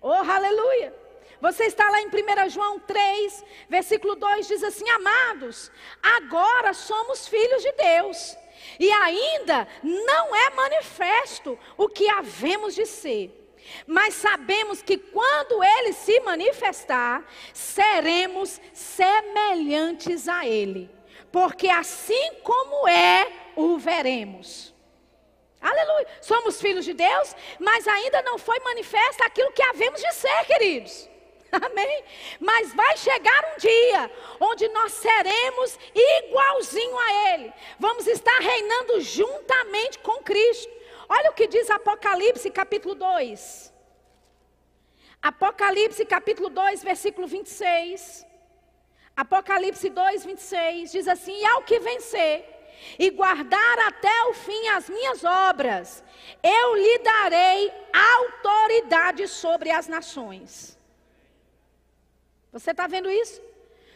Oh, 0.00 0.08
aleluia! 0.10 0.92
Você 1.40 1.66
está 1.66 1.88
lá 1.88 2.02
em 2.02 2.08
1 2.08 2.48
João 2.50 2.80
3, 2.80 3.44
versículo 3.68 4.16
2, 4.16 4.48
diz 4.48 4.64
assim: 4.64 4.90
Amados, 4.90 5.70
agora 6.02 6.74
somos 6.74 7.28
filhos 7.28 7.62
de 7.62 7.70
Deus 7.74 8.41
e 8.78 8.90
ainda 8.90 9.66
não 9.82 10.34
é 10.34 10.50
manifesto 10.50 11.58
o 11.76 11.88
que 11.88 12.08
havemos 12.08 12.74
de 12.74 12.86
ser. 12.86 13.38
Mas 13.86 14.14
sabemos 14.14 14.82
que 14.82 14.98
quando 14.98 15.62
ele 15.62 15.92
se 15.92 16.18
manifestar, 16.20 17.24
seremos 17.52 18.60
semelhantes 18.72 20.28
a 20.28 20.46
ele. 20.46 20.90
Porque 21.30 21.68
assim 21.68 22.34
como 22.42 22.88
é, 22.88 23.30
o 23.56 23.78
veremos. 23.78 24.74
Aleluia. 25.60 26.08
Somos 26.20 26.60
filhos 26.60 26.84
de 26.84 26.92
Deus, 26.92 27.36
mas 27.58 27.86
ainda 27.86 28.20
não 28.22 28.36
foi 28.36 28.58
manifesto 28.60 29.22
aquilo 29.22 29.52
que 29.52 29.62
havemos 29.62 30.00
de 30.00 30.12
ser, 30.12 30.44
queridos. 30.44 31.08
Amém? 31.66 32.04
Mas 32.40 32.72
vai 32.74 32.96
chegar 32.96 33.52
um 33.52 33.58
dia 33.58 34.10
onde 34.40 34.66
nós 34.68 34.92
seremos 34.92 35.78
igualzinho 35.94 36.98
a 36.98 37.34
Ele. 37.34 37.52
Vamos 37.78 38.06
estar 38.06 38.38
reinando 38.38 39.00
juntamente 39.00 39.98
com 39.98 40.22
Cristo. 40.22 40.72
Olha 41.08 41.30
o 41.30 41.34
que 41.34 41.46
diz 41.46 41.68
Apocalipse 41.68 42.50
capítulo 42.50 42.94
2. 42.94 43.72
Apocalipse 45.20 46.04
capítulo 46.06 46.48
2, 46.48 46.82
versículo 46.82 47.26
26. 47.26 48.26
Apocalipse 49.14 49.90
2, 49.90 50.24
26 50.24 50.92
diz 50.92 51.06
assim: 51.06 51.38
E 51.38 51.44
ao 51.44 51.62
que 51.62 51.78
vencer 51.78 52.48
e 52.98 53.10
guardar 53.10 53.78
até 53.80 54.24
o 54.24 54.32
fim 54.32 54.68
as 54.68 54.88
minhas 54.88 55.22
obras, 55.22 56.02
eu 56.42 56.76
lhe 56.76 56.98
darei 56.98 57.70
autoridade 57.92 59.28
sobre 59.28 59.70
as 59.70 59.86
nações. 59.86 60.80
Você 62.52 62.72
está 62.72 62.86
vendo 62.86 63.10
isso? 63.10 63.40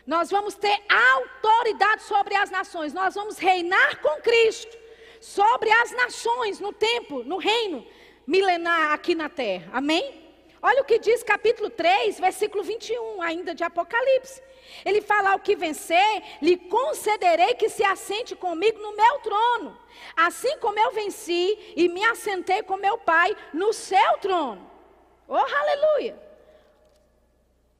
Nós 0.06 0.30
vamos 0.30 0.54
ter 0.54 0.82
autoridade 0.88 2.04
sobre 2.04 2.34
as 2.34 2.48
nações, 2.48 2.92
nós 2.92 3.14
vamos 3.14 3.36
reinar 3.38 4.00
com 4.00 4.20
Cristo 4.22 4.76
sobre 5.20 5.70
as 5.70 5.90
nações 5.92 6.60
no 6.60 6.72
tempo, 6.72 7.22
no 7.24 7.38
reino 7.38 7.86
milenar 8.26 8.92
aqui 8.92 9.14
na 9.14 9.28
terra. 9.28 9.70
Amém? 9.72 10.24
Olha 10.62 10.82
o 10.82 10.84
que 10.84 10.98
diz 10.98 11.22
capítulo 11.22 11.70
3, 11.70 12.18
versículo 12.18 12.64
21, 12.64 13.22
ainda 13.22 13.54
de 13.54 13.62
Apocalipse. 13.62 14.42
Ele 14.84 15.00
fala: 15.00 15.32
Ao 15.32 15.38
que 15.38 15.54
vencer, 15.54 16.22
lhe 16.42 16.56
concederei 16.56 17.54
que 17.54 17.68
se 17.68 17.84
assente 17.84 18.34
comigo 18.34 18.80
no 18.80 18.96
meu 18.96 19.18
trono, 19.20 19.78
assim 20.16 20.56
como 20.58 20.78
eu 20.78 20.92
venci 20.92 21.74
e 21.76 21.88
me 21.88 22.02
assentei 22.04 22.62
com 22.62 22.76
meu 22.76 22.98
Pai 22.98 23.36
no 23.52 23.72
seu 23.72 24.18
trono. 24.18 24.68
Oh, 25.28 25.36
aleluia! 25.36 26.25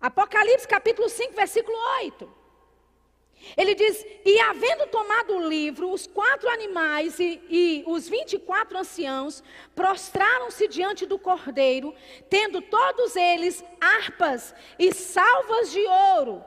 Apocalipse 0.00 0.68
capítulo 0.68 1.08
5, 1.08 1.34
versículo 1.34 1.76
8. 2.02 2.46
Ele 3.56 3.74
diz: 3.74 4.04
E 4.24 4.40
havendo 4.40 4.86
tomado 4.88 5.36
o 5.36 5.48
livro, 5.48 5.90
os 5.92 6.06
quatro 6.06 6.48
animais 6.48 7.18
e, 7.18 7.40
e 7.48 7.84
os 7.86 8.08
vinte 8.08 8.34
e 8.34 8.38
quatro 8.38 8.78
anciãos 8.78 9.42
prostraram-se 9.74 10.66
diante 10.68 11.06
do 11.06 11.18
cordeiro, 11.18 11.94
tendo 12.28 12.60
todos 12.62 13.14
eles 13.14 13.62
harpas 13.80 14.54
e 14.78 14.92
salvas 14.92 15.70
de 15.70 15.80
ouro, 15.86 16.44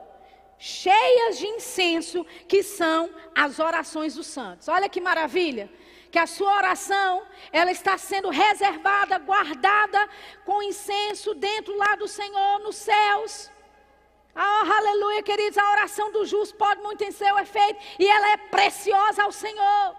cheias 0.58 1.38
de 1.38 1.46
incenso, 1.46 2.24
que 2.46 2.62
são 2.62 3.10
as 3.34 3.58
orações 3.58 4.14
dos 4.14 4.26
santos. 4.26 4.68
Olha 4.68 4.88
que 4.88 5.00
maravilha! 5.00 5.70
Que 6.10 6.18
a 6.18 6.26
sua 6.26 6.54
oração, 6.56 7.22
ela 7.52 7.70
está 7.70 7.96
sendo 7.96 8.28
reservada, 8.30 9.18
guardada 9.18 10.08
com 10.44 10.62
incenso 10.62 11.34
dentro 11.34 11.76
lá 11.76 11.94
do 11.94 12.08
Senhor 12.08 12.58
nos 12.60 12.76
céus. 12.76 13.50
Oh, 14.34 14.72
aleluia, 14.72 15.22
queridos, 15.22 15.58
a 15.58 15.70
oração 15.70 16.12
do 16.12 16.24
justo 16.24 16.56
pode 16.56 16.80
muito 16.82 17.02
em 17.02 17.10
seu 17.10 17.38
efeito 17.38 17.80
e 17.98 18.06
ela 18.06 18.30
é 18.30 18.36
preciosa 18.36 19.22
ao 19.22 19.32
Senhor. 19.32 19.96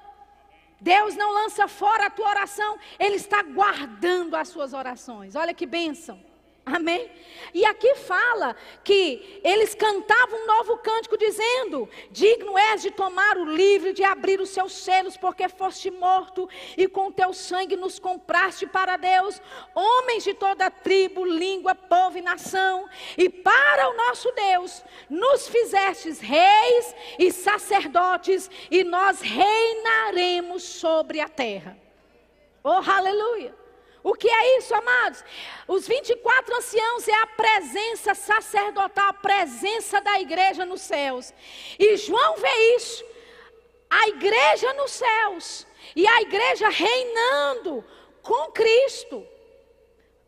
Deus 0.80 1.16
não 1.16 1.32
lança 1.32 1.68
fora 1.68 2.08
a 2.08 2.10
tua 2.10 2.30
oração, 2.30 2.80
Ele 2.98 3.16
está 3.16 3.44
guardando 3.44 4.36
as 4.36 4.48
suas 4.48 4.74
orações. 4.74 5.36
Olha 5.36 5.54
que 5.54 5.66
bênção. 5.66 6.31
Amém? 6.66 7.10
E 7.54 7.66
aqui 7.66 7.96
fala 7.96 8.56
que 8.84 9.42
eles 9.44 9.74
cantavam 9.74 10.44
um 10.44 10.46
novo 10.46 10.78
cântico 10.78 11.18
dizendo: 11.18 11.90
Digno 12.12 12.58
és 12.58 12.84
de 12.84 12.92
tomar 12.92 13.38
o 13.38 13.46
livro, 13.46 13.94
de 13.94 14.04
abrir 14.04 14.40
os 14.40 14.50
seus 14.50 14.72
selos, 14.74 15.18
porque 15.18 15.50
foste 15.50 15.90
morto 15.90 16.48
e 16.78 16.88
com 16.88 17.12
teu 17.12 17.34
sangue 17.34 17.76
nos 17.76 17.98
compraste 17.98 18.68
para 18.68 18.96
Deus, 18.96 19.42
homens 19.74 20.24
de 20.24 20.34
toda 20.34 20.70
tribo, 20.70 21.26
língua, 21.26 21.74
povo 21.74 22.18
e 22.18 22.22
nação, 22.22 22.88
e 23.18 23.28
para 23.28 23.90
o 23.90 23.98
nosso 23.98 24.32
Deus 24.32 24.84
nos 25.10 25.48
fizestes 25.48 26.20
reis 26.20 26.96
e 27.18 27.32
sacerdotes, 27.32 28.50
e 28.70 28.84
nós 28.84 29.20
reinaremos 29.20 30.62
sobre 30.64 31.20
a 31.20 31.28
terra. 31.28 31.78
Oh, 32.64 32.82
aleluia! 32.88 33.61
O 34.04 34.14
que 34.16 34.28
é 34.28 34.58
isso, 34.58 34.74
amados? 34.74 35.24
Os 35.68 35.88
24 35.88 36.56
anciãos 36.56 37.08
é 37.08 37.14
a 37.14 37.28
presença 37.28 38.16
sacerdotal, 38.16 39.10
a 39.10 39.14
presença 39.14 40.02
da 40.02 40.20
igreja 40.20 40.66
nos 40.66 40.82
céus. 40.82 41.34
E 41.78 41.96
João 41.98 42.38
vê 42.38 42.76
isso. 42.76 43.06
A 43.90 44.08
igreja 44.08 44.74
nos 44.74 44.92
céus. 44.92 45.68
E 45.96 46.08
a 46.08 46.22
igreja 46.22 46.70
reinando 46.70 47.86
com 48.24 48.52
Cristo. 48.52 49.26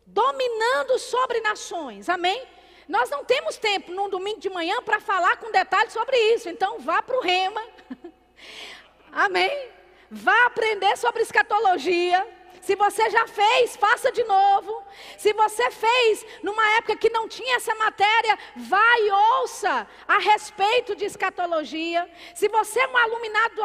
Dominando 0.06 0.98
sobre 0.98 1.40
nações. 1.40 2.08
Amém? 2.08 2.46
Nós 2.88 3.10
não 3.10 3.24
temos 3.24 3.56
tempo 3.56 3.90
num 3.90 4.08
domingo 4.08 4.38
de 4.38 4.50
manhã 4.50 4.82
para 4.82 5.00
falar 5.00 5.36
com 5.38 5.50
detalhes 5.50 5.92
sobre 5.92 6.16
isso. 6.34 6.48
Então 6.48 6.78
vá 6.78 7.02
para 7.02 7.16
o 7.16 7.20
rema. 7.20 7.62
Amém? 9.10 9.68
Vá 10.10 10.46
aprender 10.46 10.96
sobre 10.96 11.22
escatologia 11.22 12.24
Se 12.64 12.74
você 12.76 13.10
já 13.10 13.26
fez, 13.26 13.76
faça 13.76 14.10
de 14.10 14.24
novo. 14.24 14.82
Se 15.18 15.34
você 15.34 15.70
fez 15.70 16.24
numa 16.42 16.66
época 16.76 16.96
que 16.96 17.10
não 17.10 17.28
tinha 17.28 17.56
essa 17.56 17.74
matéria, 17.74 18.38
vá 18.56 18.98
e 19.00 19.10
ouça 19.10 19.86
a 20.08 20.18
respeito 20.18 20.96
de 20.96 21.04
escatologia. 21.04 22.08
Se 22.34 22.48
você 22.48 22.80
é 22.80 22.88
um 22.88 22.96
aluminado, 22.96 23.62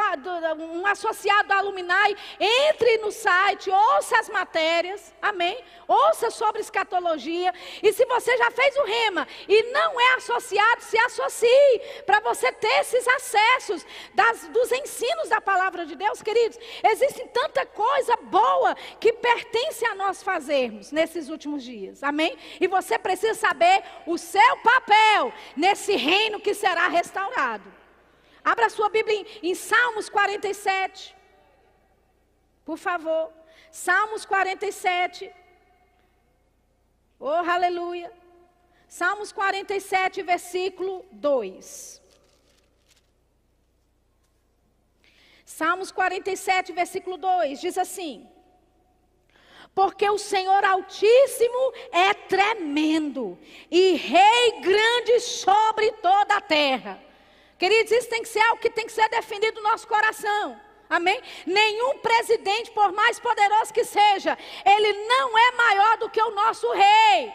um 0.59 0.85
associado 0.85 1.47
da 1.47 1.57
Aluminai, 1.59 2.13
entre 2.39 2.97
no 2.97 3.09
site, 3.09 3.69
ouça 3.69 4.19
as 4.19 4.27
matérias. 4.27 5.13
Amém? 5.21 5.63
Ouça 5.87 6.29
sobre 6.29 6.59
escatologia. 6.59 7.53
E 7.81 7.93
se 7.93 8.05
você 8.05 8.37
já 8.37 8.51
fez 8.51 8.75
o 8.75 8.83
rema 8.83 9.25
e 9.47 9.63
não 9.71 9.99
é 9.99 10.15
associado, 10.15 10.81
se 10.81 10.99
associe 10.99 11.81
para 12.05 12.19
você 12.19 12.51
ter 12.51 12.81
esses 12.81 13.07
acessos 13.07 13.85
das, 14.13 14.45
dos 14.49 14.69
ensinos 14.73 15.29
da 15.29 15.39
palavra 15.39 15.85
de 15.85 15.95
Deus, 15.95 16.21
queridos. 16.21 16.59
Existe 16.83 17.25
tanta 17.29 17.65
coisa 17.65 18.17
boa 18.17 18.75
que 18.99 19.13
pertence 19.13 19.85
a 19.85 19.95
nós 19.95 20.23
fazermos 20.23 20.91
nesses 20.91 21.29
últimos 21.29 21.63
dias. 21.63 22.03
Amém? 22.03 22.37
E 22.59 22.67
você 22.67 22.97
precisa 22.97 23.33
saber 23.33 23.83
o 24.05 24.17
seu 24.17 24.57
papel 24.57 25.33
nesse 25.55 25.95
reino 25.95 26.39
que 26.39 26.53
será 26.53 26.87
restaurado. 26.87 27.71
Abra 28.43 28.69
sua 28.69 28.89
Bíblia 28.89 29.15
em, 29.41 29.49
em 29.51 29.55
Salmos 29.55 30.09
47. 30.09 31.15
Por 32.65 32.77
favor. 32.77 33.31
Salmos 33.71 34.25
47. 34.25 35.31
Oh, 37.19 37.27
aleluia. 37.27 38.11
Salmos 38.87 39.31
47, 39.31 40.23
versículo 40.23 41.05
2. 41.11 42.01
Salmos 45.45 45.91
47, 45.91 46.71
versículo 46.73 47.17
2 47.17 47.61
diz 47.61 47.77
assim: 47.77 48.27
Porque 49.79 50.09
o 50.09 50.17
Senhor 50.17 50.61
Altíssimo 50.65 51.73
é 51.93 52.13
tremendo 52.13 53.39
e 53.71 53.93
Rei 53.93 54.59
grande 54.59 55.21
sobre 55.21 55.89
toda 55.93 56.35
a 56.35 56.41
terra. 56.41 57.01
Queridos, 57.57 57.89
isso 57.89 58.09
tem 58.09 58.21
que 58.21 58.27
ser 58.27 58.41
algo 58.41 58.59
que 58.59 58.69
tem 58.69 58.85
que 58.85 58.91
ser 58.91 59.07
defendido 59.07 59.61
no 59.61 59.69
nosso 59.69 59.87
coração. 59.87 60.59
Amém? 60.89 61.21
Nenhum 61.45 61.97
presidente, 61.99 62.71
por 62.71 62.91
mais 62.91 63.21
poderoso 63.21 63.73
que 63.73 63.85
seja, 63.85 64.37
ele 64.65 64.91
não 65.07 65.37
é 65.37 65.51
maior 65.53 65.97
do 65.97 66.09
que 66.09 66.21
o 66.21 66.31
nosso 66.31 66.69
rei. 66.73 67.31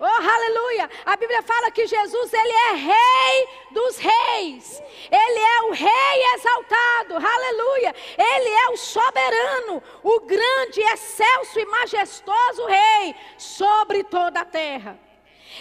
Oh, 0.00 0.04
aleluia! 0.04 0.88
A 1.04 1.16
Bíblia 1.16 1.42
fala 1.42 1.72
que 1.72 1.86
Jesus, 1.86 2.32
ele 2.32 2.52
é 2.52 2.72
rei 2.74 3.48
dos 3.72 3.98
reis. 3.98 4.82
Ele 5.10 5.40
é 5.40 5.62
o 5.62 5.72
rei 5.72 6.34
exaltado. 6.34 7.14
Aleluia! 7.16 7.94
Ele 8.16 8.48
é 8.48 8.68
o 8.70 8.76
soberano, 8.76 9.82
o 10.04 10.20
grande, 10.20 10.80
excelso 10.80 11.58
e 11.58 11.64
majestoso 11.66 12.66
rei 12.66 13.14
sobre 13.36 14.04
toda 14.04 14.40
a 14.40 14.44
terra. 14.44 15.07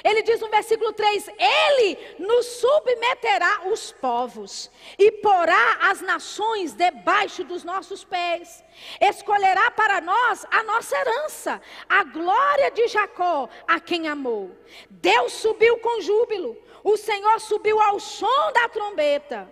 Ele 0.03 0.21
diz 0.21 0.39
no 0.39 0.49
versículo 0.49 0.93
3: 0.93 1.29
Ele 1.37 2.15
nos 2.19 2.45
submeterá 2.45 3.61
os 3.71 3.91
povos 3.91 4.71
e 4.97 5.11
porá 5.11 5.77
as 5.81 6.01
nações 6.01 6.73
debaixo 6.73 7.43
dos 7.43 7.63
nossos 7.63 8.03
pés. 8.03 8.63
Escolherá 8.99 9.71
para 9.71 10.01
nós 10.01 10.45
a 10.51 10.63
nossa 10.63 10.95
herança, 10.95 11.61
a 11.87 12.03
glória 12.03 12.71
de 12.71 12.87
Jacó, 12.87 13.49
a 13.67 13.79
quem 13.79 14.07
amou. 14.07 14.55
Deus 14.89 15.33
subiu 15.33 15.77
com 15.79 16.01
júbilo, 16.01 16.57
o 16.83 16.97
Senhor 16.97 17.39
subiu 17.39 17.79
ao 17.81 17.99
som 17.99 18.51
da 18.53 18.69
trombeta. 18.69 19.51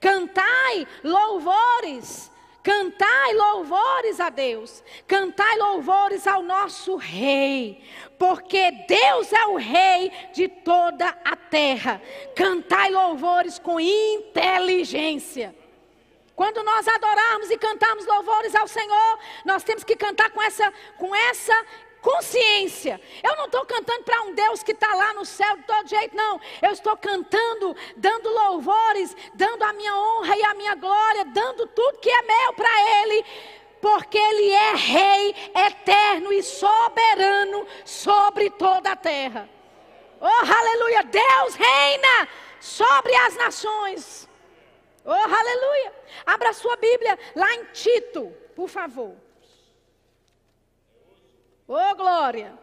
Cantai 0.00 0.86
louvores 1.02 2.32
Cantai 2.64 3.34
louvores 3.34 4.18
a 4.20 4.30
Deus, 4.30 4.82
cantai 5.06 5.58
louvores 5.58 6.26
ao 6.26 6.42
nosso 6.42 6.96
Rei, 6.96 7.84
porque 8.18 8.70
Deus 8.88 9.30
é 9.34 9.46
o 9.48 9.56
Rei 9.56 10.10
de 10.32 10.48
toda 10.48 11.14
a 11.22 11.36
terra. 11.36 12.00
Cantai 12.34 12.90
louvores 12.90 13.58
com 13.58 13.78
inteligência. 13.78 15.54
Quando 16.34 16.62
nós 16.62 16.88
adorarmos 16.88 17.50
e 17.50 17.58
cantamos 17.58 18.06
louvores 18.06 18.54
ao 18.54 18.66
Senhor, 18.66 19.18
nós 19.44 19.62
temos 19.62 19.84
que 19.84 19.94
cantar 19.94 20.30
com 20.30 20.42
essa, 20.42 20.72
com 20.96 21.14
essa 21.14 21.54
consciência. 22.04 23.00
Eu 23.22 23.34
não 23.36 23.46
estou 23.46 23.64
cantando 23.64 24.04
para 24.04 24.22
um 24.22 24.34
Deus 24.34 24.62
que 24.62 24.72
está 24.72 24.94
lá 24.94 25.14
no 25.14 25.24
céu 25.24 25.56
de 25.56 25.62
todo 25.62 25.88
jeito, 25.88 26.14
não. 26.14 26.38
Eu 26.60 26.70
estou 26.70 26.94
cantando, 26.98 27.74
dando 27.96 28.28
louvores, 28.28 29.16
dando 29.32 29.62
a 29.62 29.72
minha 29.72 29.96
honra 29.96 30.36
e 30.36 30.44
a 30.44 30.54
minha 30.54 30.74
glória, 30.74 31.24
dando 31.24 31.66
tudo 31.68 31.98
que 31.98 32.10
é 32.10 32.22
meu 32.22 32.52
para 32.52 33.02
Ele. 33.02 33.24
Porque 33.80 34.18
Ele 34.18 34.50
é 34.50 34.74
Rei 34.74 35.34
eterno 35.66 36.30
e 36.32 36.42
soberano 36.42 37.66
sobre 37.86 38.50
toda 38.50 38.92
a 38.92 38.96
terra. 38.96 39.48
Oh, 40.20 40.26
aleluia! 40.26 41.02
Deus 41.04 41.54
reina 41.54 42.28
sobre 42.60 43.14
as 43.14 43.36
nações. 43.36 44.28
Oh, 45.04 45.10
aleluia! 45.10 45.92
Abra 46.24 46.52
sua 46.52 46.76
Bíblia 46.76 47.18
lá 47.34 47.54
em 47.54 47.64
Tito, 47.72 48.30
por 48.54 48.68
favor. 48.68 49.23
Ô 51.66 51.74
oh, 51.74 51.94
glória! 51.96 52.58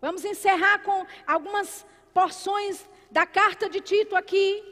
Vamos 0.00 0.24
encerrar 0.24 0.82
com 0.82 1.04
algumas 1.26 1.84
porções 2.14 2.88
da 3.10 3.26
carta 3.26 3.68
de 3.68 3.80
Tito 3.80 4.14
aqui. 4.14 4.62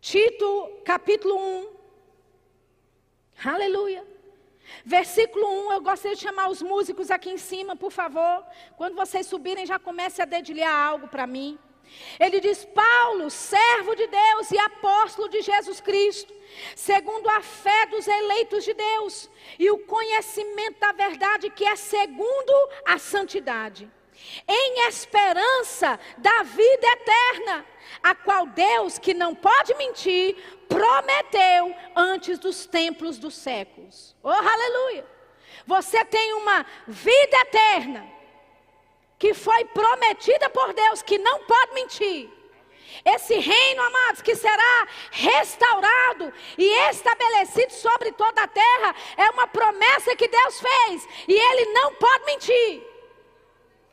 Tito, 0.00 0.80
capítulo 0.84 1.36
1. 1.36 1.76
Aleluia. 3.44 4.06
Versículo 4.84 5.46
1, 5.68 5.72
eu 5.72 5.80
gostaria 5.80 6.16
de 6.16 6.22
chamar 6.22 6.48
os 6.48 6.62
músicos 6.62 7.10
aqui 7.10 7.30
em 7.30 7.38
cima, 7.38 7.76
por 7.76 7.90
favor. 7.90 8.44
Quando 8.76 8.94
vocês 8.94 9.26
subirem, 9.26 9.66
já 9.66 9.78
comece 9.78 10.22
a 10.22 10.24
dedilhar 10.24 10.74
algo 10.74 11.08
para 11.08 11.26
mim. 11.26 11.58
Ele 12.18 12.40
diz: 12.40 12.64
Paulo, 12.64 13.30
servo 13.30 13.94
de 13.94 14.06
Deus 14.06 14.50
e 14.50 14.58
apóstolo 14.58 15.28
de 15.28 15.40
Jesus 15.40 15.80
Cristo, 15.80 16.32
segundo 16.74 17.28
a 17.28 17.40
fé 17.42 17.86
dos 17.86 18.06
eleitos 18.06 18.64
de 18.64 18.74
Deus 18.74 19.30
e 19.58 19.70
o 19.70 19.78
conhecimento 19.78 20.78
da 20.80 20.92
verdade 20.92 21.50
que 21.50 21.64
é 21.64 21.76
segundo 21.76 22.52
a 22.86 22.98
santidade, 22.98 23.90
em 24.46 24.88
esperança 24.88 25.98
da 26.18 26.42
vida 26.42 26.86
eterna, 26.86 27.66
a 28.02 28.14
qual 28.14 28.46
Deus, 28.46 28.98
que 28.98 29.14
não 29.14 29.34
pode 29.34 29.74
mentir, 29.74 30.36
prometeu 30.68 31.74
antes 31.94 32.38
dos 32.38 32.66
templos 32.66 33.18
dos 33.18 33.34
séculos. 33.34 34.14
Oh, 34.22 34.28
aleluia! 34.28 35.06
Você 35.66 36.04
tem 36.04 36.34
uma 36.34 36.64
vida 36.86 37.36
eterna 37.38 38.17
que 39.18 39.34
foi 39.34 39.64
prometida 39.66 40.48
por 40.50 40.72
Deus, 40.72 41.02
que 41.02 41.18
não 41.18 41.40
pode 41.44 41.74
mentir. 41.74 42.30
Esse 43.04 43.34
reino, 43.34 43.82
amados, 43.82 44.22
que 44.22 44.34
será 44.34 44.88
restaurado 45.10 46.32
e 46.56 46.64
estabelecido 46.90 47.72
sobre 47.72 48.12
toda 48.12 48.42
a 48.42 48.48
terra, 48.48 48.94
é 49.16 49.30
uma 49.30 49.46
promessa 49.46 50.16
que 50.16 50.28
Deus 50.28 50.60
fez 50.60 51.08
e 51.26 51.34
Ele 51.34 51.72
não 51.72 51.94
pode 51.94 52.24
mentir. 52.24 52.82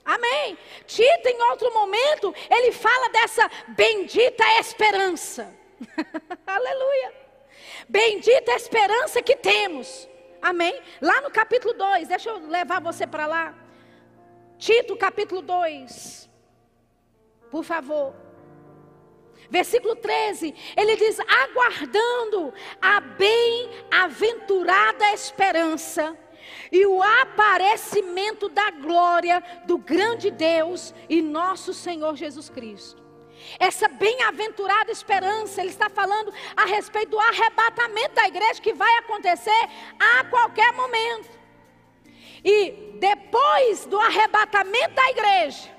Amém. 0.05 0.57
Tito, 0.85 1.27
em 1.27 1.41
outro 1.49 1.73
momento, 1.73 2.33
ele 2.47 2.71
fala 2.71 3.09
dessa 3.09 3.49
bendita 3.69 4.43
esperança. 4.59 5.51
Aleluia. 6.45 7.11
Bendita 7.89 8.51
esperança 8.51 9.23
que 9.23 9.35
temos. 9.35 10.07
Amém. 10.39 10.79
Lá 11.01 11.21
no 11.21 11.31
capítulo 11.31 11.73
2, 11.73 12.07
deixa 12.07 12.29
eu 12.29 12.37
levar 12.47 12.79
você 12.79 13.07
para 13.07 13.25
lá. 13.25 13.64
Tito 14.57 14.95
capítulo 14.95 15.41
2. 15.41 16.29
Por 17.51 17.63
favor. 17.63 18.15
Versículo 19.49 19.95
13, 19.95 20.53
ele 20.75 20.95
diz: 20.95 21.19
aguardando 21.19 22.53
a 22.81 22.99
bem-aventurada 22.99 25.13
esperança 25.13 26.17
e 26.71 26.85
o 26.85 27.01
aparecimento 27.01 28.47
da 28.49 28.69
glória 28.71 29.41
do 29.65 29.77
grande 29.77 30.29
Deus 30.31 30.93
e 31.07 31.21
nosso 31.21 31.73
Senhor 31.73 32.15
Jesus 32.15 32.49
Cristo. 32.49 33.05
Essa 33.59 33.87
bem-aventurada 33.87 34.91
esperança, 34.91 35.61
ele 35.61 35.69
está 35.69 35.89
falando 35.89 36.33
a 36.55 36.65
respeito 36.65 37.11
do 37.11 37.19
arrebatamento 37.19 38.15
da 38.15 38.27
igreja 38.27 38.59
que 38.61 38.73
vai 38.73 38.97
acontecer 38.97 39.69
a 39.99 40.23
qualquer 40.25 40.73
momento. 40.73 41.34
E 42.45 42.97
depois 42.99 43.85
do 43.87 43.99
arrebatamento 43.99 44.93
da 44.93 45.09
igreja, 45.09 45.69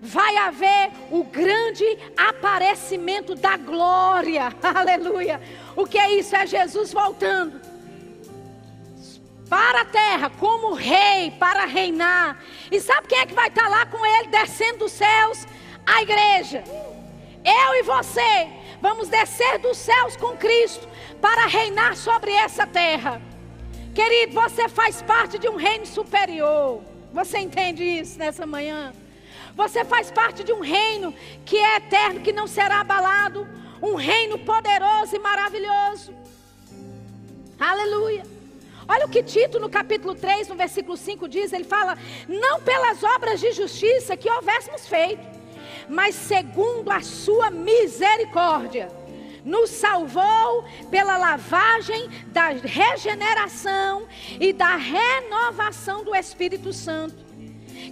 vai 0.00 0.36
haver 0.36 0.92
o 1.10 1.24
grande 1.24 1.84
aparecimento 2.16 3.34
da 3.34 3.56
glória. 3.56 4.54
Aleluia. 4.62 5.40
O 5.74 5.84
que 5.84 5.98
é 5.98 6.12
isso? 6.12 6.36
É 6.36 6.46
Jesus 6.46 6.92
voltando 6.92 7.60
para 9.48 9.80
a 9.80 9.84
terra 9.84 10.30
como 10.38 10.74
rei 10.74 11.32
para 11.32 11.64
reinar. 11.64 12.42
E 12.70 12.80
sabe 12.80 13.08
quem 13.08 13.18
é 13.18 13.26
que 13.26 13.34
vai 13.34 13.48
estar 13.48 13.68
lá 13.68 13.84
com 13.86 14.04
ele 14.04 14.28
descendo 14.28 14.78
dos 14.78 14.92
céus? 14.92 15.46
A 15.84 16.02
igreja. 16.02 16.62
Eu 17.44 17.74
e 17.74 17.82
você 17.82 18.48
vamos 18.80 19.08
descer 19.08 19.58
dos 19.58 19.78
céus 19.78 20.16
com 20.16 20.36
Cristo 20.36 20.86
para 21.20 21.46
reinar 21.46 21.96
sobre 21.96 22.32
essa 22.32 22.66
terra. 22.66 23.20
Querido, 23.94 24.34
você 24.34 24.68
faz 24.68 25.00
parte 25.00 25.38
de 25.38 25.48
um 25.48 25.54
reino 25.54 25.86
superior. 25.86 26.82
Você 27.12 27.38
entende 27.38 27.84
isso 27.84 28.18
nessa 28.18 28.44
manhã? 28.44 28.92
Você 29.54 29.84
faz 29.84 30.10
parte 30.10 30.42
de 30.42 30.52
um 30.52 30.60
reino 30.60 31.14
que 31.44 31.56
é 31.56 31.76
eterno, 31.76 32.20
que 32.20 32.32
não 32.32 32.48
será 32.48 32.80
abalado. 32.80 33.46
Um 33.80 33.94
reino 33.94 34.36
poderoso 34.40 35.14
e 35.14 35.18
maravilhoso. 35.20 36.12
Aleluia. 37.58 38.24
Olha 38.88 39.06
o 39.06 39.08
que 39.08 39.22
Tito, 39.22 39.60
no 39.60 39.70
capítulo 39.70 40.14
3, 40.16 40.48
no 40.48 40.56
versículo 40.56 40.96
5, 40.96 41.28
diz: 41.28 41.52
ele 41.52 41.62
fala, 41.62 41.96
não 42.28 42.60
pelas 42.60 43.00
obras 43.04 43.38
de 43.38 43.52
justiça 43.52 44.16
que 44.16 44.28
houvéssemos 44.28 44.88
feito, 44.88 45.24
mas 45.88 46.16
segundo 46.16 46.90
a 46.90 47.00
sua 47.00 47.48
misericórdia 47.48 49.03
nos 49.44 49.70
salvou 49.70 50.64
pela 50.90 51.18
lavagem 51.18 52.08
da 52.28 52.48
regeneração 52.48 54.06
e 54.40 54.52
da 54.52 54.76
renovação 54.76 56.02
do 56.02 56.14
Espírito 56.14 56.72
Santo, 56.72 57.24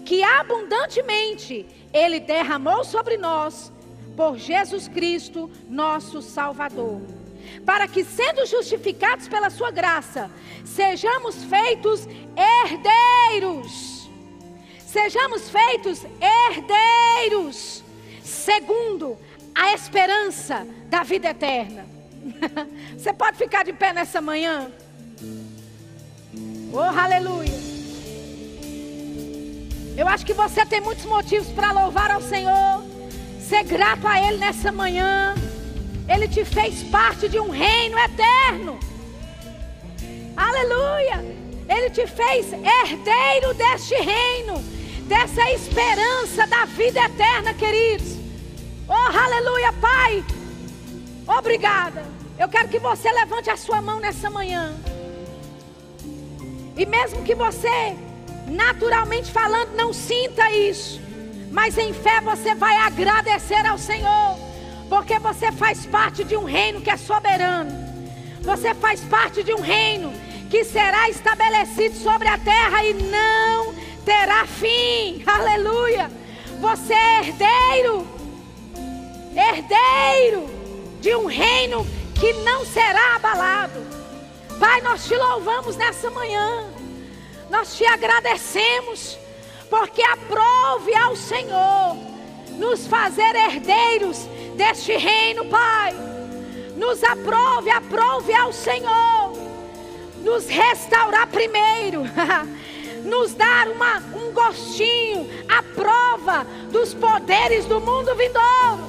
que 0.05 0.23
abundantemente 0.23 1.67
Ele 1.93 2.19
derramou 2.21 2.85
sobre 2.85 3.17
nós 3.19 3.71
por 4.17 4.39
Jesus 4.39 4.89
Cristo, 4.89 5.51
nosso 5.69 6.23
Salvador. 6.23 7.01
Para 7.67 7.87
que, 7.87 8.05
sendo 8.05 8.47
justificados 8.47 9.29
pela 9.29 9.51
Sua 9.51 9.71
graça, 9.71 10.31
sejamos 10.65 11.45
feitos 11.45 12.07
herdeiros. 12.37 14.11
Sejamos 14.79 15.49
feitos 15.49 16.05
herdeiros, 16.21 17.83
segundo 18.23 19.17
a 19.55 19.73
esperança 19.75 20.67
da 20.89 21.03
vida 21.03 21.31
eterna. 21.31 21.87
Você 22.97 23.13
pode 23.13 23.37
ficar 23.37 23.65
de 23.65 23.73
pé 23.73 23.93
nessa 23.93 24.21
manhã? 24.21 24.71
Oh, 26.73 26.79
aleluia. 26.79 27.53
Eu 29.97 30.09
acho 30.09 30.25
que 30.25 30.33
você 30.33 30.65
tem 30.65 30.81
muitos 30.81 31.05
motivos 31.05 31.49
para 31.49 31.71
louvar 31.71 32.11
ao 32.11 32.23
Senhor, 32.23 32.83
ser 33.47 33.63
grato 33.65 34.09
a 34.09 34.19
Ele 34.27 34.39
nessa 34.39 34.73
manhã. 34.73 35.35
Ele 36.09 36.27
te 36.27 36.45
fez 36.47 36.83
parte 36.85 37.29
de 37.29 37.39
um 37.39 37.51
reino 37.51 37.99
eterno. 37.99 38.81
Aleluia. 40.35 41.23
Ele 41.69 41.91
te 41.91 42.07
fez 42.07 42.53
herdeiro 42.53 43.53
deste 43.55 43.95
reino, 43.95 44.65
dessa 45.07 45.51
esperança 45.53 46.47
da 46.47 46.65
vida 46.65 47.01
eterna, 47.01 47.53
queridos. 47.53 48.22
Oh, 48.95 49.18
aleluia, 49.18 49.72
Pai. 49.72 50.22
Obrigada. 51.26 52.05
Eu 52.38 52.47
quero 52.47 52.68
que 52.68 52.78
você 52.78 53.11
levante 53.11 53.49
a 53.49 53.57
sua 53.57 53.80
mão 53.80 53.99
nessa 53.99 54.28
manhã. 54.28 54.74
E 56.76 56.84
mesmo 56.84 57.22
que 57.22 57.34
você, 57.34 57.97
naturalmente 58.47 59.32
falando, 59.32 59.74
não 59.76 59.95
sinta 59.95 60.51
isso, 60.53 61.01
mas 61.51 61.78
em 61.78 61.95
fé 61.95 62.20
você 62.20 62.55
vai 62.55 62.76
agradecer 62.76 63.66
ao 63.66 63.78
Senhor, 63.78 64.38
porque 64.90 65.18
você 65.18 65.51
faz 65.51 65.86
parte 65.86 66.22
de 66.22 66.36
um 66.36 66.45
reino 66.45 66.82
que 66.82 66.90
é 66.90 66.97
soberano. 66.99 67.72
Você 68.43 68.74
faz 68.74 69.01
parte 69.01 69.43
de 69.43 69.55
um 69.55 69.61
reino 69.62 70.12
que 70.51 70.64
será 70.64 71.09
estabelecido 71.09 71.97
sobre 71.97 72.28
a 72.28 72.36
terra 72.36 72.84
e 72.84 72.93
não 72.93 73.74
terá 74.05 74.47
fim. 74.47 75.22
Aleluia. 75.26 76.11
Você 76.61 76.93
é 76.93 77.20
herdeiro 77.20 78.22
herdeiro 79.35 80.49
de 81.01 81.14
um 81.16 81.26
reino 81.26 81.87
que 82.14 82.33
não 82.45 82.64
será 82.64 83.16
abalado. 83.16 83.80
Pai, 84.59 84.80
nós 84.80 85.05
te 85.07 85.16
louvamos 85.16 85.76
nessa 85.76 86.11
manhã, 86.11 86.64
nós 87.51 87.76
te 87.76 87.85
agradecemos, 87.85 89.18
porque 89.68 90.03
aprove 90.03 90.95
ao 90.95 91.16
Senhor 91.16 91.97
nos 92.59 92.87
fazer 92.87 93.35
herdeiros 93.35 94.18
deste 94.57 94.97
reino, 94.97 95.47
Pai. 95.47 95.95
Nos 96.76 97.03
aprove, 97.03 97.70
aprove 97.70 98.33
ao 98.35 98.53
Senhor, 98.53 99.33
nos 100.22 100.47
restaurar 100.47 101.26
primeiro. 101.26 102.03
nos 103.05 103.35
dar 103.35 103.69
uma, 103.69 103.99
um 104.15 104.33
gostinho, 104.33 105.29
a 105.49 105.63
prova 105.63 106.47
dos 106.71 106.95
poderes 106.95 107.65
do 107.67 107.81
mundo 107.81 108.15
vindouro, 108.15 108.89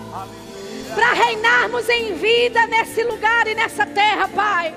para 0.94 1.14
reinarmos 1.14 1.88
em 1.90 2.14
vida 2.14 2.66
nesse 2.68 3.04
lugar 3.04 3.48
e 3.48 3.56
nessa 3.56 3.86
terra, 3.86 4.28
Pai. 4.28 4.76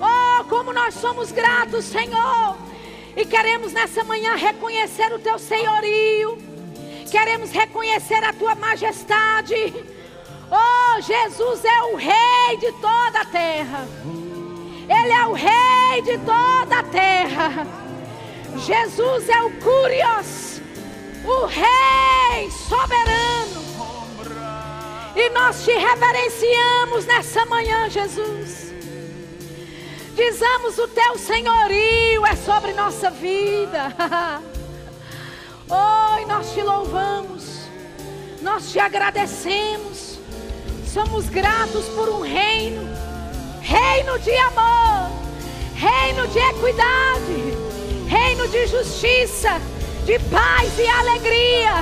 Oh, 0.00 0.44
como 0.44 0.72
nós 0.72 0.94
somos 0.94 1.32
gratos, 1.32 1.84
Senhor, 1.86 2.56
e 3.16 3.24
queremos 3.24 3.72
nessa 3.72 4.04
manhã 4.04 4.34
reconhecer 4.34 5.12
o 5.12 5.18
Teu 5.18 5.38
senhorio, 5.38 6.36
queremos 7.10 7.50
reconhecer 7.50 8.22
a 8.22 8.32
Tua 8.32 8.54
majestade. 8.54 9.54
Oh, 10.50 11.00
Jesus 11.00 11.64
é 11.64 11.82
o 11.84 11.96
Rei 11.96 12.56
de 12.58 12.72
toda 12.72 13.20
a 13.20 13.24
terra. 13.24 13.88
Ele 14.86 15.12
é 15.12 15.26
o 15.26 15.32
Rei 15.32 16.02
de 16.02 16.18
toda 16.18 16.78
a 16.78 16.82
terra. 16.82 17.83
Jesus 18.58 19.28
é 19.28 19.42
o 19.42 19.50
Curios, 19.58 20.60
o 21.24 21.46
Rei 21.46 22.50
soberano. 22.50 23.64
E 25.16 25.30
nós 25.30 25.64
te 25.64 25.72
reverenciamos 25.72 27.04
nessa 27.04 27.44
manhã, 27.46 27.88
Jesus. 27.88 28.72
Dizamos 30.14 30.78
o 30.78 30.88
teu 30.88 31.18
senhorio 31.18 32.24
é 32.24 32.36
sobre 32.36 32.72
nossa 32.72 33.10
vida. 33.10 33.94
oh, 35.68 36.26
nós 36.26 36.52
te 36.52 36.62
louvamos, 36.62 37.68
nós 38.40 38.70
te 38.70 38.78
agradecemos. 38.78 40.18
Somos 40.86 41.28
gratos 41.28 41.86
por 41.86 42.08
um 42.08 42.20
reino, 42.20 42.88
reino 43.60 44.16
de 44.20 44.30
amor, 44.36 45.10
reino 45.74 46.28
de 46.28 46.38
equidade 46.38 47.74
reino 48.24 48.48
de 48.48 48.66
justiça, 48.66 49.60
de 50.06 50.18
paz 50.30 50.78
e 50.78 50.86
alegria. 50.86 51.74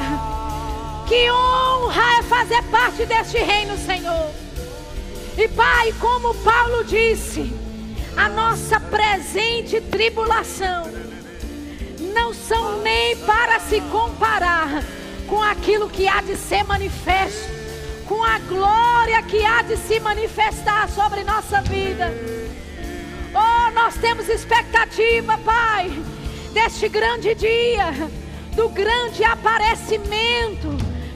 Que 1.07 1.31
honra 1.31 2.19
é 2.19 2.23
fazer 2.25 2.63
parte 2.65 3.07
deste 3.07 3.39
reino, 3.39 3.77
Senhor. 3.79 4.31
E 5.39 5.47
Pai, 5.49 5.95
como 6.01 6.35
Paulo 6.35 6.85
disse, 6.85 7.53
a 8.17 8.29
nossa 8.29 8.81
presente 8.81 9.81
tribulação 9.83 10.91
não 12.13 12.35
são 12.35 12.83
nem 12.83 13.17
para 13.19 13.61
se 13.61 13.81
comparar 13.83 14.83
com 15.29 15.41
aquilo 15.41 15.89
que 15.89 16.09
há 16.09 16.21
de 16.23 16.37
ser 16.37 16.65
manifesto, 16.65 17.49
com 18.07 18.23
a 18.23 18.39
glória 18.41 19.23
que 19.23 19.45
há 19.45 19.63
de 19.63 19.77
se 19.77 20.01
manifestar 20.01 20.89
sobre 20.91 21.23
nossa 21.23 21.63
vida. 21.63 22.13
Oh, 23.33 23.71
nós 23.71 23.95
temos 23.95 24.29
expectativa, 24.29 25.39
Pai, 25.39 25.91
deste 26.53 26.89
grande 26.89 27.35
dia, 27.35 27.93
do 28.55 28.69
grande 28.69 29.25
aparecimento 29.25 30.69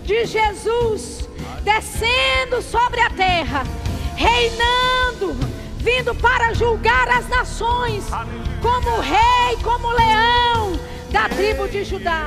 de 0.02 0.24
Jesus 0.24 1.26
descendo 1.66 2.62
sobre 2.62 3.00
a 3.00 3.10
terra, 3.10 3.64
reinando, 4.14 5.34
vindo 5.78 6.14
para 6.14 6.54
julgar 6.54 7.08
as 7.08 7.28
nações, 7.28 8.04
como 8.62 9.00
rei, 9.00 9.56
como 9.64 9.90
leão 9.90 10.78
da 11.10 11.28
tribo 11.28 11.66
de 11.66 11.82
Judá. 11.82 12.26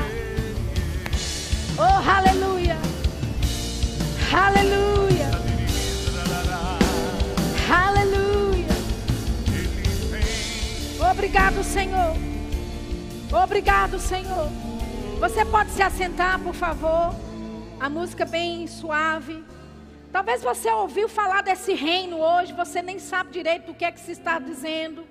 Oh, 1.77 2.09
aleluia! 2.09 2.77
Aleluia! 4.31 5.29
Aleluia! 7.71 8.67
Obrigado, 11.11 11.63
Senhor. 11.63 12.28
Obrigado, 13.31 13.99
Senhor. 13.99 14.49
Você 15.19 15.45
pode 15.45 15.69
se 15.69 15.83
assentar, 15.83 16.39
por 16.39 16.55
favor. 16.55 17.13
A 17.79 17.87
música 17.87 18.25
bem 18.25 18.65
suave. 18.65 19.43
Talvez 20.11 20.41
você 20.41 20.67
ouviu 20.71 21.07
falar 21.07 21.43
desse 21.43 21.73
reino 21.73 22.19
hoje, 22.19 22.53
você 22.53 22.81
nem 22.81 22.97
sabe 22.97 23.29
direito 23.29 23.67
do 23.67 23.75
que 23.75 23.85
é 23.85 23.91
que 23.91 23.99
se 23.99 24.13
está 24.13 24.39
dizendo. 24.39 25.05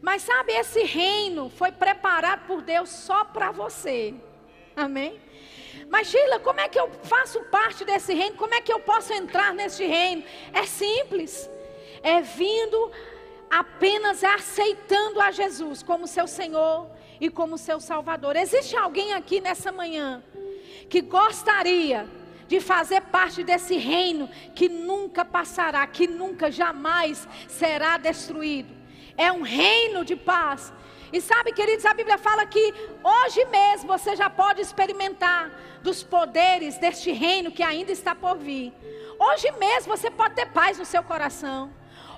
Mas 0.00 0.22
sabe, 0.22 0.52
esse 0.52 0.84
reino 0.84 1.50
foi 1.50 1.72
preparado 1.72 2.46
por 2.46 2.62
Deus 2.62 2.88
só 2.88 3.24
para 3.24 3.50
você. 3.50 4.14
Amém? 4.76 5.20
Mas 5.88 6.06
Sheila, 6.06 6.38
como 6.38 6.60
é 6.60 6.68
que 6.68 6.78
eu 6.78 6.88
faço 7.02 7.40
parte 7.46 7.84
desse 7.84 8.14
reino? 8.14 8.36
Como 8.36 8.54
é 8.54 8.60
que 8.60 8.72
eu 8.72 8.78
posso 8.78 9.12
entrar 9.12 9.52
nesse 9.52 9.84
reino? 9.84 10.22
É 10.52 10.64
simples. 10.66 11.50
É 12.00 12.20
vindo 12.20 12.92
apenas 13.50 14.22
aceitando 14.22 15.20
a 15.20 15.32
Jesus 15.32 15.82
como 15.82 16.06
seu 16.06 16.28
Senhor 16.28 16.99
e 17.20 17.28
como 17.28 17.58
seu 17.58 17.80
Salvador. 17.80 18.36
Existe 18.36 18.76
alguém 18.76 19.12
aqui 19.12 19.40
nessa 19.40 19.70
manhã 19.70 20.22
que 20.88 21.00
gostaria 21.00 22.08
de 22.48 22.60
fazer 22.60 23.02
parte 23.02 23.44
desse 23.44 23.76
reino 23.76 24.28
que 24.54 24.68
nunca 24.68 25.24
passará, 25.24 25.86
que 25.86 26.06
nunca 26.06 26.50
jamais 26.50 27.28
será 27.48 27.96
destruído? 27.96 28.80
é 29.20 29.30
um 29.30 29.42
reino 29.42 30.02
de 30.02 30.16
paz. 30.16 30.72
E 31.12 31.20
sabe, 31.20 31.52
queridos, 31.52 31.84
a 31.84 31.92
Bíblia 31.92 32.16
fala 32.16 32.46
que 32.46 32.74
hoje 33.04 33.44
mesmo 33.46 33.88
você 33.88 34.16
já 34.16 34.30
pode 34.30 34.62
experimentar 34.62 35.50
dos 35.82 36.02
poderes 36.02 36.78
deste 36.78 37.12
reino 37.12 37.50
que 37.50 37.62
ainda 37.62 37.92
está 37.92 38.14
por 38.14 38.38
vir. 38.38 38.72
Hoje 39.18 39.50
mesmo 39.52 39.94
você 39.94 40.10
pode 40.10 40.34
ter 40.34 40.46
paz 40.46 40.78
no 40.78 40.86
seu 40.86 41.02
coração. 41.02 41.70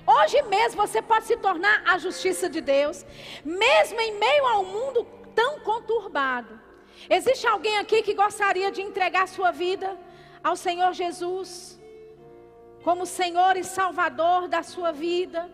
Hoje 0.05 0.41
mesmo 0.43 0.85
você 0.85 1.01
pode 1.01 1.25
se 1.25 1.37
tornar 1.37 1.81
a 1.85 1.97
justiça 1.97 2.49
de 2.49 2.59
Deus, 2.59 3.05
mesmo 3.43 3.99
em 4.01 4.19
meio 4.19 4.45
a 4.45 4.59
um 4.59 4.65
mundo 4.65 5.07
tão 5.33 5.59
conturbado. 5.59 6.59
Existe 7.09 7.47
alguém 7.47 7.77
aqui 7.77 8.01
que 8.01 8.13
gostaria 8.13 8.71
de 8.71 8.81
entregar 8.81 9.27
sua 9.27 9.51
vida 9.51 9.97
ao 10.43 10.55
Senhor 10.55 10.93
Jesus, 10.93 11.79
como 12.83 13.05
Senhor 13.05 13.55
e 13.55 13.63
Salvador 13.63 14.47
da 14.47 14.61
sua 14.61 14.91
vida, 14.91 15.49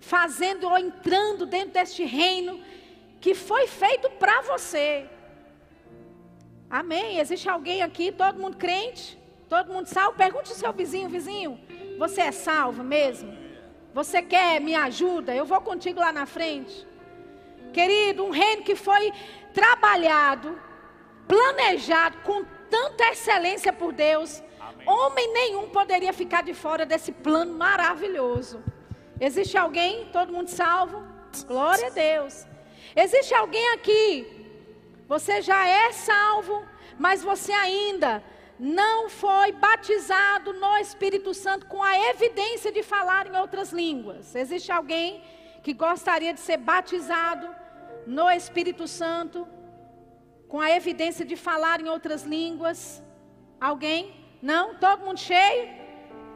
fazendo 0.00 0.66
ou 0.66 0.78
entrando 0.78 1.44
dentro 1.44 1.72
deste 1.72 2.04
reino 2.04 2.62
que 3.20 3.34
foi 3.34 3.66
feito 3.66 4.08
para 4.12 4.40
você. 4.42 5.06
Amém. 6.70 7.18
Existe 7.18 7.48
alguém 7.48 7.82
aqui, 7.82 8.10
todo 8.10 8.40
mundo 8.40 8.56
crente? 8.56 9.18
Todo 9.48 9.72
mundo 9.72 9.86
salvo? 9.86 10.16
Pergunte 10.16 10.50
ao 10.50 10.56
seu 10.56 10.72
vizinho, 10.72 11.08
vizinho, 11.08 11.60
você 11.98 12.22
é 12.22 12.32
salvo 12.32 12.82
mesmo? 12.82 13.39
Você 13.92 14.22
quer 14.22 14.60
me 14.60 14.74
ajuda? 14.74 15.34
Eu 15.34 15.44
vou 15.44 15.60
contigo 15.60 16.00
lá 16.00 16.12
na 16.12 16.26
frente. 16.26 16.86
Querido, 17.72 18.24
um 18.24 18.30
reino 18.30 18.62
que 18.62 18.74
foi 18.74 19.12
trabalhado, 19.52 20.60
planejado 21.26 22.18
com 22.18 22.44
tanta 22.68 23.08
excelência 23.08 23.72
por 23.72 23.92
Deus. 23.92 24.42
Amém. 24.60 24.88
Homem 24.88 25.32
nenhum 25.32 25.68
poderia 25.68 26.12
ficar 26.12 26.42
de 26.42 26.54
fora 26.54 26.86
desse 26.86 27.12
plano 27.12 27.54
maravilhoso. 27.54 28.62
Existe 29.20 29.56
alguém? 29.56 30.06
Todo 30.06 30.32
mundo 30.32 30.48
salvo? 30.48 31.02
Glória 31.46 31.88
a 31.88 31.90
Deus. 31.90 32.46
Existe 32.94 33.34
alguém 33.34 33.72
aqui? 33.72 34.26
Você 35.08 35.42
já 35.42 35.66
é 35.66 35.92
salvo, 35.92 36.64
mas 36.98 37.22
você 37.22 37.52
ainda 37.52 38.22
não 38.60 39.08
foi 39.08 39.52
batizado 39.52 40.52
no 40.52 40.76
Espírito 40.76 41.32
Santo 41.32 41.64
com 41.64 41.82
a 41.82 41.98
evidência 42.10 42.70
de 42.70 42.82
falar 42.82 43.26
em 43.26 43.34
outras 43.34 43.72
línguas. 43.72 44.34
Existe 44.34 44.70
alguém 44.70 45.22
que 45.62 45.72
gostaria 45.72 46.34
de 46.34 46.40
ser 46.40 46.58
batizado 46.58 47.48
no 48.06 48.30
Espírito 48.30 48.86
Santo 48.86 49.48
com 50.46 50.60
a 50.60 50.70
evidência 50.70 51.24
de 51.24 51.36
falar 51.36 51.80
em 51.80 51.88
outras 51.88 52.22
línguas? 52.24 53.02
Alguém? 53.58 54.14
Não? 54.42 54.74
Todo 54.74 55.06
mundo 55.06 55.18
cheio? 55.18 55.70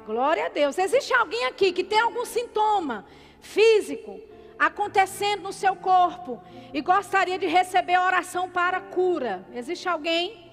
Glória 0.06 0.46
a 0.46 0.48
Deus. 0.48 0.78
Existe 0.78 1.12
alguém 1.12 1.44
aqui 1.44 1.72
que 1.72 1.84
tem 1.84 2.00
algum 2.00 2.24
sintoma 2.24 3.04
físico 3.40 4.18
acontecendo 4.58 5.42
no 5.42 5.52
seu 5.52 5.76
corpo 5.76 6.42
e 6.72 6.80
gostaria 6.80 7.38
de 7.38 7.46
receber 7.46 7.98
oração 7.98 8.48
para 8.48 8.80
cura? 8.80 9.46
Existe 9.52 9.86
alguém? 9.90 10.43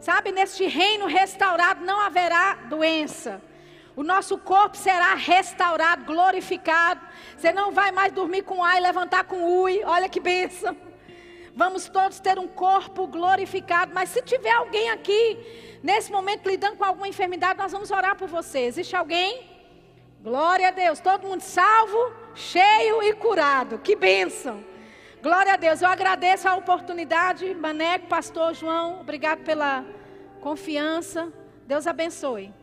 Sabe, 0.00 0.32
neste 0.32 0.66
reino 0.66 1.06
restaurado 1.06 1.84
não 1.84 2.00
haverá 2.00 2.54
doença. 2.68 3.42
O 3.94 4.02
nosso 4.02 4.38
corpo 4.38 4.76
será 4.76 5.14
restaurado, 5.14 6.04
glorificado. 6.04 7.00
Você 7.36 7.52
não 7.52 7.70
vai 7.70 7.92
mais 7.92 8.10
dormir 8.12 8.42
com 8.42 8.64
A 8.64 8.78
e 8.78 8.80
levantar 8.80 9.24
com 9.24 9.42
ui. 9.62 9.82
Olha 9.84 10.08
que 10.08 10.18
bênção. 10.18 10.74
Vamos 11.54 11.86
todos 11.88 12.18
ter 12.18 12.38
um 12.38 12.48
corpo 12.48 13.06
glorificado. 13.06 13.92
Mas 13.94 14.08
se 14.08 14.22
tiver 14.22 14.52
alguém 14.52 14.88
aqui, 14.88 15.78
nesse 15.82 16.10
momento, 16.10 16.48
lidando 16.48 16.76
com 16.76 16.84
alguma 16.84 17.08
enfermidade, 17.08 17.58
nós 17.58 17.72
vamos 17.72 17.90
orar 17.90 18.16
por 18.16 18.26
você. 18.26 18.60
Existe 18.60 18.96
alguém? 18.96 19.50
Glória 20.22 20.68
a 20.68 20.70
Deus. 20.70 21.00
Todo 21.00 21.26
mundo 21.26 21.42
salvo, 21.42 22.12
cheio 22.34 23.02
e 23.02 23.12
curado. 23.12 23.78
Que 23.78 23.94
bênção. 23.94 24.64
Glória 25.22 25.52
a 25.52 25.56
Deus. 25.56 25.82
Eu 25.82 25.88
agradeço 25.88 26.48
a 26.48 26.54
oportunidade, 26.54 27.54
Maneco, 27.54 28.06
Pastor 28.06 28.54
João. 28.54 29.00
Obrigado 29.00 29.40
pela 29.44 29.84
confiança. 30.40 31.30
Deus 31.66 31.86
abençoe. 31.86 32.54